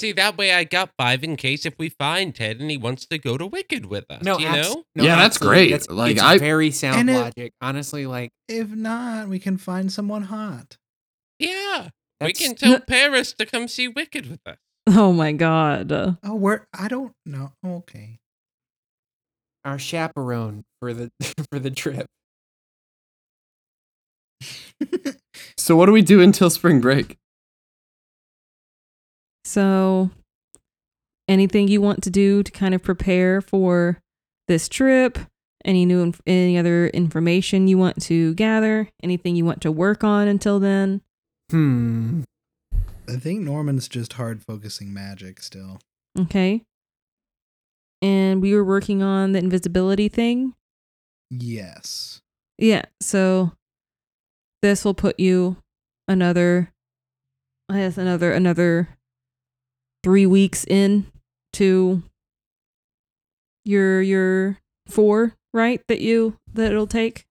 See, 0.00 0.12
that 0.12 0.38
way 0.38 0.54
I 0.54 0.64
got 0.64 0.90
five 0.96 1.22
in 1.22 1.36
case 1.36 1.66
if 1.66 1.74
we 1.78 1.90
find 1.90 2.34
Ted 2.34 2.58
and 2.58 2.70
he 2.70 2.78
wants 2.78 3.04
to 3.06 3.18
go 3.18 3.36
to 3.36 3.46
Wicked 3.46 3.84
with 3.84 4.06
us. 4.10 4.22
No, 4.22 4.38
you 4.38 4.46
abs- 4.46 4.68
know? 4.74 4.84
no, 4.94 5.04
Yeah, 5.04 5.16
that's 5.16 5.36
absolutely. 5.36 5.56
great. 5.58 5.70
That's, 5.72 5.90
Like, 5.90 6.12
it's 6.12 6.22
I- 6.22 6.38
very 6.38 6.70
sound 6.70 7.00
And 7.00 7.10
it- 7.10 7.12
logic. 7.20 7.52
Honestly, 7.60 8.06
like 8.06 8.30
if 8.48 8.70
not, 8.70 9.28
we 9.28 9.38
can 9.38 9.58
find 9.58 9.92
someone 9.92 10.22
hot. 10.24 10.78
Yeah. 11.38 11.90
We 12.20 12.32
can 12.32 12.54
tell 12.54 12.80
Paris 12.80 13.34
to 13.34 13.44
come 13.46 13.68
see 13.68 13.88
Wicked 13.88 14.30
with 14.30 14.40
us. 14.46 14.56
oh 14.86 15.12
my 15.12 15.32
god! 15.32 15.92
Oh, 15.92 16.34
where 16.34 16.66
I 16.78 16.88
don't 16.88 17.12
know. 17.26 17.52
Okay. 17.64 18.18
our 19.64 19.78
chaperone 19.78 20.64
for 20.80 20.94
the 20.94 21.10
for 21.50 21.58
the 21.58 21.70
trip. 21.70 22.06
So 25.56 25.76
what 25.76 25.86
do 25.86 25.92
we 25.92 26.02
do 26.02 26.20
until 26.20 26.50
spring 26.50 26.80
break? 26.80 27.16
So, 29.44 30.10
anything 31.28 31.68
you 31.68 31.80
want 31.80 32.02
to 32.04 32.10
do 32.10 32.42
to 32.42 32.50
kind 32.50 32.74
of 32.74 32.82
prepare 32.82 33.40
for 33.40 34.00
this 34.48 34.68
trip? 34.68 35.18
Any 35.64 35.84
new, 35.84 36.02
inf- 36.02 36.22
any 36.26 36.56
other 36.56 36.88
information 36.88 37.68
you 37.68 37.76
want 37.76 38.00
to 38.04 38.34
gather? 38.34 38.88
Anything 39.02 39.36
you 39.36 39.44
want 39.44 39.60
to 39.62 39.70
work 39.70 40.02
on 40.02 40.26
until 40.28 40.58
then? 40.58 41.02
Hmm. 41.50 42.22
I 43.08 43.16
think 43.16 43.40
Norman's 43.40 43.88
just 43.88 44.14
hard 44.14 44.42
focusing 44.42 44.94
magic 44.94 45.42
still. 45.42 45.80
Okay. 46.18 46.62
And 48.00 48.40
we 48.40 48.54
were 48.54 48.64
working 48.64 49.02
on 49.02 49.32
the 49.32 49.40
invisibility 49.40 50.08
thing. 50.08 50.54
Yes. 51.30 52.22
Yeah. 52.56 52.84
So 53.00 53.52
this 54.62 54.84
will 54.84 54.94
put 54.94 55.18
you 55.18 55.56
another, 56.08 56.72
I 57.68 57.78
guess 57.78 57.98
another 57.98 58.32
another 58.32 58.88
three 60.02 60.26
weeks 60.26 60.64
in 60.64 61.06
to 61.54 62.02
your 63.64 64.00
your 64.00 64.58
four 64.86 65.34
right 65.52 65.80
that 65.88 66.00
you 66.00 66.36
that 66.52 66.70
it'll 66.70 66.86
take. 66.86 67.24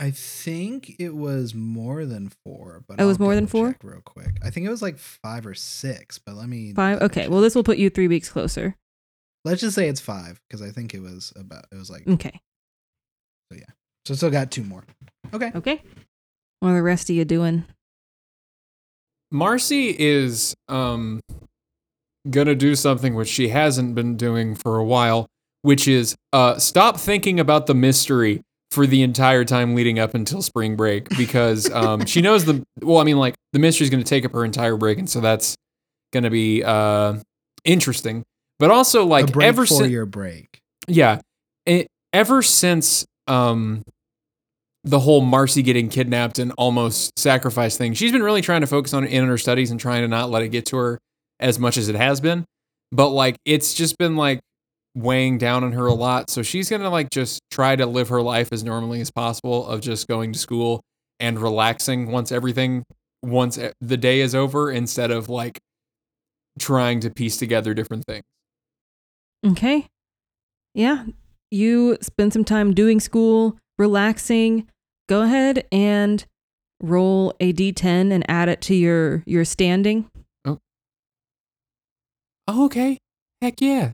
I 0.00 0.12
think 0.12 0.94
it 1.00 1.16
was 1.16 1.54
more 1.56 2.04
than 2.04 2.30
four, 2.44 2.84
but 2.86 3.00
it 3.00 3.04
was 3.04 3.18
I'll 3.18 3.24
more 3.26 3.34
than 3.34 3.48
four. 3.48 3.76
Real 3.82 4.00
quick, 4.04 4.38
I 4.44 4.50
think 4.50 4.64
it 4.64 4.70
was 4.70 4.82
like 4.82 4.96
five 4.98 5.44
or 5.44 5.54
six. 5.54 6.18
But 6.18 6.36
let 6.36 6.48
me 6.48 6.72
Five. 6.72 7.02
Okay. 7.02 7.22
check. 7.22 7.30
Well, 7.30 7.40
this 7.40 7.56
will 7.56 7.64
put 7.64 7.78
you 7.78 7.90
three 7.90 8.06
weeks 8.06 8.28
closer. 8.30 8.76
let's 9.44 9.60
just 9.60 9.74
say 9.74 9.88
it's 9.88 10.00
five 10.00 10.40
because 10.48 10.62
I 10.62 10.70
think 10.70 10.94
it 10.94 11.00
was 11.00 11.32
about. 11.34 11.64
It 11.72 11.76
was 11.76 11.90
like 11.90 12.06
Okay. 12.06 12.40
So 13.50 13.58
yeah, 13.58 13.64
so. 14.06 14.14
Still 14.14 14.30
got 14.30 14.52
two 14.52 14.62
more. 14.62 14.84
Okay. 15.34 15.50
Okay. 15.54 15.82
What 16.60 16.70
are 16.70 16.74
the 16.74 16.82
rest 16.82 17.08
of 17.10 17.16
you 17.16 17.24
doing? 17.24 17.64
Marcy 19.30 19.94
is 19.98 20.54
um 20.68 21.20
gonna 22.30 22.54
do 22.54 22.74
something 22.74 23.14
which 23.14 23.28
she 23.28 23.48
hasn't 23.48 23.94
been 23.94 24.16
doing 24.16 24.54
for 24.54 24.76
a 24.78 24.84
while, 24.84 25.26
which 25.62 25.86
is 25.86 26.16
uh 26.32 26.58
stop 26.58 26.98
thinking 26.98 27.38
about 27.38 27.66
the 27.66 27.74
mystery 27.74 28.42
for 28.70 28.86
the 28.86 29.02
entire 29.02 29.44
time 29.44 29.74
leading 29.74 29.98
up 29.98 30.14
until 30.14 30.42
spring 30.42 30.76
break 30.76 31.08
because 31.10 31.70
um 31.72 32.06
she 32.06 32.20
knows 32.22 32.44
the 32.44 32.64
well, 32.80 32.98
I 32.98 33.04
mean 33.04 33.18
like 33.18 33.34
the 33.52 33.58
mystery's 33.58 33.90
gonna 33.90 34.02
take 34.02 34.24
up 34.24 34.32
her 34.32 34.44
entire 34.44 34.76
break, 34.76 34.98
and 34.98 35.08
so 35.08 35.20
that's 35.20 35.56
gonna 36.12 36.30
be 36.30 36.64
uh 36.64 37.18
interesting. 37.64 38.24
But 38.58 38.70
also 38.70 39.04
a 39.04 39.06
like 39.06 39.32
break 39.32 39.46
ever 39.46 39.66
since 39.66 39.90
your 39.90 40.06
break. 40.06 40.60
yeah. 40.88 41.20
It, 41.66 41.86
ever 42.14 42.40
since 42.42 43.04
um 43.26 43.84
the 44.88 45.00
whole 45.00 45.20
Marcy 45.20 45.62
getting 45.62 45.88
kidnapped 45.88 46.38
and 46.38 46.52
almost 46.56 47.18
sacrificed 47.18 47.76
thing, 47.76 47.92
she's 47.92 48.10
been 48.10 48.22
really 48.22 48.40
trying 48.40 48.62
to 48.62 48.66
focus 48.66 48.94
on 48.94 49.04
it 49.04 49.12
in 49.12 49.26
her 49.26 49.36
studies 49.36 49.70
and 49.70 49.78
trying 49.78 50.00
to 50.02 50.08
not 50.08 50.30
let 50.30 50.42
it 50.42 50.48
get 50.48 50.64
to 50.66 50.76
her 50.76 50.98
as 51.40 51.58
much 51.58 51.76
as 51.76 51.88
it 51.88 51.94
has 51.94 52.20
been. 52.20 52.44
But 52.90 53.10
like 53.10 53.36
it's 53.44 53.74
just 53.74 53.98
been 53.98 54.16
like 54.16 54.40
weighing 54.94 55.36
down 55.36 55.62
on 55.62 55.72
her 55.72 55.86
a 55.86 55.94
lot. 55.94 56.30
So 56.30 56.42
she's 56.42 56.70
gonna 56.70 56.88
like 56.88 57.10
just 57.10 57.40
try 57.50 57.76
to 57.76 57.84
live 57.84 58.08
her 58.08 58.22
life 58.22 58.48
as 58.50 58.64
normally 58.64 59.02
as 59.02 59.10
possible 59.10 59.66
of 59.66 59.82
just 59.82 60.08
going 60.08 60.32
to 60.32 60.38
school 60.38 60.80
and 61.20 61.38
relaxing 61.38 62.10
once 62.10 62.32
everything 62.32 62.84
once 63.22 63.58
the 63.80 63.96
day 63.96 64.20
is 64.20 64.34
over 64.34 64.70
instead 64.70 65.10
of 65.10 65.28
like 65.28 65.58
trying 66.58 67.00
to 67.00 67.10
piece 67.10 67.36
together 67.36 67.74
different 67.74 68.04
things. 68.06 68.24
Okay. 69.46 69.86
Yeah. 70.74 71.04
You 71.50 71.98
spend 72.00 72.32
some 72.32 72.44
time 72.44 72.72
doing 72.72 73.00
school, 73.00 73.58
relaxing. 73.78 74.66
Go 75.08 75.22
ahead 75.22 75.66
and 75.72 76.24
roll 76.80 77.34
a 77.40 77.52
d10 77.52 78.12
and 78.12 78.28
add 78.30 78.48
it 78.48 78.60
to 78.62 78.74
your 78.74 79.22
your 79.26 79.44
standing. 79.44 80.10
Oh, 82.50 82.64
okay. 82.64 82.98
Heck 83.42 83.60
yeah. 83.60 83.92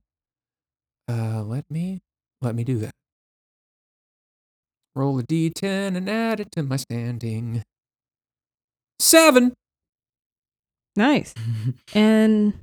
Uh, 1.09 1.43
let 1.43 1.69
me 1.71 2.01
let 2.41 2.55
me 2.55 2.63
do 2.65 2.79
that. 2.79 2.93
Roll 4.95 5.19
a 5.19 5.23
d10 5.25 5.97
and 5.97 6.09
add 6.09 6.41
it 6.41 6.53
to 6.53 6.63
my 6.63 6.77
standing. 6.77 7.63
Seven. 9.01 9.55
Nice. 10.97 11.35
And 11.95 12.55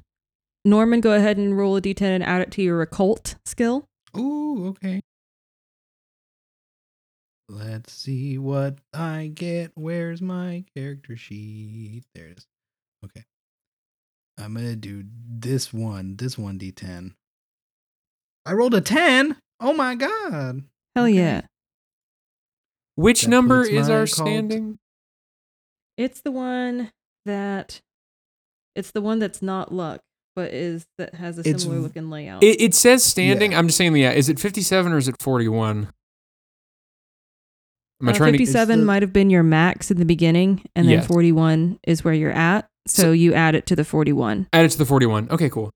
Norman, 0.63 1.01
go 1.01 1.13
ahead 1.13 1.37
and 1.37 1.57
roll 1.57 1.75
a 1.75 1.81
d10 1.81 2.01
and 2.01 2.23
add 2.23 2.41
it 2.41 2.51
to 2.51 2.61
your 2.61 2.81
occult 2.81 3.35
skill. 3.45 3.85
Ooh, 4.17 4.67
okay. 4.69 5.01
Let's 7.51 7.91
see 7.91 8.37
what 8.37 8.77
I 8.93 9.29
get. 9.33 9.71
Where's 9.75 10.21
my 10.21 10.63
character 10.73 11.17
sheet? 11.17 12.03
There 12.15 12.27
it 12.27 12.37
is. 12.37 12.47
Okay. 13.03 13.25
I'm 14.39 14.53
gonna 14.53 14.77
do 14.77 15.03
this 15.29 15.73
one. 15.73 16.15
This 16.15 16.37
one 16.37 16.57
D10. 16.57 17.13
I 18.45 18.53
rolled 18.53 18.73
a 18.73 18.79
10. 18.81 19.35
Oh 19.59 19.73
my 19.73 19.95
god. 19.95 20.63
Hell 20.95 21.05
Okay. 21.05 21.13
yeah. 21.13 21.41
Which 22.95 23.23
That 23.23 23.29
number 23.29 23.63
is 23.63 23.89
our 23.89 24.03
occult- 24.03 24.09
standing? 24.27 24.79
It's 25.97 26.21
the 26.21 26.31
one 26.31 26.91
that 27.25 27.81
it's 28.75 28.91
the 28.91 29.01
one 29.01 29.19
that's 29.19 29.41
not 29.41 29.73
luck, 29.73 29.99
but 30.37 30.53
is 30.53 30.85
that 30.97 31.15
has 31.15 31.37
a 31.37 31.43
similar 31.43 31.75
v- 31.79 31.83
looking 31.83 32.09
layout. 32.09 32.41
It, 32.43 32.61
it 32.61 32.73
says 32.73 33.03
standing. 33.03 33.51
Yeah. 33.51 33.59
I'm 33.59 33.67
just 33.67 33.77
saying, 33.77 33.93
yeah. 33.97 34.11
Is 34.11 34.29
it 34.29 34.39
57 34.39 34.91
or 34.93 34.97
is 34.97 35.09
it 35.09 35.21
41? 35.21 35.89
Am 38.01 38.09
I 38.09 38.11
Uh, 38.11 38.15
trying 38.15 38.31
57 38.33 38.79
the- 38.79 38.85
might 38.85 39.01
have 39.03 39.13
been 39.13 39.29
your 39.29 39.43
max 39.43 39.91
in 39.91 39.97
the 39.97 40.05
beginning, 40.05 40.63
and 40.75 40.87
then 40.87 40.95
Yes. 40.99 41.07
41 41.07 41.79
is 41.85 42.03
where 42.03 42.13
you're 42.13 42.31
at. 42.31 42.67
So, 42.87 43.03
So- 43.03 43.11
you 43.11 43.33
add 43.33 43.53
it 43.55 43.65
to 43.67 43.75
the 43.75 43.83
41. 43.85 44.47
Add 44.53 44.65
it 44.65 44.69
to 44.71 44.77
the 44.79 44.85
41. 44.85 45.27
Okay, 45.29 45.49
cool. 45.49 45.69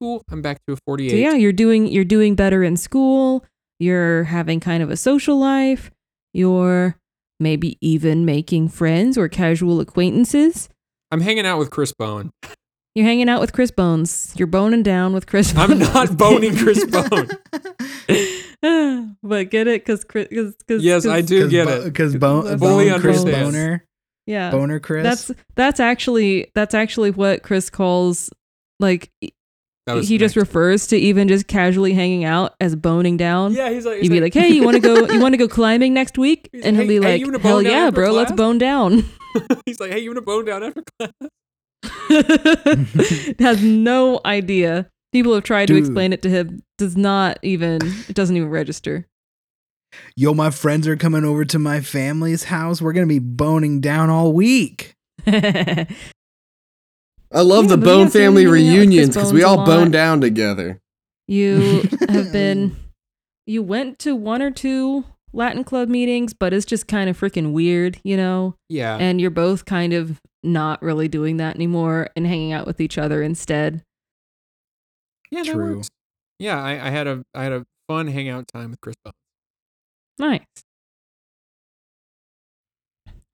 Cool. 0.00 0.22
I'm 0.30 0.42
back 0.42 0.58
to 0.66 0.74
a 0.74 0.76
48. 0.86 1.10
So 1.10 1.16
yeah, 1.16 1.34
you're 1.34 1.52
doing 1.52 1.86
you're 1.86 2.04
doing 2.04 2.34
better 2.34 2.62
in 2.62 2.76
school. 2.76 3.44
You're 3.80 4.24
having 4.24 4.60
kind 4.60 4.82
of 4.82 4.90
a 4.90 4.96
social 4.96 5.38
life. 5.38 5.90
You're 6.34 6.96
maybe 7.40 7.78
even 7.80 8.24
making 8.24 8.68
friends 8.68 9.16
or 9.18 9.28
casual 9.28 9.80
acquaintances. 9.80 10.68
I'm 11.10 11.20
hanging 11.20 11.46
out 11.46 11.58
with 11.58 11.70
Chris 11.70 11.92
Bowen. 11.96 12.30
You're 12.94 13.06
hanging 13.06 13.28
out 13.28 13.40
with 13.40 13.52
Chris 13.52 13.70
Bones. 13.70 14.32
You're 14.36 14.48
boning 14.48 14.82
down 14.82 15.14
with 15.14 15.26
Chris. 15.26 15.54
I'm 15.56 15.78
not 15.78 16.16
boning 16.16 16.56
Chris 16.56 16.84
Bone. 16.90 17.28
but 18.60 19.50
get 19.50 19.66
it 19.66 19.84
because 19.84 20.04
Chris. 20.04 20.28
Cause, 20.28 20.54
cause, 20.66 20.82
Yes, 20.82 21.06
I 21.06 21.20
do 21.20 21.48
get 21.48 21.68
it. 21.68 21.84
Because 21.84 22.16
bone, 22.16 22.58
bone 22.58 23.00
Chris 23.00 23.20
understand. 23.20 23.52
Boner. 23.52 23.84
Yeah. 24.26 24.50
Boner 24.50 24.80
Chris. 24.80 25.02
That's 25.02 25.30
that's 25.54 25.80
actually 25.80 26.50
that's 26.54 26.74
actually 26.74 27.10
what 27.10 27.42
Chris 27.42 27.70
calls 27.70 28.30
like 28.80 29.10
That 29.86 29.94
was 29.94 30.08
he 30.08 30.18
just 30.18 30.36
refers 30.36 30.86
to 30.88 30.96
even 30.96 31.28
just 31.28 31.46
casually 31.46 31.94
hanging 31.94 32.24
out 32.24 32.54
as 32.60 32.76
boning 32.76 33.16
down. 33.16 33.54
yeah. 33.54 33.70
He's 33.70 33.86
like, 33.86 34.02
You'd 34.02 34.10
be 34.10 34.20
like, 34.20 34.34
"Hey, 34.34 34.48
you 34.48 34.64
want 34.64 34.74
to 34.74 34.80
go? 34.80 35.06
You 35.06 35.20
want 35.20 35.32
to 35.32 35.38
go 35.38 35.48
climbing 35.48 35.94
next 35.94 36.18
week?" 36.18 36.50
He's 36.52 36.64
And 36.64 36.76
he'll 36.76 36.86
be 36.86 36.96
"Hey, 36.96 37.18
hey, 37.18 37.24
like, 37.24 37.34
you 37.34 37.38
"Hell 37.38 37.62
yeah, 37.62 37.86
after 37.86 37.92
bro, 37.92 38.12
let's 38.12 38.32
bone 38.32 38.58
down." 38.58 39.04
he's 39.66 39.80
like, 39.80 39.90
hey, 39.90 39.98
you 40.00 40.10
want 40.10 40.18
to 40.18 40.22
bone 40.22 40.44
down 40.44 40.62
after 40.62 40.82
class? 40.98 41.12
Has 43.38 43.62
no 43.62 44.20
idea. 44.24 44.90
People 45.12 45.34
have 45.34 45.44
tried 45.44 45.66
to 45.66 45.76
explain 45.76 46.12
it 46.12 46.22
to 46.22 46.30
him. 46.30 46.62
Does 46.76 46.96
not 46.96 47.38
even. 47.42 47.80
It 48.08 48.14
doesn't 48.14 48.36
even 48.36 48.50
register. 48.50 49.06
Yo, 50.16 50.34
my 50.34 50.50
friends 50.50 50.86
are 50.86 50.96
coming 50.96 51.24
over 51.24 51.44
to 51.46 51.58
my 51.58 51.80
family's 51.80 52.44
house. 52.44 52.82
We're 52.82 52.92
gonna 52.92 53.06
be 53.06 53.18
boning 53.18 53.80
down 53.80 54.10
all 54.10 54.32
week. 54.32 54.94
I 55.26 55.86
love 57.32 57.64
Yeah, 57.64 57.76
the 57.76 57.78
Bone 57.78 58.08
family 58.08 58.42
you 58.42 58.52
hang 58.52 58.58
out 58.58 58.60
with 58.60 58.66
Chris 58.66 58.78
reunions 58.78 59.14
because 59.14 59.32
we 59.32 59.42
all 59.42 59.64
bone 59.64 59.90
down 59.90 60.20
together. 60.20 60.80
You 61.26 61.82
have 62.08 62.32
been 62.32 62.76
you 63.46 63.62
went 63.62 63.98
to 64.00 64.14
one 64.14 64.42
or 64.42 64.50
two 64.50 65.04
Latin 65.32 65.64
club 65.64 65.88
meetings, 65.88 66.32
but 66.34 66.52
it's 66.52 66.66
just 66.66 66.86
kind 66.88 67.08
of 67.10 67.18
freaking 67.18 67.52
weird, 67.52 67.98
you 68.02 68.16
know? 68.16 68.54
Yeah. 68.68 68.96
And 68.96 69.20
you're 69.20 69.30
both 69.30 69.64
kind 69.64 69.92
of 69.92 70.20
not 70.42 70.82
really 70.82 71.08
doing 71.08 71.38
that 71.38 71.54
anymore 71.56 72.08
and 72.16 72.26
hanging 72.26 72.52
out 72.52 72.66
with 72.66 72.80
each 72.80 72.98
other 72.98 73.22
instead. 73.22 73.82
Yeah, 75.30 75.42
that 75.42 75.52
True. 75.52 75.76
works. 75.76 75.88
Yeah, 76.38 76.62
I, 76.62 76.72
I 76.86 76.90
had 76.90 77.06
a 77.06 77.22
I 77.34 77.42
had 77.44 77.52
a 77.52 77.66
fun 77.88 78.06
hangout 78.08 78.46
time 78.48 78.70
with 78.70 78.80
Chris 78.80 78.96
Bones. 79.04 79.14
Nice. 80.18 80.40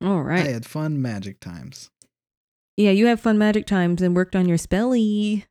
All 0.02 0.22
right. 0.22 0.46
I 0.46 0.50
had 0.52 0.66
fun 0.66 1.00
magic 1.00 1.40
times. 1.40 1.90
Yeah, 2.76 2.90
you 2.90 3.06
have 3.06 3.20
fun 3.20 3.38
magic 3.38 3.66
times 3.66 4.02
and 4.02 4.14
worked 4.16 4.34
on 4.36 4.48
your 4.48 4.58
spelly. 4.58 5.44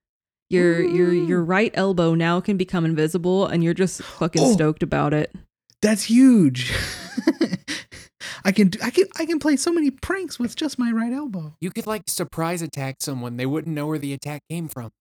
Your 0.49 0.83
your 0.83 1.11
your 1.13 1.43
right 1.43 1.71
elbow 1.73 2.13
now 2.13 2.39
can 2.39 2.57
become 2.57 2.85
invisible 2.85 3.47
and 3.47 3.63
you're 3.63 3.73
just 3.73 4.03
fucking 4.03 4.41
Oh. 4.43 4.53
stoked 4.53 4.83
about 4.83 5.13
it. 5.13 5.33
That's 5.81 6.03
huge. 6.03 6.71
I 8.45 8.51
can 8.51 8.67
do, 8.69 8.79
I 8.83 8.89
can 8.91 9.05
I 9.17 9.25
can 9.25 9.39
play 9.39 9.55
so 9.55 9.71
many 9.71 9.89
pranks 9.89 10.37
with 10.37 10.55
just 10.55 10.77
my 10.77 10.91
right 10.91 11.13
elbow. 11.13 11.55
You 11.61 11.71
could 11.71 11.87
like 11.87 12.03
surprise 12.07 12.61
attack 12.61 12.97
someone; 12.99 13.37
they 13.37 13.45
wouldn't 13.45 13.73
know 13.73 13.87
where 13.87 13.97
the 13.97 14.13
attack 14.13 14.43
came 14.49 14.67
from. 14.67 14.91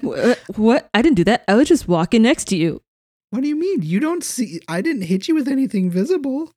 What? 0.00 0.38
what? 0.56 0.88
I 0.94 1.02
didn't 1.02 1.16
do 1.16 1.24
that. 1.24 1.44
I 1.48 1.54
was 1.54 1.68
just 1.68 1.88
walking 1.88 2.22
next 2.22 2.46
to 2.46 2.56
you. 2.56 2.82
What 3.30 3.42
do 3.42 3.48
you 3.48 3.56
mean? 3.56 3.82
You 3.82 3.98
don't 4.00 4.22
see 4.22 4.60
I 4.68 4.80
didn't 4.82 5.02
hit 5.02 5.28
you 5.28 5.34
with 5.34 5.48
anything 5.48 5.90
visible. 5.90 6.52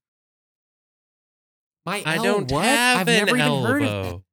My 1.85 2.03
I 2.05 2.15
L 2.17 2.23
don't 2.23 2.51
what? 2.51 2.65
have 2.65 2.99
I've 2.99 3.07
an 3.07 3.25
never 3.25 3.37
even 3.37 3.63
heard 3.63 3.83
of 3.83 3.89
elbow. 3.89 4.23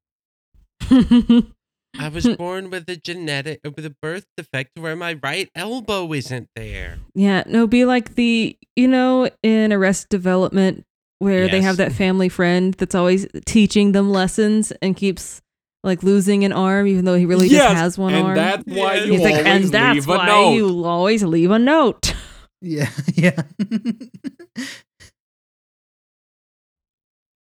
that. 0.89 1.47
I 1.99 2.09
was 2.09 2.27
born 2.37 2.71
with 2.71 2.89
a 2.89 2.97
genetic 2.97 3.61
with 3.65 3.85
a 3.85 3.95
birth 4.01 4.25
defect 4.37 4.79
where 4.79 4.97
my 4.97 5.15
right 5.23 5.51
elbow 5.55 6.13
isn't 6.13 6.49
there. 6.57 6.99
Yeah, 7.15 7.45
no, 7.47 7.67
be 7.67 7.85
like 7.85 8.15
the 8.15 8.57
you 8.77 8.89
know 8.89 9.31
in 9.43 9.73
Arrested 9.73 10.09
Development 10.09 10.85
where 11.19 11.47
they 11.47 11.61
have 11.61 11.77
that 11.77 11.93
family 11.93 12.29
friend 12.29 12.75
that's 12.75 12.97
always 12.97 13.29
teaching 13.45 13.93
them 13.93 14.11
lessons 14.11 14.73
and 14.83 14.97
keeps 14.97 15.41
like 15.85 16.03
losing 16.03 16.45
an 16.45 16.53
arm 16.53 16.87
even 16.87 17.05
though 17.05 17.15
he 17.17 17.27
really 17.27 17.49
Yes, 17.49 17.63
just 17.65 17.75
has 17.77 17.99
one 17.99 18.15
and 18.15 18.27
arm. 18.27 18.35
that's 18.37 18.65
why 18.67 18.95
Yes. 18.95 19.07
you 19.07 19.13
He's 19.13 19.21
like, 19.23 19.47
and 19.47 19.65
that's 19.65 19.95
leave 19.95 20.09
a 20.09 20.19
why 20.19 20.27
note. 20.27 20.53
you 20.55 20.85
always 20.85 21.23
leave 21.25 21.51
a 21.51 21.59
note. 21.59 22.15
Yeah, 22.65 22.89
yeah. 23.17 23.43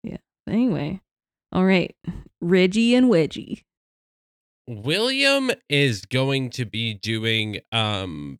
Yeah. 0.03 0.17
Anyway, 0.47 1.01
all 1.51 1.65
right, 1.65 1.95
Reggie 2.41 2.95
and 2.95 3.09
Wedgie. 3.11 3.61
William 4.67 5.51
is 5.69 6.05
going 6.05 6.49
to 6.51 6.65
be 6.65 6.93
doing 6.93 7.59
um 7.71 8.39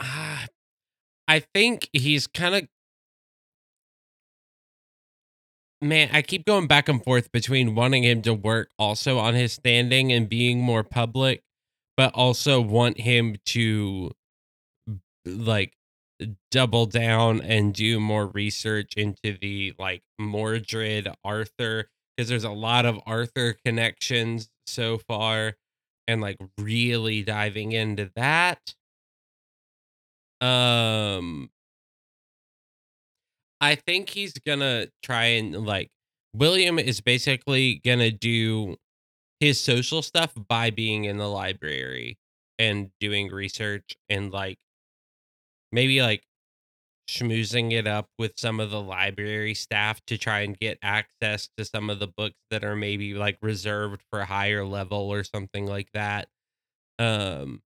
ah, 0.00 0.46
I 1.28 1.40
think 1.40 1.88
he's 1.92 2.26
kind 2.26 2.54
of 2.54 2.68
Man, 5.82 6.08
I 6.12 6.22
keep 6.22 6.46
going 6.46 6.66
back 6.66 6.88
and 6.88 7.02
forth 7.02 7.30
between 7.32 7.74
wanting 7.74 8.02
him 8.02 8.22
to 8.22 8.32
work 8.32 8.70
also 8.78 9.18
on 9.18 9.34
his 9.34 9.52
standing 9.52 10.10
and 10.10 10.28
being 10.28 10.60
more 10.60 10.82
public, 10.82 11.42
but 11.96 12.14
also 12.14 12.60
want 12.60 12.98
him 13.00 13.36
to 13.46 14.12
like 15.26 15.72
double 16.50 16.86
down 16.86 17.40
and 17.42 17.74
do 17.74 18.00
more 18.00 18.26
research 18.28 18.94
into 18.96 19.36
the 19.40 19.74
like 19.78 20.02
Mordred 20.18 21.08
Arthur 21.24 21.90
because 22.16 22.28
there's 22.28 22.44
a 22.44 22.50
lot 22.50 22.86
of 22.86 22.98
Arthur 23.06 23.56
connections 23.64 24.48
so 24.66 24.98
far 24.98 25.56
and 26.08 26.20
like 26.20 26.38
really 26.58 27.22
diving 27.22 27.72
into 27.72 28.10
that. 28.16 28.74
Um 30.40 31.50
I 33.60 33.74
think 33.74 34.10
he's 34.10 34.32
gonna 34.34 34.88
try 35.02 35.24
and 35.24 35.66
like 35.66 35.90
William 36.34 36.78
is 36.78 37.00
basically 37.00 37.80
gonna 37.84 38.10
do 38.10 38.76
his 39.40 39.60
social 39.60 40.02
stuff 40.02 40.34
by 40.48 40.70
being 40.70 41.04
in 41.04 41.18
the 41.18 41.28
library 41.28 42.18
and 42.58 42.90
doing 43.00 43.28
research 43.30 43.96
and 44.08 44.32
like 44.32 44.58
maybe 45.72 46.00
like 46.02 46.22
schmoozing 47.10 47.72
it 47.72 47.86
up 47.86 48.08
with 48.18 48.32
some 48.38 48.60
of 48.60 48.70
the 48.70 48.80
library 48.80 49.54
staff 49.54 50.00
to 50.06 50.18
try 50.18 50.40
and 50.40 50.58
get 50.58 50.78
access 50.82 51.48
to 51.56 51.64
some 51.64 51.90
of 51.90 52.00
the 52.00 52.08
books 52.08 52.36
that 52.50 52.64
are 52.64 52.76
maybe 52.76 53.14
like 53.14 53.38
reserved 53.42 54.02
for 54.10 54.24
higher 54.24 54.64
level 54.64 54.98
or 55.12 55.24
something 55.24 55.66
like 55.66 55.88
that. 55.94 56.28
Um 56.98 57.62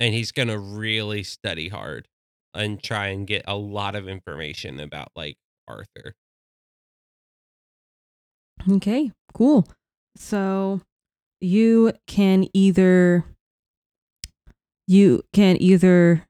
and 0.00 0.14
he's 0.14 0.32
going 0.32 0.48
to 0.48 0.58
really 0.58 1.22
study 1.22 1.68
hard 1.68 2.08
and 2.56 2.82
try 2.82 3.08
and 3.08 3.26
get 3.26 3.44
a 3.46 3.56
lot 3.56 3.94
of 3.94 4.08
information 4.08 4.80
about 4.80 5.08
like 5.14 5.36
Arthur. 5.68 6.14
Okay, 8.70 9.12
cool. 9.34 9.68
So 10.16 10.80
you 11.40 11.92
can 12.06 12.48
either 12.54 13.24
you 14.88 15.22
can 15.32 15.60
either 15.60 16.26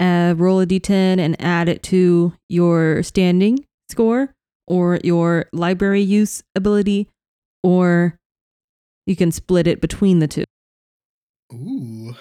uh, 0.00 0.34
roll 0.36 0.60
a 0.60 0.66
d10 0.66 1.18
and 1.18 1.40
add 1.40 1.68
it 1.68 1.82
to 1.84 2.32
your 2.48 3.02
standing 3.02 3.66
score 3.90 4.34
or 4.66 5.00
your 5.02 5.46
library 5.52 6.00
use 6.00 6.42
ability, 6.54 7.08
or 7.62 8.18
you 9.04 9.16
can 9.16 9.32
split 9.32 9.66
it 9.66 9.80
between 9.80 10.20
the 10.20 10.28
two. 10.28 10.44
Ooh. 11.52 12.14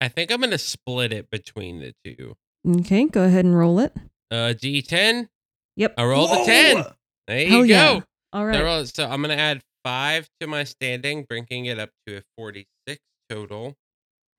I 0.00 0.08
think 0.08 0.30
I'm 0.30 0.38
going 0.38 0.50
to 0.52 0.58
split 0.58 1.12
it 1.12 1.28
between 1.28 1.80
the 1.80 1.92
two. 2.04 2.36
Okay, 2.66 3.06
go 3.06 3.24
ahead 3.24 3.44
and 3.44 3.56
roll 3.56 3.78
it. 3.78 3.92
Uh 4.30 4.52
D10. 4.56 5.28
Yep. 5.76 5.94
I 5.98 6.04
rolled 6.04 6.30
a 6.32 6.44
10. 6.44 6.84
There 7.28 7.40
you 7.40 7.48
Hell 7.50 7.60
go. 7.60 7.64
yeah. 7.66 8.00
All 8.32 8.52
So 8.52 8.64
rolled- 8.64 8.88
So 8.94 9.08
I'm 9.08 9.22
going 9.22 9.36
to 9.36 9.40
add 9.42 9.62
5 9.84 10.28
to 10.40 10.46
my 10.46 10.64
standing, 10.64 11.24
bringing 11.28 11.66
it 11.66 11.78
up 11.78 11.90
to 12.06 12.16
a 12.18 12.22
46 12.38 12.98
total. 13.28 13.74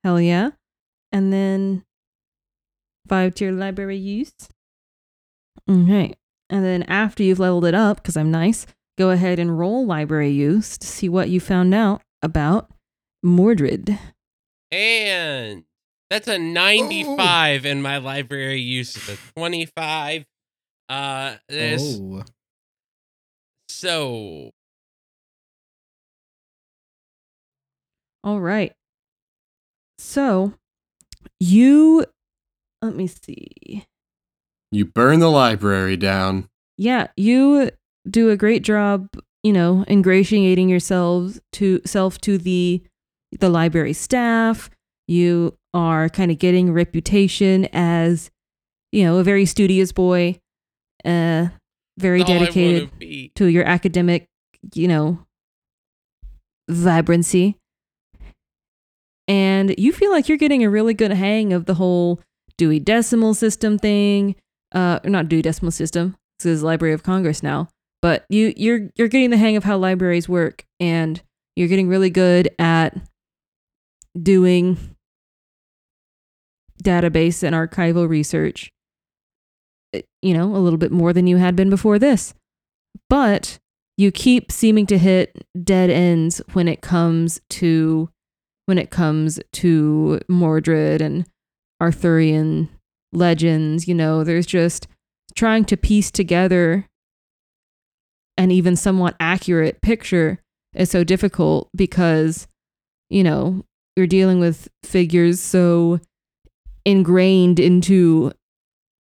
Hell 0.04 0.20
yeah. 0.20 0.52
And 1.12 1.32
then 1.32 1.86
five 3.08 3.36
to 3.36 3.46
your 3.46 3.54
library 3.54 3.98
use. 3.98 4.34
Okay. 5.70 6.14
And 6.50 6.66
then 6.66 6.84
after 6.84 7.24
you've 7.24 7.40
leveled 7.40 7.66
it 7.66 7.76
up, 7.76 7.98
because 7.98 8.18
I'm 8.18 8.32
nice, 8.32 8.66
go 8.98 9.12
ahead 9.12 9.38
and 9.40 9.58
roll 9.60 9.86
library 9.86 10.32
use 10.32 10.78
to 10.80 10.88
see 10.88 11.08
what 11.08 11.30
you 11.30 11.40
found 11.40 11.74
out 11.74 12.02
about 12.22 12.70
Mordred. 13.24 13.98
And 14.72 15.64
that's 16.10 16.28
a 16.28 16.38
95 16.40 17.66
in 17.66 17.82
my 17.82 17.98
library 17.98 18.62
use 18.62 18.96
is 18.96 19.10
a 19.10 19.18
25. 19.36 20.26
Uh 20.90 21.36
this 21.50 22.00
Oh. 22.00 22.24
so 23.70 24.52
All 28.24 28.40
right. 28.42 28.74
So 30.00 30.54
you, 31.40 32.06
let 32.82 32.96
me 32.96 33.08
see. 33.08 33.86
You 34.72 34.86
burn 34.86 35.20
the 35.20 35.30
library 35.30 35.96
down. 35.98 36.50
yeah, 36.78 37.08
you 37.16 37.72
do 38.10 38.30
a 38.30 38.38
great 38.38 38.64
job, 38.64 39.08
you 39.44 39.54
know, 39.54 39.86
ingratiating 39.90 40.68
yourselves 40.70 41.40
to 41.54 41.82
self 41.86 42.20
to 42.22 42.38
the 42.38 42.84
the 43.40 43.50
library 43.50 43.94
staff. 43.94 44.70
You 45.08 45.58
are 45.78 46.10
kind 46.10 46.32
of 46.32 46.40
getting 46.40 46.70
a 46.70 46.72
reputation 46.72 47.68
as, 47.72 48.32
you 48.92 49.04
know, 49.04 49.18
a 49.18 49.24
very 49.24 49.46
studious 49.46 49.92
boy, 49.92 50.40
uh, 51.06 51.50
very 52.00 52.22
all 52.22 52.28
dedicated 52.28 52.90
to 53.36 53.46
your 53.46 53.64
academic, 53.64 54.26
you 54.74 54.88
know, 54.88 55.20
vibrancy. 56.68 57.58
And 59.28 59.76
you 59.78 59.94
feel 59.94 60.10
like 60.10 60.28
you're 60.28 60.38
getting 60.40 60.64
a 60.64 60.70
really 60.70 60.96
good 60.96 61.12
hang 61.12 61.54
of 61.54 61.66
the 61.66 61.76
whole 61.76 62.22
Dewey 62.58 62.80
Decimal 62.80 63.36
System 63.36 63.78
thing. 63.78 64.36
Uh, 64.72 65.00
not 65.04 65.30
Dewey 65.30 65.44
Decimal 65.44 65.72
System, 65.72 66.16
This 66.40 66.48
is 66.48 66.64
Library 66.64 66.94
of 66.96 67.04
Congress 67.04 67.44
now. 67.44 67.70
But 68.02 68.26
you 68.30 68.54
you're 68.58 68.90
you're 68.96 69.10
getting 69.10 69.30
the 69.30 69.38
hang 69.38 69.58
of 69.58 69.64
how 69.64 69.78
libraries 69.78 70.28
work 70.28 70.66
and 70.80 71.22
you're 71.56 71.68
getting 71.68 71.88
really 71.88 72.10
good 72.10 72.50
at 72.58 72.98
doing 74.20 74.97
database 76.88 77.44
and 77.44 77.56
archival 77.56 78.08
research 78.08 78.72
eh, 79.94 80.02
you 80.22 80.34
know 80.34 80.56
a 80.56 80.60
little 80.60 80.78
bit 80.78 80.92
more 80.92 81.14
than 81.14 81.28
you 81.28 81.38
had 81.38 81.56
been 81.56 81.70
before 81.70 82.00
this. 82.00 82.34
But 83.10 83.60
you 83.98 84.12
keep 84.12 84.52
seeming 84.52 84.86
to 84.88 84.98
hit 84.98 85.46
dead 85.64 85.90
ends 85.90 86.42
when 86.54 86.68
it 86.68 86.82
comes 86.82 87.42
to 87.50 88.10
when 88.66 88.78
it 88.78 88.90
comes 88.90 89.40
to 89.54 90.20
Mordred 90.28 91.02
and 91.02 91.26
Arthurian 91.82 92.70
legends, 93.14 93.88
you 93.88 93.96
know, 93.96 94.24
there's 94.24 94.46
just 94.46 94.88
trying 95.36 95.66
to 95.66 95.78
piece 95.78 96.12
together 96.12 96.86
an 98.38 98.52
even 98.52 98.76
somewhat 98.76 99.16
accurate 99.20 99.82
picture 99.82 100.40
is 100.76 100.92
so 100.92 101.04
difficult 101.04 101.70
because, 101.76 102.48
you 103.10 103.24
know, 103.24 103.64
you're 103.96 104.06
dealing 104.06 104.40
with 104.40 104.68
figures 104.84 105.40
so 105.40 106.00
ingrained 106.88 107.60
into 107.60 108.32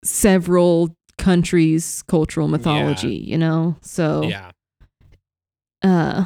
several 0.03 0.95
countries' 1.17 2.03
cultural 2.07 2.47
mythology, 2.47 3.15
you 3.15 3.37
know? 3.37 3.75
So 3.81 4.23
Yeah. 4.23 4.51
uh 5.81 6.25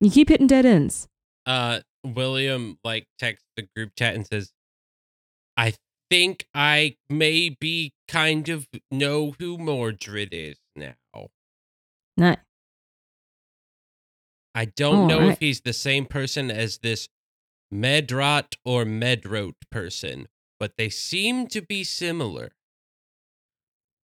you 0.00 0.10
keep 0.10 0.28
hitting 0.28 0.46
dead 0.46 0.66
ends. 0.66 1.08
Uh, 1.46 1.80
William 2.04 2.78
like 2.84 3.06
texts 3.18 3.46
the 3.56 3.66
group 3.74 3.92
chat 3.96 4.14
and 4.14 4.26
says, 4.26 4.52
"I 5.56 5.74
think 6.10 6.46
I 6.54 6.96
maybe 7.08 7.94
kind 8.08 8.48
of 8.48 8.68
know 8.90 9.34
who 9.38 9.56
Mordred 9.58 10.28
is 10.32 10.58
now. 10.76 10.94
Nice. 12.16 12.38
I 14.54 14.66
don't 14.66 15.08
know 15.08 15.28
if 15.28 15.38
he's 15.40 15.62
the 15.62 15.72
same 15.72 16.06
person 16.06 16.50
as 16.50 16.78
this 16.78 17.08
Medrot 17.72 18.54
or 18.64 18.84
Medrote 18.84 19.54
person, 19.70 20.28
but 20.58 20.76
they 20.76 20.88
seem 20.88 21.46
to 21.48 21.60
be 21.62 21.84
similar. 21.84 22.52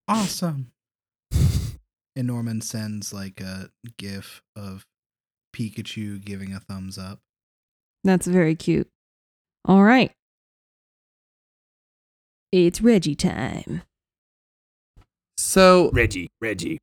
Awesome. 0.09 0.73
and 1.33 2.27
Norman 2.27 2.61
sends 2.61 3.13
like 3.13 3.41
a 3.41 3.71
gif 3.97 4.43
of 4.57 4.87
Pikachu 5.55 6.25
giving 6.25 6.53
a 6.53 6.61
thumbs 6.61 6.99
up. 6.99 7.21
That's 8.05 8.27
very 8.27 8.55
cute. 8.55 8.89
All 9.65 9.83
right. 9.83 10.13
It's 12.53 12.81
Reggie 12.81 13.15
time. 13.15 13.83
So 15.39 15.91
Reggie, 15.93 16.31
Reggie. 16.41 16.79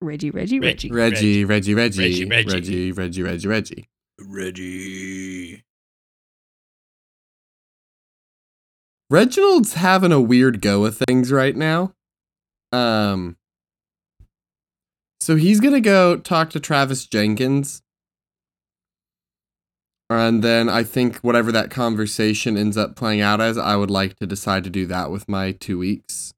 Reggie, 0.00 0.30
Reggie, 0.30 0.60
Reggie. 0.60 0.90
Reggie, 0.90 1.44
Reggie, 1.44 1.74
Reggie, 1.74 2.24
Reggie, 2.24 2.24
Reggie. 2.24 2.92
Reggie, 2.92 3.22
Reggie, 3.22 3.86
Reggie, 4.20 5.62
Reginald's 9.10 9.74
having 9.74 10.12
a 10.12 10.20
weird 10.20 10.60
go 10.60 10.84
of 10.84 10.98
things 10.98 11.32
right 11.32 11.56
now. 11.56 11.94
Um 12.72 13.36
so 15.20 15.36
he's 15.36 15.60
going 15.60 15.74
to 15.74 15.80
go 15.80 16.16
talk 16.16 16.48
to 16.50 16.60
Travis 16.60 17.06
Jenkins. 17.06 17.82
And 20.08 20.42
then 20.42 20.70
I 20.70 20.84
think 20.84 21.18
whatever 21.18 21.52
that 21.52 21.70
conversation 21.70 22.56
ends 22.56 22.78
up 22.78 22.96
playing 22.96 23.20
out 23.20 23.40
as, 23.40 23.58
I 23.58 23.76
would 23.76 23.90
like 23.90 24.16
to 24.20 24.26
decide 24.26 24.64
to 24.64 24.70
do 24.70 24.86
that 24.86 25.10
with 25.10 25.28
my 25.28 25.52
2 25.52 25.76
weeks. 25.78 26.32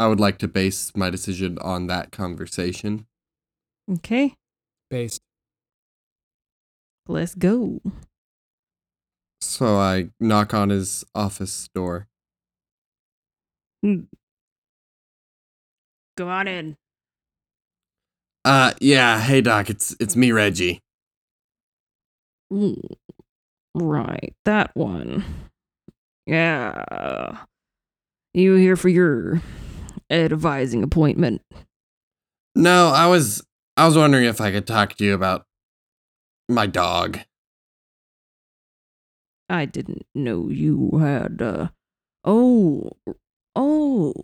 I 0.00 0.08
would 0.08 0.18
like 0.18 0.38
to 0.38 0.48
base 0.48 0.90
my 0.96 1.08
decision 1.08 1.56
on 1.60 1.86
that 1.86 2.10
conversation. 2.10 3.06
Okay, 3.88 4.34
Based. 4.90 5.20
let's 7.06 7.36
go. 7.36 7.80
So 9.46 9.76
I 9.76 10.10
knock 10.18 10.52
on 10.52 10.70
his 10.70 11.04
office 11.14 11.68
door. 11.74 12.08
Go 16.16 16.28
on 16.28 16.48
in. 16.48 16.76
Uh 18.44 18.72
yeah, 18.80 19.20
hey 19.20 19.40
doc, 19.40 19.70
it's 19.70 19.94
it's 20.00 20.16
me 20.16 20.32
Reggie. 20.32 20.80
Ooh, 22.52 22.80
right, 23.74 24.34
that 24.44 24.70
one. 24.74 25.24
Yeah. 26.26 27.38
You 28.34 28.54
here 28.54 28.76
for 28.76 28.88
your 28.88 29.40
advising 30.10 30.82
appointment? 30.82 31.42
No, 32.54 32.88
I 32.88 33.06
was 33.06 33.44
I 33.76 33.86
was 33.86 33.96
wondering 33.96 34.24
if 34.24 34.40
I 34.40 34.50
could 34.50 34.66
talk 34.66 34.94
to 34.94 35.04
you 35.04 35.14
about 35.14 35.46
my 36.48 36.66
dog. 36.66 37.20
I 39.48 39.64
didn't 39.64 40.06
know 40.14 40.48
you 40.48 40.98
had, 40.98 41.40
uh. 41.40 41.68
Oh. 42.24 42.90
Oh. 43.54 44.14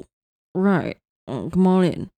Right. 0.55 0.99
Oh, 1.29 1.51
come 1.51 1.66
on 1.66 1.85
in. 1.85 2.11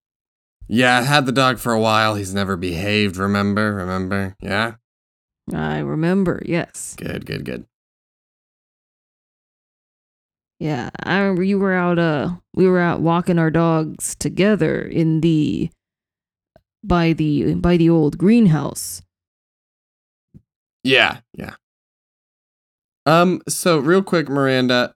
Yeah, 0.67 0.99
I 0.99 1.03
had 1.03 1.27
the 1.27 1.33
dog 1.33 1.59
for 1.59 1.73
a 1.73 1.81
while. 1.81 2.15
He's 2.15 2.33
never 2.33 2.57
behaved, 2.57 3.17
remember? 3.17 3.75
Remember? 3.75 4.35
Yeah? 4.41 4.77
I 5.53 5.81
remember, 5.81 6.43
yes. 6.47 6.95
Good, 6.97 7.27
good, 7.27 7.45
good. 7.45 7.67
Yeah, 10.59 10.89
I 11.03 11.19
remember 11.19 11.43
you 11.43 11.59
were 11.59 11.75
out 11.75 11.99
uh 11.99 12.37
we 12.55 12.67
were 12.67 12.81
out 12.81 13.01
walking 13.01 13.39
our 13.39 13.51
dogs 13.51 14.15
together 14.15 14.81
in 14.81 15.21
the 15.21 15.69
by 16.83 17.13
the 17.13 17.55
by 17.55 17.77
the 17.77 17.91
old 17.91 18.17
greenhouse. 18.17 19.03
Yeah, 20.83 21.19
yeah. 21.35 21.57
Um, 23.07 23.43
so 23.49 23.79
real 23.79 24.03
quick, 24.03 24.29
Miranda, 24.29 24.95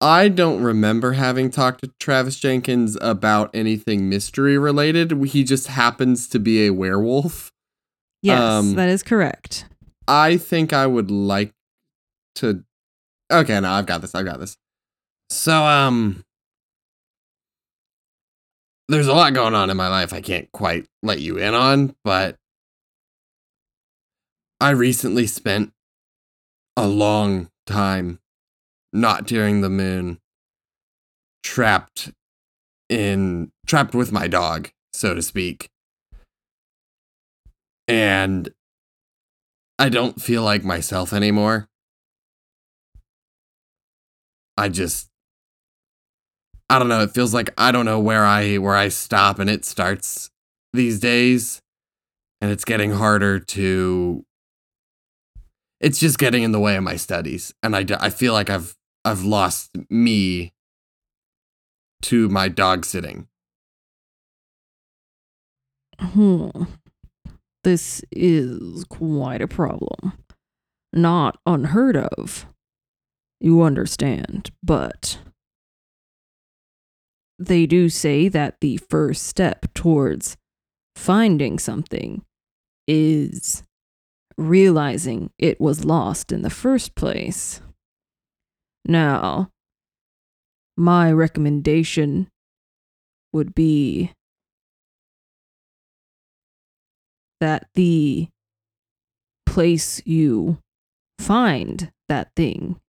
I 0.00 0.28
don't 0.28 0.62
remember 0.62 1.12
having 1.12 1.50
talked 1.50 1.82
to 1.84 1.92
Travis 2.00 2.40
Jenkins 2.40 2.98
about 3.00 3.50
anything 3.54 4.08
mystery 4.08 4.58
related. 4.58 5.12
He 5.26 5.44
just 5.44 5.68
happens 5.68 6.26
to 6.28 6.40
be 6.40 6.66
a 6.66 6.70
werewolf. 6.70 7.52
Yes, 8.20 8.40
Um, 8.40 8.74
that 8.74 8.88
is 8.88 9.02
correct. 9.02 9.66
I 10.08 10.36
think 10.36 10.72
I 10.72 10.86
would 10.86 11.10
like 11.10 11.52
to 12.36 12.64
Okay, 13.32 13.58
no, 13.60 13.70
I've 13.70 13.86
got 13.86 14.00
this. 14.02 14.14
I've 14.14 14.24
got 14.24 14.40
this. 14.40 14.56
So 15.30 15.64
um 15.64 16.24
there's 18.88 19.06
a 19.06 19.14
lot 19.14 19.32
going 19.32 19.54
on 19.54 19.70
in 19.70 19.76
my 19.76 19.88
life 19.88 20.12
I 20.12 20.20
can't 20.20 20.50
quite 20.52 20.86
let 21.02 21.20
you 21.20 21.38
in 21.38 21.54
on, 21.54 21.94
but 22.04 22.36
I 24.60 24.70
recently 24.70 25.26
spent 25.26 25.72
a 26.76 26.86
long 26.86 27.50
time 27.66 28.18
not 28.92 29.26
during 29.26 29.60
the 29.60 29.70
moon 29.70 30.18
trapped 31.42 32.10
in 32.88 33.50
trapped 33.66 33.94
with 33.94 34.12
my 34.12 34.26
dog, 34.26 34.70
so 34.92 35.14
to 35.14 35.22
speak. 35.22 35.68
And 37.88 38.50
I 39.78 39.88
don't 39.88 40.20
feel 40.20 40.42
like 40.42 40.64
myself 40.64 41.12
anymore. 41.12 41.68
I 44.56 44.68
just 44.68 45.08
I 46.70 46.78
don't 46.78 46.88
know, 46.88 47.02
it 47.02 47.12
feels 47.12 47.34
like 47.34 47.50
I 47.58 47.72
don't 47.72 47.84
know 47.84 48.00
where 48.00 48.24
I 48.24 48.56
where 48.56 48.76
I 48.76 48.88
stop 48.88 49.38
and 49.38 49.50
it 49.50 49.64
starts 49.64 50.30
these 50.72 51.00
days 51.00 51.60
and 52.40 52.50
it's 52.50 52.64
getting 52.64 52.92
harder 52.92 53.38
to 53.38 54.24
it's 55.82 55.98
just 55.98 56.18
getting 56.18 56.42
in 56.42 56.52
the 56.52 56.60
way 56.60 56.76
of 56.76 56.84
my 56.84 56.96
studies 56.96 57.52
and 57.62 57.76
I, 57.76 57.84
I 58.00 58.08
feel 58.08 58.32
like 58.32 58.48
I've 58.48 58.76
I've 59.04 59.24
lost 59.24 59.70
me 59.90 60.54
to 62.02 62.28
my 62.28 62.48
dog 62.48 62.84
sitting. 62.84 63.26
Hmm. 65.98 66.50
This 67.64 68.02
is 68.10 68.84
quite 68.84 69.42
a 69.42 69.48
problem. 69.48 70.12
Not 70.92 71.38
unheard 71.46 71.96
of. 71.96 72.46
You 73.40 73.62
understand, 73.62 74.50
but 74.62 75.18
they 77.38 77.66
do 77.66 77.88
say 77.88 78.28
that 78.28 78.60
the 78.60 78.76
first 78.76 79.24
step 79.24 79.66
towards 79.74 80.36
finding 80.94 81.58
something 81.58 82.24
is 82.86 83.64
realizing 84.36 85.30
it 85.38 85.60
was 85.60 85.84
lost 85.84 86.32
in 86.32 86.42
the 86.42 86.50
first 86.50 86.94
place. 86.94 87.60
Now, 88.84 89.50
my 90.76 91.12
recommendation 91.12 92.28
would 93.32 93.54
be 93.54 94.12
that 97.40 97.68
the 97.74 98.28
place 99.46 100.00
you 100.06 100.58
find 101.18 101.92
that 102.08 102.30
thing, 102.36 102.80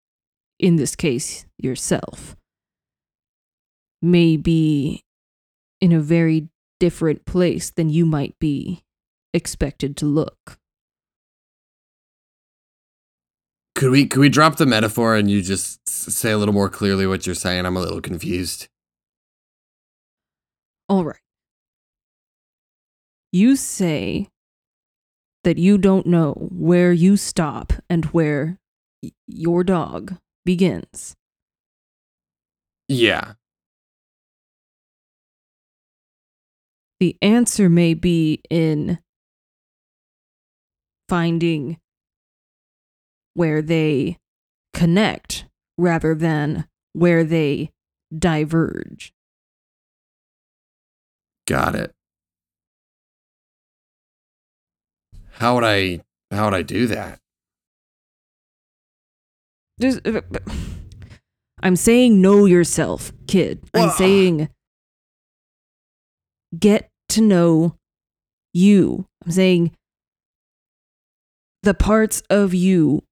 in 0.60 0.76
this 0.76 0.96
case, 0.96 1.46
yourself, 1.58 2.36
may 4.02 4.38
be 4.38 5.04
in 5.82 5.92
a 5.92 6.00
very 6.00 6.50
different 6.80 7.26
place 7.26 7.70
than 7.72 7.90
you 7.90 8.06
might 8.06 8.38
be 8.40 8.84
expected 9.34 9.98
to 9.98 10.06
look. 10.06 10.60
Could 13.84 13.92
we 13.92 14.06
could 14.06 14.22
we 14.22 14.30
drop 14.30 14.56
the 14.56 14.66
metaphor 14.66 15.18
and 15.18 15.30
you 15.30 15.42
just 15.42 15.90
say 15.90 16.32
a 16.32 16.38
little 16.38 16.54
more 16.54 16.70
clearly 16.70 17.06
what 17.06 17.26
you're 17.26 17.36
saying? 17.36 17.66
I'm 17.66 17.76
a 17.76 17.82
little 17.82 18.00
confused. 18.00 18.70
All 20.88 21.04
right. 21.04 21.20
You 23.34 23.58
say 23.58 24.30
that 25.44 25.58
you 25.58 25.78
don't 25.78 26.06
know 26.06 26.32
where 26.50 26.94
you 26.94 27.18
stop 27.18 27.74
and 27.90 28.06
where 28.06 28.58
y- 29.04 29.12
your 29.28 29.66
dog 29.66 30.16
begins. 30.46 31.18
Yeah. 32.88 33.34
The 37.02 37.18
answer 37.22 37.68
may 37.68 37.96
be 37.96 38.42
in 38.50 39.00
finding 41.10 41.82
where 43.34 43.62
they 43.62 44.18
connect 44.74 45.46
rather 45.78 46.16
than 46.16 46.66
where 46.94 47.24
they 47.24 47.72
diverge. 48.18 49.14
Got 51.48 51.76
it. 51.76 51.92
How 55.32 55.56
would 55.56 55.64
I 55.64 56.02
how 56.32 56.46
would 56.46 56.54
I 56.54 56.62
do 56.62 56.88
that? 56.88 57.20
Just, 59.80 60.06
uh, 60.08 60.22
I'm 61.62 61.76
saying 61.76 62.22
know 62.22 62.46
yourself, 62.46 63.12
kid. 63.28 63.62
I'm 63.74 63.90
saying 63.92 64.50
get 66.58 66.90
to 67.10 67.22
know 67.22 67.76
you. 68.54 69.06
I'm 69.26 69.32
saying 69.32 69.76
the 71.64 71.74
parts 71.74 72.22
of 72.30 72.54
you 72.54 73.04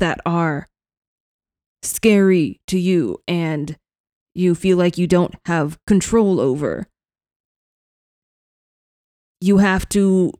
that 0.00 0.20
are 0.26 0.68
scary 1.82 2.60
to 2.66 2.78
you 2.78 3.18
and 3.26 3.76
you 4.34 4.54
feel 4.54 4.76
like 4.76 4.98
you 4.98 5.06
don't 5.06 5.34
have 5.46 5.78
control 5.86 6.40
over. 6.40 6.86
You 9.40 9.58
have 9.58 9.88
to 9.90 10.32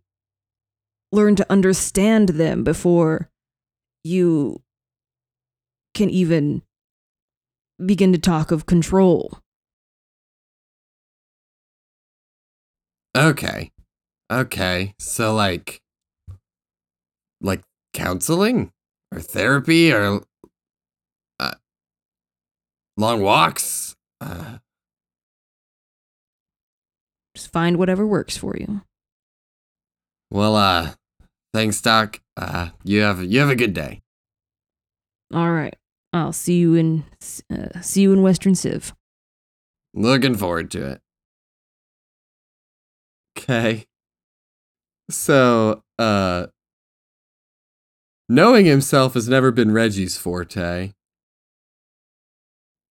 learn 1.13 1.37
to 1.37 1.47
understand 1.51 2.31
them 2.31 2.63
before 2.63 3.31
you 4.05 4.63
can 5.95 6.11
even 6.11 6.63
begin 7.85 8.13
to 8.13 8.19
talk 8.19 8.51
of 8.51 8.67
control. 8.67 9.39
Okay. 13.17 13.73
Okay. 14.31 14.95
So 14.99 15.35
like 15.35 15.81
like 17.41 17.63
counseling 17.93 18.71
or 19.13 19.21
therapy 19.21 19.93
or 19.93 20.21
uh, 21.39 21.55
long 22.97 23.21
walks. 23.23 23.97
Uh, 24.21 24.59
Just 27.35 27.53
find 27.53 27.77
whatever 27.79 28.07
works 28.07 28.37
for 28.37 28.57
you. 28.57 28.83
well, 30.31 30.55
uh 30.57 30.93
thanks 31.55 31.81
doc. 31.81 32.21
Uh 32.37 32.71
you 32.85 33.01
have 33.01 33.23
you 33.25 33.41
have 33.41 33.51
a 33.51 33.57
good 33.57 33.73
day. 33.75 34.01
All 35.33 35.51
right. 35.51 35.75
I'll 36.13 36.33
see 36.33 36.59
you 36.59 36.75
in 36.75 37.05
uh, 37.53 37.81
see 37.81 38.03
you 38.03 38.13
in 38.13 38.23
Western 38.23 38.55
Civ. 38.55 38.93
Looking 39.95 40.37
forward 40.37 40.71
to 40.73 40.87
it. 40.93 41.01
Okay. 43.39 43.87
So, 45.09 45.83
uh 45.99 46.47
knowing 48.31 48.65
himself 48.65 49.15
has 49.15 49.29
never 49.29 49.51
been 49.51 49.73
Reggie's 49.73 50.17
forte. 50.17 50.93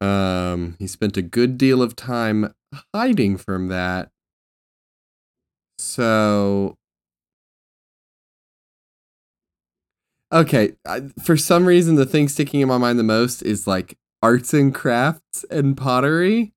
Um, 0.01 0.75
he 0.79 0.85
spent 0.85 1.15
a 1.15 1.21
good 1.21 1.57
deal 1.57 1.81
of 1.81 1.95
time 1.95 2.53
hiding 2.93 3.37
from 3.37 3.69
that. 3.69 4.09
So 5.77 6.75
Okay, 10.31 10.73
I, 10.85 11.03
for 11.23 11.37
some 11.37 11.65
reason 11.65 11.95
the 11.95 12.05
thing 12.05 12.27
sticking 12.27 12.59
in 12.59 12.67
my 12.67 12.77
mind 12.77 12.99
the 12.99 13.03
most 13.03 13.41
is 13.41 13.65
like 13.65 13.97
arts 14.21 14.53
and 14.53 14.75
crafts 14.75 15.45
and 15.49 15.75
pottery. 15.75 16.51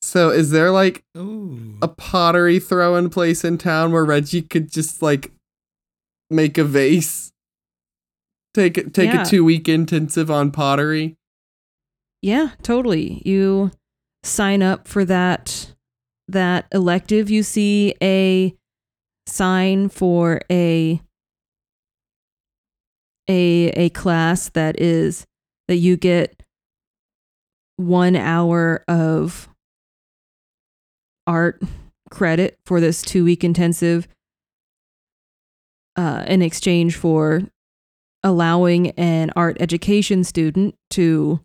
So 0.00 0.30
is 0.30 0.50
there 0.50 0.70
like 0.70 1.04
Ooh. 1.16 1.78
a 1.82 1.88
pottery 1.88 2.58
throwing 2.58 3.10
place 3.10 3.44
in 3.44 3.58
town 3.58 3.92
where 3.92 4.04
Reggie 4.06 4.42
could 4.42 4.72
just 4.72 5.02
like 5.02 5.32
make 6.30 6.56
a 6.56 6.64
vase? 6.64 7.33
Take 8.54 8.92
take 8.92 9.12
Yeah. 9.12 9.22
a 9.22 9.24
two 9.26 9.44
week 9.44 9.68
intensive 9.68 10.30
on 10.30 10.50
pottery? 10.52 11.16
Yeah, 12.22 12.50
totally. 12.62 13.20
You 13.24 13.72
sign 14.22 14.62
up 14.62 14.86
for 14.88 15.04
that 15.04 15.74
that 16.28 16.66
elective. 16.72 17.28
You 17.28 17.42
see 17.42 17.94
a 18.02 18.54
sign 19.26 19.88
for 19.88 20.40
a 20.50 21.00
a 23.28 23.68
a 23.76 23.88
class 23.90 24.50
that 24.50 24.80
is 24.80 25.26
that 25.68 25.76
you 25.76 25.96
get 25.96 26.42
one 27.76 28.14
hour 28.14 28.84
of 28.86 29.48
art 31.26 31.60
credit 32.10 32.56
for 32.66 32.80
this 32.80 33.02
two 33.02 33.24
week 33.24 33.42
intensive 33.42 34.06
uh, 35.96 36.24
in 36.28 36.42
exchange 36.42 36.96
for 36.96 37.42
allowing 38.24 38.90
an 38.92 39.30
art 39.36 39.56
education 39.60 40.24
student 40.24 40.74
to 40.90 41.40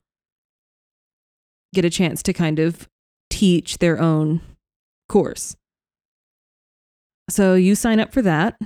get 1.76 1.86
a 1.86 1.90
chance 1.90 2.24
to 2.24 2.34
kind 2.34 2.58
of 2.58 2.88
teach 3.30 3.78
their 3.78 4.02
own 4.02 4.42
course. 5.08 5.56
So 7.30 7.54
you 7.54 7.76
sign 7.76 8.00
up 8.00 8.12
for 8.12 8.24
that 8.24 8.60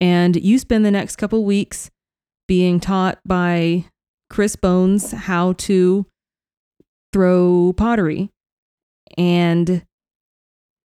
and 0.00 0.36
you 0.36 0.58
spend 0.58 0.84
the 0.84 0.90
next 0.90 1.16
couple 1.16 1.44
weeks 1.44 1.90
being 2.46 2.78
taught 2.78 3.18
by 3.26 3.86
Chris 4.30 4.54
Bones 4.54 5.10
how 5.10 5.54
to 5.54 6.06
throw 7.12 7.72
pottery 7.76 8.30
and 9.16 9.84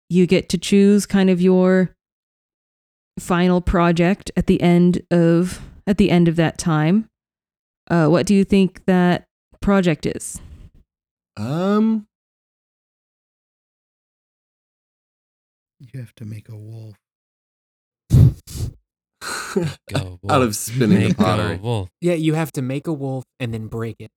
you 0.08 0.26
get 0.26 0.48
to 0.50 0.58
choose 0.58 1.04
kind 1.04 1.28
of 1.28 1.40
your 1.40 1.94
final 3.18 3.60
project 3.60 4.30
at 4.36 4.46
the 4.46 4.60
end 4.62 5.02
of 5.10 5.60
at 5.86 5.98
the 5.98 6.10
end 6.10 6.28
of 6.28 6.36
that 6.36 6.58
time. 6.58 7.08
Uh, 7.90 8.06
what 8.08 8.26
do 8.26 8.34
you 8.34 8.44
think 8.44 8.84
that 8.86 9.24
project 9.60 10.06
is? 10.06 10.40
Um 11.36 12.06
You 15.80 15.98
have 16.00 16.14
to 16.16 16.24
make 16.24 16.48
a 16.48 16.56
wolf. 16.56 16.94
Go 19.92 20.18
out 20.30 20.42
of 20.42 20.54
spinning 20.56 20.98
the 21.00 21.04
Make 21.08 21.12
a 21.12 21.14
pottery. 21.14 21.56
wolf 21.56 21.90
Yeah, 22.00 22.14
you 22.14 22.34
have 22.34 22.52
to 22.52 22.62
make 22.62 22.86
a 22.86 22.92
wolf 22.92 23.24
and 23.40 23.52
then 23.52 23.66
break 23.66 23.96
it. 23.98 24.10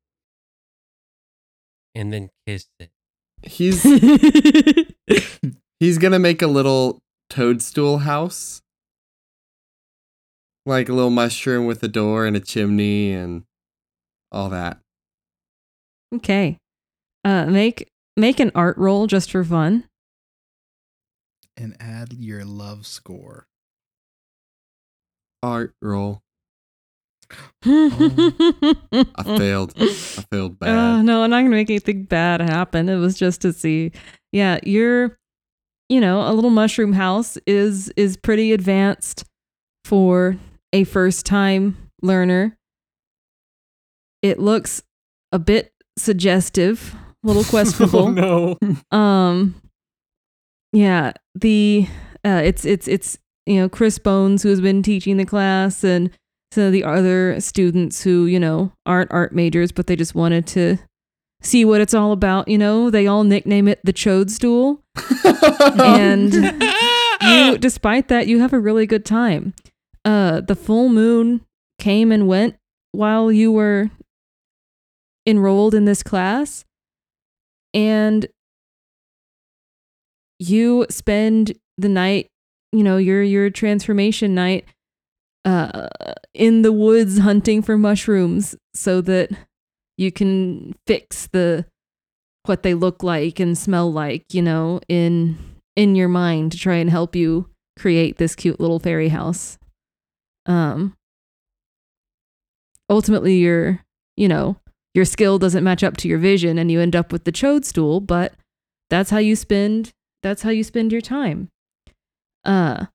and 1.95 2.11
then 2.13 2.29
kiss 2.45 2.67
it. 2.79 2.89
He's 3.43 3.83
he's 5.79 5.97
gonna 5.97 6.19
make 6.19 6.41
a 6.41 6.47
little 6.47 6.99
toadstool 7.29 7.99
house. 7.99 8.61
Like 10.65 10.89
a 10.89 10.93
little 10.93 11.11
mushroom 11.11 11.65
with 11.65 11.83
a 11.83 11.87
door 11.87 12.25
and 12.25 12.35
a 12.35 12.39
chimney 12.39 13.13
and 13.13 13.43
all 14.31 14.49
that. 14.49 14.79
okay. 16.13 16.57
Uh, 17.23 17.45
make 17.45 17.87
make 18.17 18.39
an 18.39 18.51
art 18.55 18.77
roll 18.77 19.07
just 19.07 19.31
for 19.31 19.43
fun. 19.43 19.85
And 21.57 21.75
add 21.79 22.13
your 22.13 22.43
love 22.45 22.85
score. 22.85 23.47
Art 25.41 25.73
roll. 25.81 26.21
I 27.31 27.35
I 29.15 29.23
failed. 29.23 29.73
I 29.77 29.87
failed 30.31 30.59
bad. 30.59 30.69
Uh, 30.69 31.01
no, 31.01 31.23
I'm 31.23 31.29
not 31.29 31.37
gonna 31.37 31.49
make 31.49 31.69
anything 31.69 32.03
bad 32.03 32.41
happen. 32.41 32.89
It 32.89 32.97
was 32.97 33.17
just 33.17 33.41
to 33.41 33.53
see. 33.53 33.91
Yeah, 34.31 34.59
you're, 34.63 35.17
you 35.89 35.99
know, 36.01 36.21
a 36.21 36.33
little 36.33 36.49
mushroom 36.51 36.93
house 36.93 37.37
is 37.47 37.89
is 37.95 38.17
pretty 38.17 38.51
advanced 38.51 39.23
for 39.83 40.37
a 40.75 40.83
first 40.83 41.25
time 41.25 41.89
learner. 42.01 42.57
It 44.21 44.39
looks 44.39 44.83
a 45.31 45.39
bit 45.39 45.71
suggestive, 45.97 46.93
a 47.23 47.27
little 47.27 47.43
questionable. 47.49 48.07
Oh 48.19 48.57
no. 48.91 48.97
Um, 48.97 49.55
yeah, 50.73 51.13
the 51.33 51.87
uh, 52.25 52.41
it's 52.43 52.65
it's 52.65 52.89
it's 52.89 53.17
you 53.45 53.55
know 53.55 53.69
Chris 53.69 53.97
Bones 53.99 54.43
who 54.43 54.49
has 54.49 54.59
been 54.59 54.83
teaching 54.83 55.15
the 55.15 55.25
class 55.25 55.83
and 55.83 56.11
some 56.51 56.65
of 56.65 56.73
the 56.73 56.83
other 56.83 57.39
students 57.39 58.03
who 58.03 58.25
you 58.25 58.39
know 58.39 58.73
aren't 58.85 59.11
art 59.11 59.33
majors 59.33 59.71
but 59.71 59.87
they 59.87 59.95
just 59.95 60.15
wanted 60.15 60.45
to 60.47 60.77
see 61.41 61.63
what 61.63 61.79
it's 61.79 61.93
all 61.93 62.11
about. 62.11 62.49
You 62.49 62.57
know, 62.57 62.89
they 62.89 63.07
all 63.07 63.23
nickname 63.23 63.69
it 63.69 63.79
the 63.85 63.93
Choadstool. 63.93 64.81
and 65.79 66.33
you, 67.21 67.57
despite 67.57 68.09
that, 68.09 68.27
you 68.27 68.39
have 68.39 68.51
a 68.51 68.59
really 68.59 68.85
good 68.85 69.05
time. 69.05 69.53
Uh, 70.05 70.39
the 70.39 70.55
full 70.55 70.87
moon 70.87 71.41
came 71.79 72.11
and 72.11 72.27
went 72.27 72.55
while 72.91 73.31
you 73.31 73.51
were 73.51 73.89
enrolled 75.25 75.73
in 75.73 75.85
this 75.85 76.03
class, 76.03 76.63
and 77.73 78.27
you 80.39 80.85
spend 80.89 81.53
the 81.77 81.89
night, 81.89 82.27
you 82.71 82.83
know, 82.83 82.97
your 82.97 83.23
your 83.23 83.49
transformation 83.49 84.35
night, 84.35 84.65
uh, 85.43 85.87
in 86.33 86.61
the 86.61 86.71
woods 86.71 87.17
hunting 87.19 87.61
for 87.61 87.77
mushrooms 87.77 88.55
so 88.73 89.01
that 89.01 89.31
you 89.97 90.11
can 90.11 90.75
fix 90.85 91.27
the 91.33 91.65
what 92.45 92.61
they 92.61 92.75
look 92.75 93.01
like 93.01 93.39
and 93.39 93.57
smell 93.57 93.91
like, 93.91 94.23
you 94.33 94.41
know, 94.41 94.79
in 94.87 95.37
in 95.75 95.95
your 95.95 96.09
mind 96.09 96.51
to 96.51 96.57
try 96.59 96.75
and 96.75 96.89
help 96.89 97.15
you 97.15 97.49
create 97.77 98.17
this 98.17 98.35
cute 98.35 98.59
little 98.59 98.79
fairy 98.79 99.09
house. 99.09 99.57
Um 100.45 100.95
ultimately 102.89 103.37
your, 103.37 103.83
you 104.15 104.27
know, 104.27 104.57
your 104.93 105.05
skill 105.05 105.39
doesn't 105.39 105.63
match 105.63 105.83
up 105.83 105.97
to 105.97 106.07
your 106.07 106.19
vision 106.19 106.57
and 106.57 106.71
you 106.71 106.79
end 106.79 106.95
up 106.95 107.11
with 107.11 107.23
the 107.23 107.31
choadstool, 107.31 107.99
but 107.99 108.33
that's 108.89 109.09
how 109.09 109.17
you 109.17 109.35
spend 109.35 109.91
that's 110.23 110.41
how 110.41 110.49
you 110.49 110.63
spend 110.63 110.91
your 110.91 111.01
time. 111.01 111.49
Uh 112.43 112.85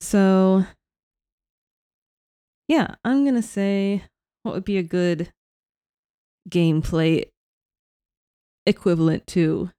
so 0.00 0.64
yeah, 2.68 2.94
I'm 3.04 3.24
to 3.34 3.42
say 3.42 4.04
what 4.42 4.54
would 4.54 4.64
be 4.64 4.78
a 4.78 4.82
good 4.82 5.32
gameplay 6.48 7.24
equivalent 8.66 9.26
to 9.28 9.70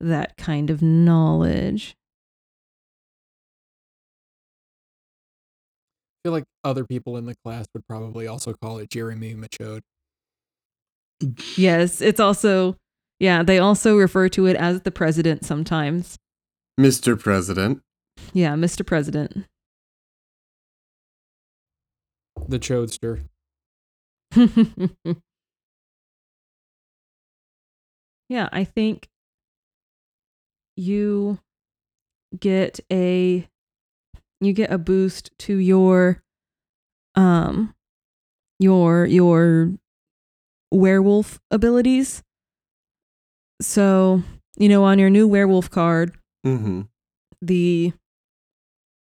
that 0.00 0.36
kind 0.36 0.70
of 0.70 0.82
knowledge. 0.82 1.96
Feel 6.24 6.32
like 6.32 6.44
other 6.64 6.84
people 6.84 7.16
in 7.16 7.26
the 7.26 7.34
class 7.44 7.66
would 7.74 7.86
probably 7.86 8.26
also 8.26 8.52
call 8.52 8.78
it 8.78 8.90
Jeremy 8.90 9.34
Machode. 9.34 9.82
Yes, 11.56 12.00
it's 12.00 12.20
also 12.20 12.76
yeah, 13.22 13.42
they 13.44 13.58
also 13.60 13.96
refer 13.96 14.28
to 14.30 14.46
it 14.46 14.56
as 14.56 14.80
the 14.82 14.90
president 14.90 15.44
sometimes. 15.44 16.18
Mr. 16.78 17.16
President. 17.18 17.80
Yeah, 18.32 18.54
Mr. 18.54 18.84
President. 18.84 19.46
The 22.48 22.58
Chodester. 22.58 23.28
yeah, 28.28 28.48
I 28.50 28.64
think 28.64 29.08
you 30.76 31.38
get 32.38 32.80
a 32.90 33.46
you 34.44 34.52
get 34.52 34.72
a 34.72 34.78
boost 34.78 35.30
to 35.40 35.56
your 35.56 36.22
um 37.14 37.74
your 38.58 39.06
your 39.06 39.72
werewolf 40.70 41.38
abilities. 41.50 42.22
So, 43.60 44.22
you 44.56 44.68
know, 44.68 44.84
on 44.84 44.98
your 44.98 45.10
new 45.10 45.26
werewolf 45.28 45.70
card, 45.70 46.16
Mm-hmm. 46.46 46.82
the 47.40 47.92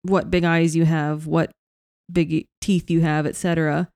what 0.03 0.31
big 0.31 0.45
eyes 0.45 0.77
you 0.77 0.85
have, 0.85 1.27
what 1.27 1.51
big 2.11 2.47
teeth 2.61 2.91
you 2.91 3.01
have, 3.01 3.27
etc. 3.27 3.89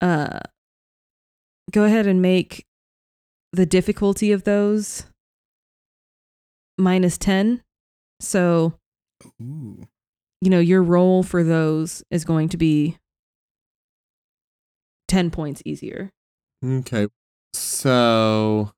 Uh 0.00 0.38
go 1.72 1.84
ahead 1.84 2.06
and 2.06 2.20
make 2.22 2.66
the 3.52 3.66
difficulty 3.66 4.30
of 4.30 4.44
those 4.44 5.06
minus 6.78 7.16
10. 7.18 7.62
So, 8.20 8.74
Ooh. 9.42 9.82
You 10.44 10.50
know, 10.50 10.60
your 10.60 10.82
roll 10.82 11.22
for 11.22 11.42
those 11.42 12.02
is 12.10 12.24
going 12.24 12.50
to 12.50 12.56
be 12.58 12.98
10 15.08 15.30
points 15.30 15.62
easier. 15.64 16.10
Okay. 16.64 17.08
So 17.54 18.72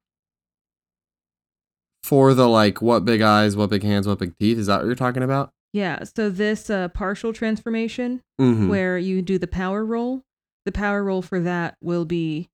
for 2.02 2.34
the 2.34 2.48
like 2.48 2.80
what 2.80 3.04
big 3.04 3.20
eyes, 3.20 3.56
what 3.56 3.70
big 3.70 3.82
hands, 3.82 4.06
what 4.06 4.18
big 4.20 4.38
teeth, 4.38 4.58
is 4.58 4.66
that 4.66 4.78
what 4.78 4.86
you're 4.86 4.94
talking 4.94 5.22
about? 5.24 5.50
Yeah, 5.72 6.04
so 6.04 6.30
this 6.30 6.70
uh, 6.70 6.88
partial 6.88 7.32
transformation 7.32 8.22
Mm-hmm. 8.40 8.68
where 8.68 8.98
you 8.98 9.22
do 9.22 9.38
the 9.38 9.46
power 9.46 9.84
roll, 9.84 10.22
the 10.66 10.72
power 10.72 11.02
roll 11.02 11.22
for 11.22 11.40
that 11.40 11.76
will 11.82 12.04
be 12.04 12.48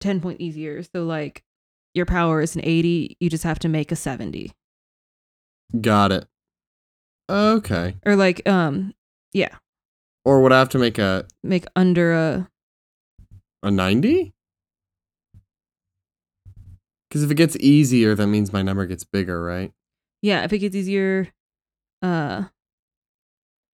10 0.00 0.20
point 0.20 0.40
easier. 0.40 0.82
So 0.82 1.04
like 1.04 1.42
your 1.94 2.06
power 2.06 2.40
is 2.42 2.54
an 2.54 2.62
80, 2.64 3.16
you 3.20 3.30
just 3.30 3.44
have 3.44 3.58
to 3.60 3.68
make 3.68 3.90
a 3.90 3.96
70. 3.96 4.52
Got 5.80 6.12
it. 6.12 6.26
Okay. 7.28 7.96
Or 8.04 8.16
like 8.16 8.46
um 8.48 8.94
yeah, 9.32 9.56
Or 10.24 10.42
would 10.42 10.52
I 10.52 10.58
have 10.58 10.68
to 10.70 10.78
make 10.78 10.98
a 10.98 11.26
make 11.42 11.64
under 11.74 12.12
a 12.12 12.48
a 13.62 13.70
90? 13.70 14.34
Because 17.08 17.22
if 17.22 17.30
it 17.30 17.36
gets 17.36 17.56
easier, 17.56 18.14
that 18.14 18.26
means 18.26 18.52
my 18.52 18.62
number 18.62 18.86
gets 18.86 19.04
bigger, 19.04 19.42
right? 19.42 19.72
yeah, 20.22 20.42
if 20.44 20.52
it 20.54 20.58
gets 20.58 20.74
easier 20.74 21.28
uh 22.02 22.44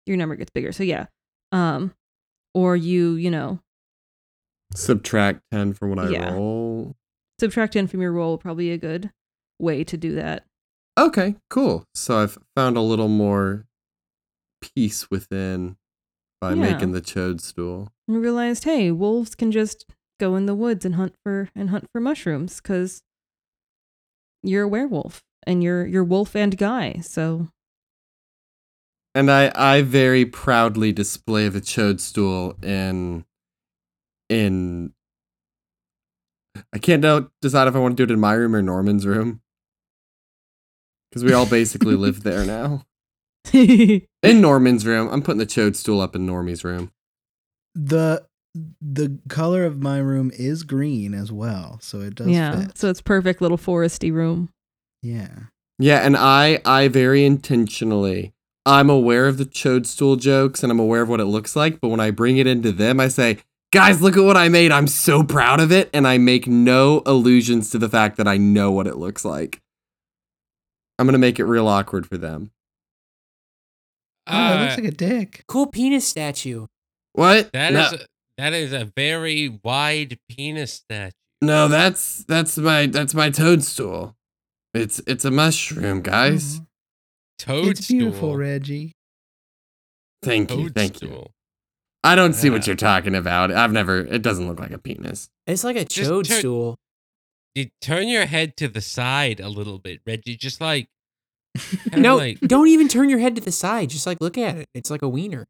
your 0.07 0.17
number 0.17 0.35
gets 0.37 0.51
bigger. 0.51 0.73
So 0.73 0.83
yeah. 0.83 1.07
Um 1.53 1.93
or 2.55 2.77
you, 2.77 3.15
you 3.15 3.31
know, 3.31 3.61
Subtract 4.75 5.43
10 5.53 5.73
from 5.75 5.91
what 5.91 5.99
I 5.99 6.09
Yeah. 6.11 6.33
roll. 6.35 6.97
subtract 7.41 7.73
10 7.75 7.87
from 7.87 8.01
your 8.03 8.13
roll 8.13 8.37
probably 8.39 8.71
a 8.71 8.79
good 8.79 9.11
way 9.59 9.85
to 9.85 9.97
do 9.97 10.15
that. 10.17 10.45
Okay, 10.99 11.37
cool. 11.49 11.85
So 11.95 12.19
I've 12.19 12.39
found 12.57 12.77
a 12.77 12.81
little 12.81 13.07
more 13.09 13.67
peace 14.61 15.09
within 15.11 15.77
by 16.41 16.51
Yeah. 16.55 16.73
making 16.73 16.91
the 16.93 17.01
choadstool. 17.01 17.93
And 18.09 18.21
realized, 18.21 18.65
hey, 18.65 18.91
wolves 18.91 19.37
can 19.37 19.53
just 19.53 19.87
go 20.19 20.35
in 20.35 20.47
the 20.47 20.55
woods 20.57 20.85
and 20.85 20.97
hunt 20.97 21.15
for 21.23 21.51
and 21.55 21.71
hunt 21.71 21.87
for 21.93 22.01
mushrooms 22.01 22.61
because 22.61 23.03
you're 24.43 24.65
a 24.65 24.69
werewolf 24.69 25.23
and 25.47 25.63
you're 25.63 25.87
you're 25.87 26.03
wolf 26.05 26.35
and 26.35 26.59
guy. 26.59 26.95
So 27.03 27.49
And 29.15 29.31
I, 29.31 29.53
I 29.55 29.83
very 29.83 30.25
proudly 30.25 30.93
display 30.93 31.49
the 31.49 31.61
choadstool 31.61 32.57
in 32.63 33.25
in 34.29 34.93
I 36.73 36.79
can't 36.79 37.31
decide 37.41 37.69
if 37.69 37.77
I 37.77 37.79
want 37.79 37.97
to 37.97 38.07
do 38.07 38.11
it 38.11 38.15
in 38.15 38.21
my 38.21 38.33
room 38.33 38.57
or 38.57 38.63
Norman's 38.63 39.07
room. 39.07 39.43
Because 41.11 41.25
we 41.25 41.33
all 41.33 41.47
basically 41.47 41.95
live 41.97 42.23
there 42.23 42.45
now. 42.45 42.85
In 43.53 44.07
Norman's 44.23 44.85
room. 44.87 45.09
I'm 45.11 45.23
putting 45.23 45.39
the 45.39 45.47
choadstool 45.47 46.01
up 46.01 46.15
in 46.15 46.27
Normie's 46.27 46.65
room. 46.65 46.91
The 47.75 48.27
the 48.81 49.19
color 49.29 49.65
of 49.65 49.81
my 49.81 49.99
room 49.99 50.31
is 50.37 50.65
green 50.65 51.15
as 51.15 51.31
well, 51.31 51.79
so 51.81 52.01
it 52.01 52.17
does 52.17 52.29
yeah, 52.29 52.67
fit. 52.67 52.79
so 52.79 52.91
it's 52.91 53.01
perfect 53.01 53.41
little 53.41 53.59
foresty 53.59 54.13
room. 54.13 54.51
yeah. 55.03 55.29
Yeah, 55.81 55.99
and 55.99 56.17
I 56.17 56.61
I 56.65 56.89
very 56.89 57.25
intentionally 57.25 58.33
I'm 58.67 58.91
aware 58.91 59.29
of 59.29 59.39
the 59.39 59.45
choadstool 59.47 60.17
jokes 60.17 60.63
and 60.65 60.73
I'm 60.73 60.81
aware 60.81 61.03
of 61.03 61.09
what 61.09 61.21
it 61.21 61.27
looks 61.27 61.55
like, 61.55 61.81
but 61.81 61.89
when 61.89 62.01
I 62.01 62.11
bring 62.11 62.37
it 62.37 62.47
into 62.49 62.73
them, 62.73 62.99
I 62.99 63.07
say, 63.09 63.39
"Guys, 63.73 64.03
look 64.03 64.17
at 64.17 64.25
what 64.25 64.37
I 64.37 64.49
made. 64.49 64.73
I'm 64.73 64.89
so 64.89 65.23
proud 65.23 65.61
of 65.61 65.71
it." 65.71 65.89
And 65.95 66.07
I 66.07 66.19
make 66.19 66.47
no 66.49 67.03
allusions 67.07 67.71
to 67.71 67.79
the 67.79 67.89
fact 67.89 68.17
that 68.17 68.27
I 68.29 68.37
know 68.37 68.73
what 68.73 68.87
it 68.89 68.97
looks 68.97 69.25
like. 69.25 69.61
I'm 70.99 71.07
going 71.07 71.13
to 71.13 71.19
make 71.19 71.39
it 71.39 71.45
real 71.45 71.69
awkward 71.69 72.07
for 72.07 72.19
them. 72.19 72.51
Oh, 74.27 74.33
it 74.33 74.57
Uh, 74.57 74.61
looks 74.63 74.77
like 74.77 74.87
a 74.87 74.91
dick. 74.91 75.45
Cool 75.49 75.67
penis 75.67 76.07
statue. 76.07 76.67
What? 77.13 77.53
that 77.53 77.73
no, 77.73 77.87
is 77.87 77.93
a, 77.95 78.07
that 78.37 78.53
is 78.53 78.73
a 78.73 78.93
very 78.97 79.59
wide 79.63 80.19
penis 80.29 80.73
statue. 80.75 81.13
no, 81.41 81.69
that's 81.69 82.25
that's 82.25 82.57
my 82.59 82.87
that's 82.87 83.15
my 83.15 83.31
toadstool. 83.31 84.15
It's 84.75 85.01
it's 85.07 85.25
a 85.25 85.31
mushroom, 85.31 86.03
guys. 86.03 86.59
Aw. 86.59 86.65
Toadstool. 87.39 87.71
It's 87.71 87.89
beautiful, 87.89 88.37
Reggie. 88.37 88.93
Thank 90.23 90.51
you. 90.55 90.69
Thank 90.69 91.01
you. 91.03 91.27
I 92.05 92.15
don't 92.15 92.33
see 92.35 92.51
what 92.51 92.67
you're 92.67 92.77
talking 92.77 93.15
about. 93.15 93.51
I've 93.51 93.73
never 93.73 93.99
it 94.01 94.23
doesn't 94.23 94.47
look 94.47 94.61
like 94.61 94.73
a 94.73 94.79
penis. 94.79 95.29
It's 95.47 95.65
like 95.65 95.77
a 95.77 95.85
Just 95.85 96.11
chode 97.67 97.71
turn- 97.81 97.97
stool. 97.97 97.97
You 97.99 98.05
turn 98.05 98.09
your 98.09 98.27
head 98.27 98.57
to 98.59 98.69
the 98.69 98.81
side 98.81 99.41
a 99.41 99.49
little 99.49 99.79
bit, 99.79 100.01
Reggie. 100.07 100.37
Just 100.37 100.61
like 100.61 100.89
No, 101.97 102.17
like 102.17 102.41
don't 102.41 102.69
even 102.69 102.89
turn 102.89 103.09
your 103.09 103.19
head 103.19 103.35
to 103.37 103.41
the 103.41 103.53
side. 103.53 103.91
Just 103.91 104.07
like 104.07 104.21
look 104.21 104.39
at 104.39 104.57
it. 104.57 104.69
It's 104.75 104.91
like 104.91 105.03
a 105.03 105.09
wiener. 105.09 105.47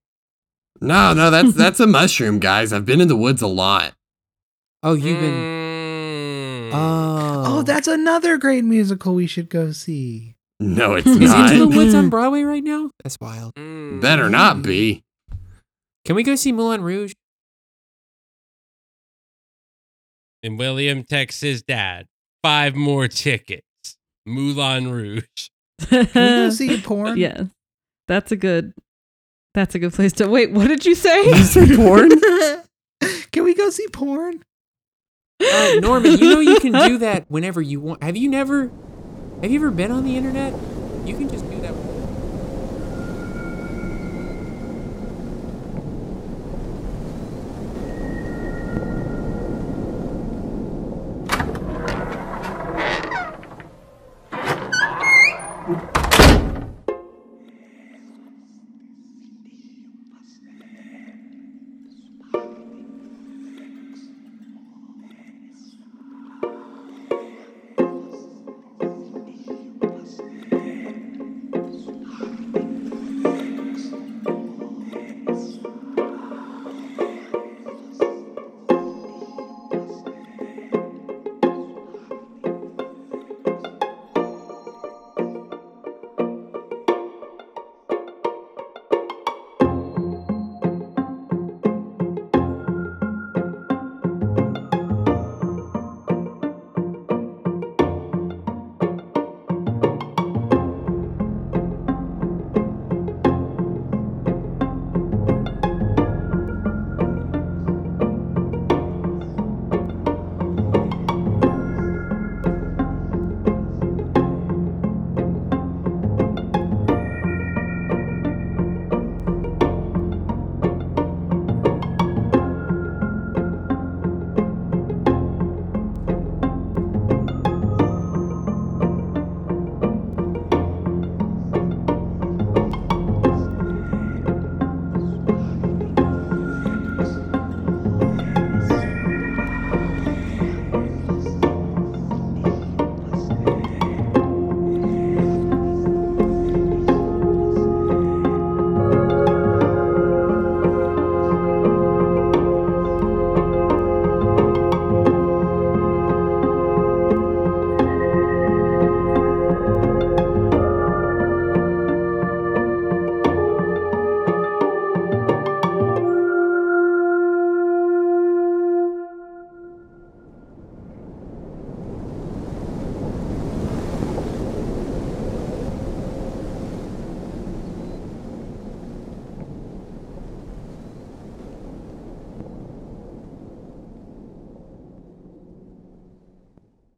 No, 0.80 1.12
no, 1.14 1.30
that's 1.30 1.54
that's 1.56 1.80
a 1.80 1.86
mushroom, 1.86 2.38
guys. 2.38 2.72
I've 2.72 2.86
been 2.86 3.00
in 3.00 3.08
the 3.08 3.16
woods 3.16 3.42
a 3.42 3.46
lot. 3.48 3.94
Oh, 4.82 4.94
you've 4.94 5.18
been. 5.20 5.34
Mm. 5.34 6.70
Oh, 6.72 7.44
Oh, 7.58 7.62
that's 7.62 7.88
another 7.88 8.36
great 8.36 8.62
musical 8.64 9.14
we 9.14 9.26
should 9.26 9.48
go 9.48 9.72
see. 9.72 10.36
No, 10.60 10.94
it's 10.94 11.06
Is 11.06 11.18
not. 11.18 11.52
Into 11.52 11.66
the 11.66 11.76
Woods 11.76 11.94
on 11.94 12.08
Broadway 12.10 12.42
right 12.42 12.62
now? 12.62 12.90
That's 13.02 13.18
wild. 13.20 13.54
Mm. 13.54 14.00
Better 14.00 14.28
not 14.28 14.62
be. 14.62 15.02
Can 16.04 16.14
we 16.16 16.22
go 16.22 16.34
see 16.36 16.52
Moulin 16.52 16.82
Rouge? 16.82 17.14
And 20.42 20.58
William 20.58 21.02
texts 21.04 21.40
his 21.40 21.62
dad, 21.62 22.06
five 22.42 22.74
more 22.74 23.08
tickets. 23.08 23.64
Moulin 24.26 24.90
Rouge. 24.90 25.24
Can 25.88 26.06
we 26.06 26.12
go 26.14 26.50
see 26.50 26.80
porn? 26.80 27.16
yeah. 27.18 27.44
That's 28.06 28.32
a 28.32 28.36
good 28.36 28.72
that's 29.54 29.74
a 29.74 29.78
good 29.78 29.92
place 29.92 30.12
to 30.14 30.28
wait, 30.28 30.52
what 30.52 30.68
did 30.68 30.84
you 30.86 30.94
say? 30.94 31.24
You 31.26 31.42
say 31.42 31.74
porn? 31.76 32.10
Can 33.32 33.44
we 33.44 33.54
go 33.54 33.70
see 33.70 33.86
porn? 33.88 34.42
Uh, 35.40 35.74
Norman, 35.80 36.12
you 36.12 36.34
know 36.34 36.40
you 36.40 36.58
can 36.58 36.72
do 36.72 36.98
that 36.98 37.24
whenever 37.30 37.60
you 37.62 37.80
want. 37.80 38.02
Have 38.02 38.16
you 38.16 38.28
never? 38.28 38.70
Have 39.42 39.50
you 39.52 39.58
ever 39.60 39.70
been 39.70 39.92
on 39.92 40.04
the 40.04 40.16
internet? 40.16 40.52
You 41.06 41.16
can 41.16 41.28
just 41.28 41.48
do 41.48 41.60
that. 41.60 41.72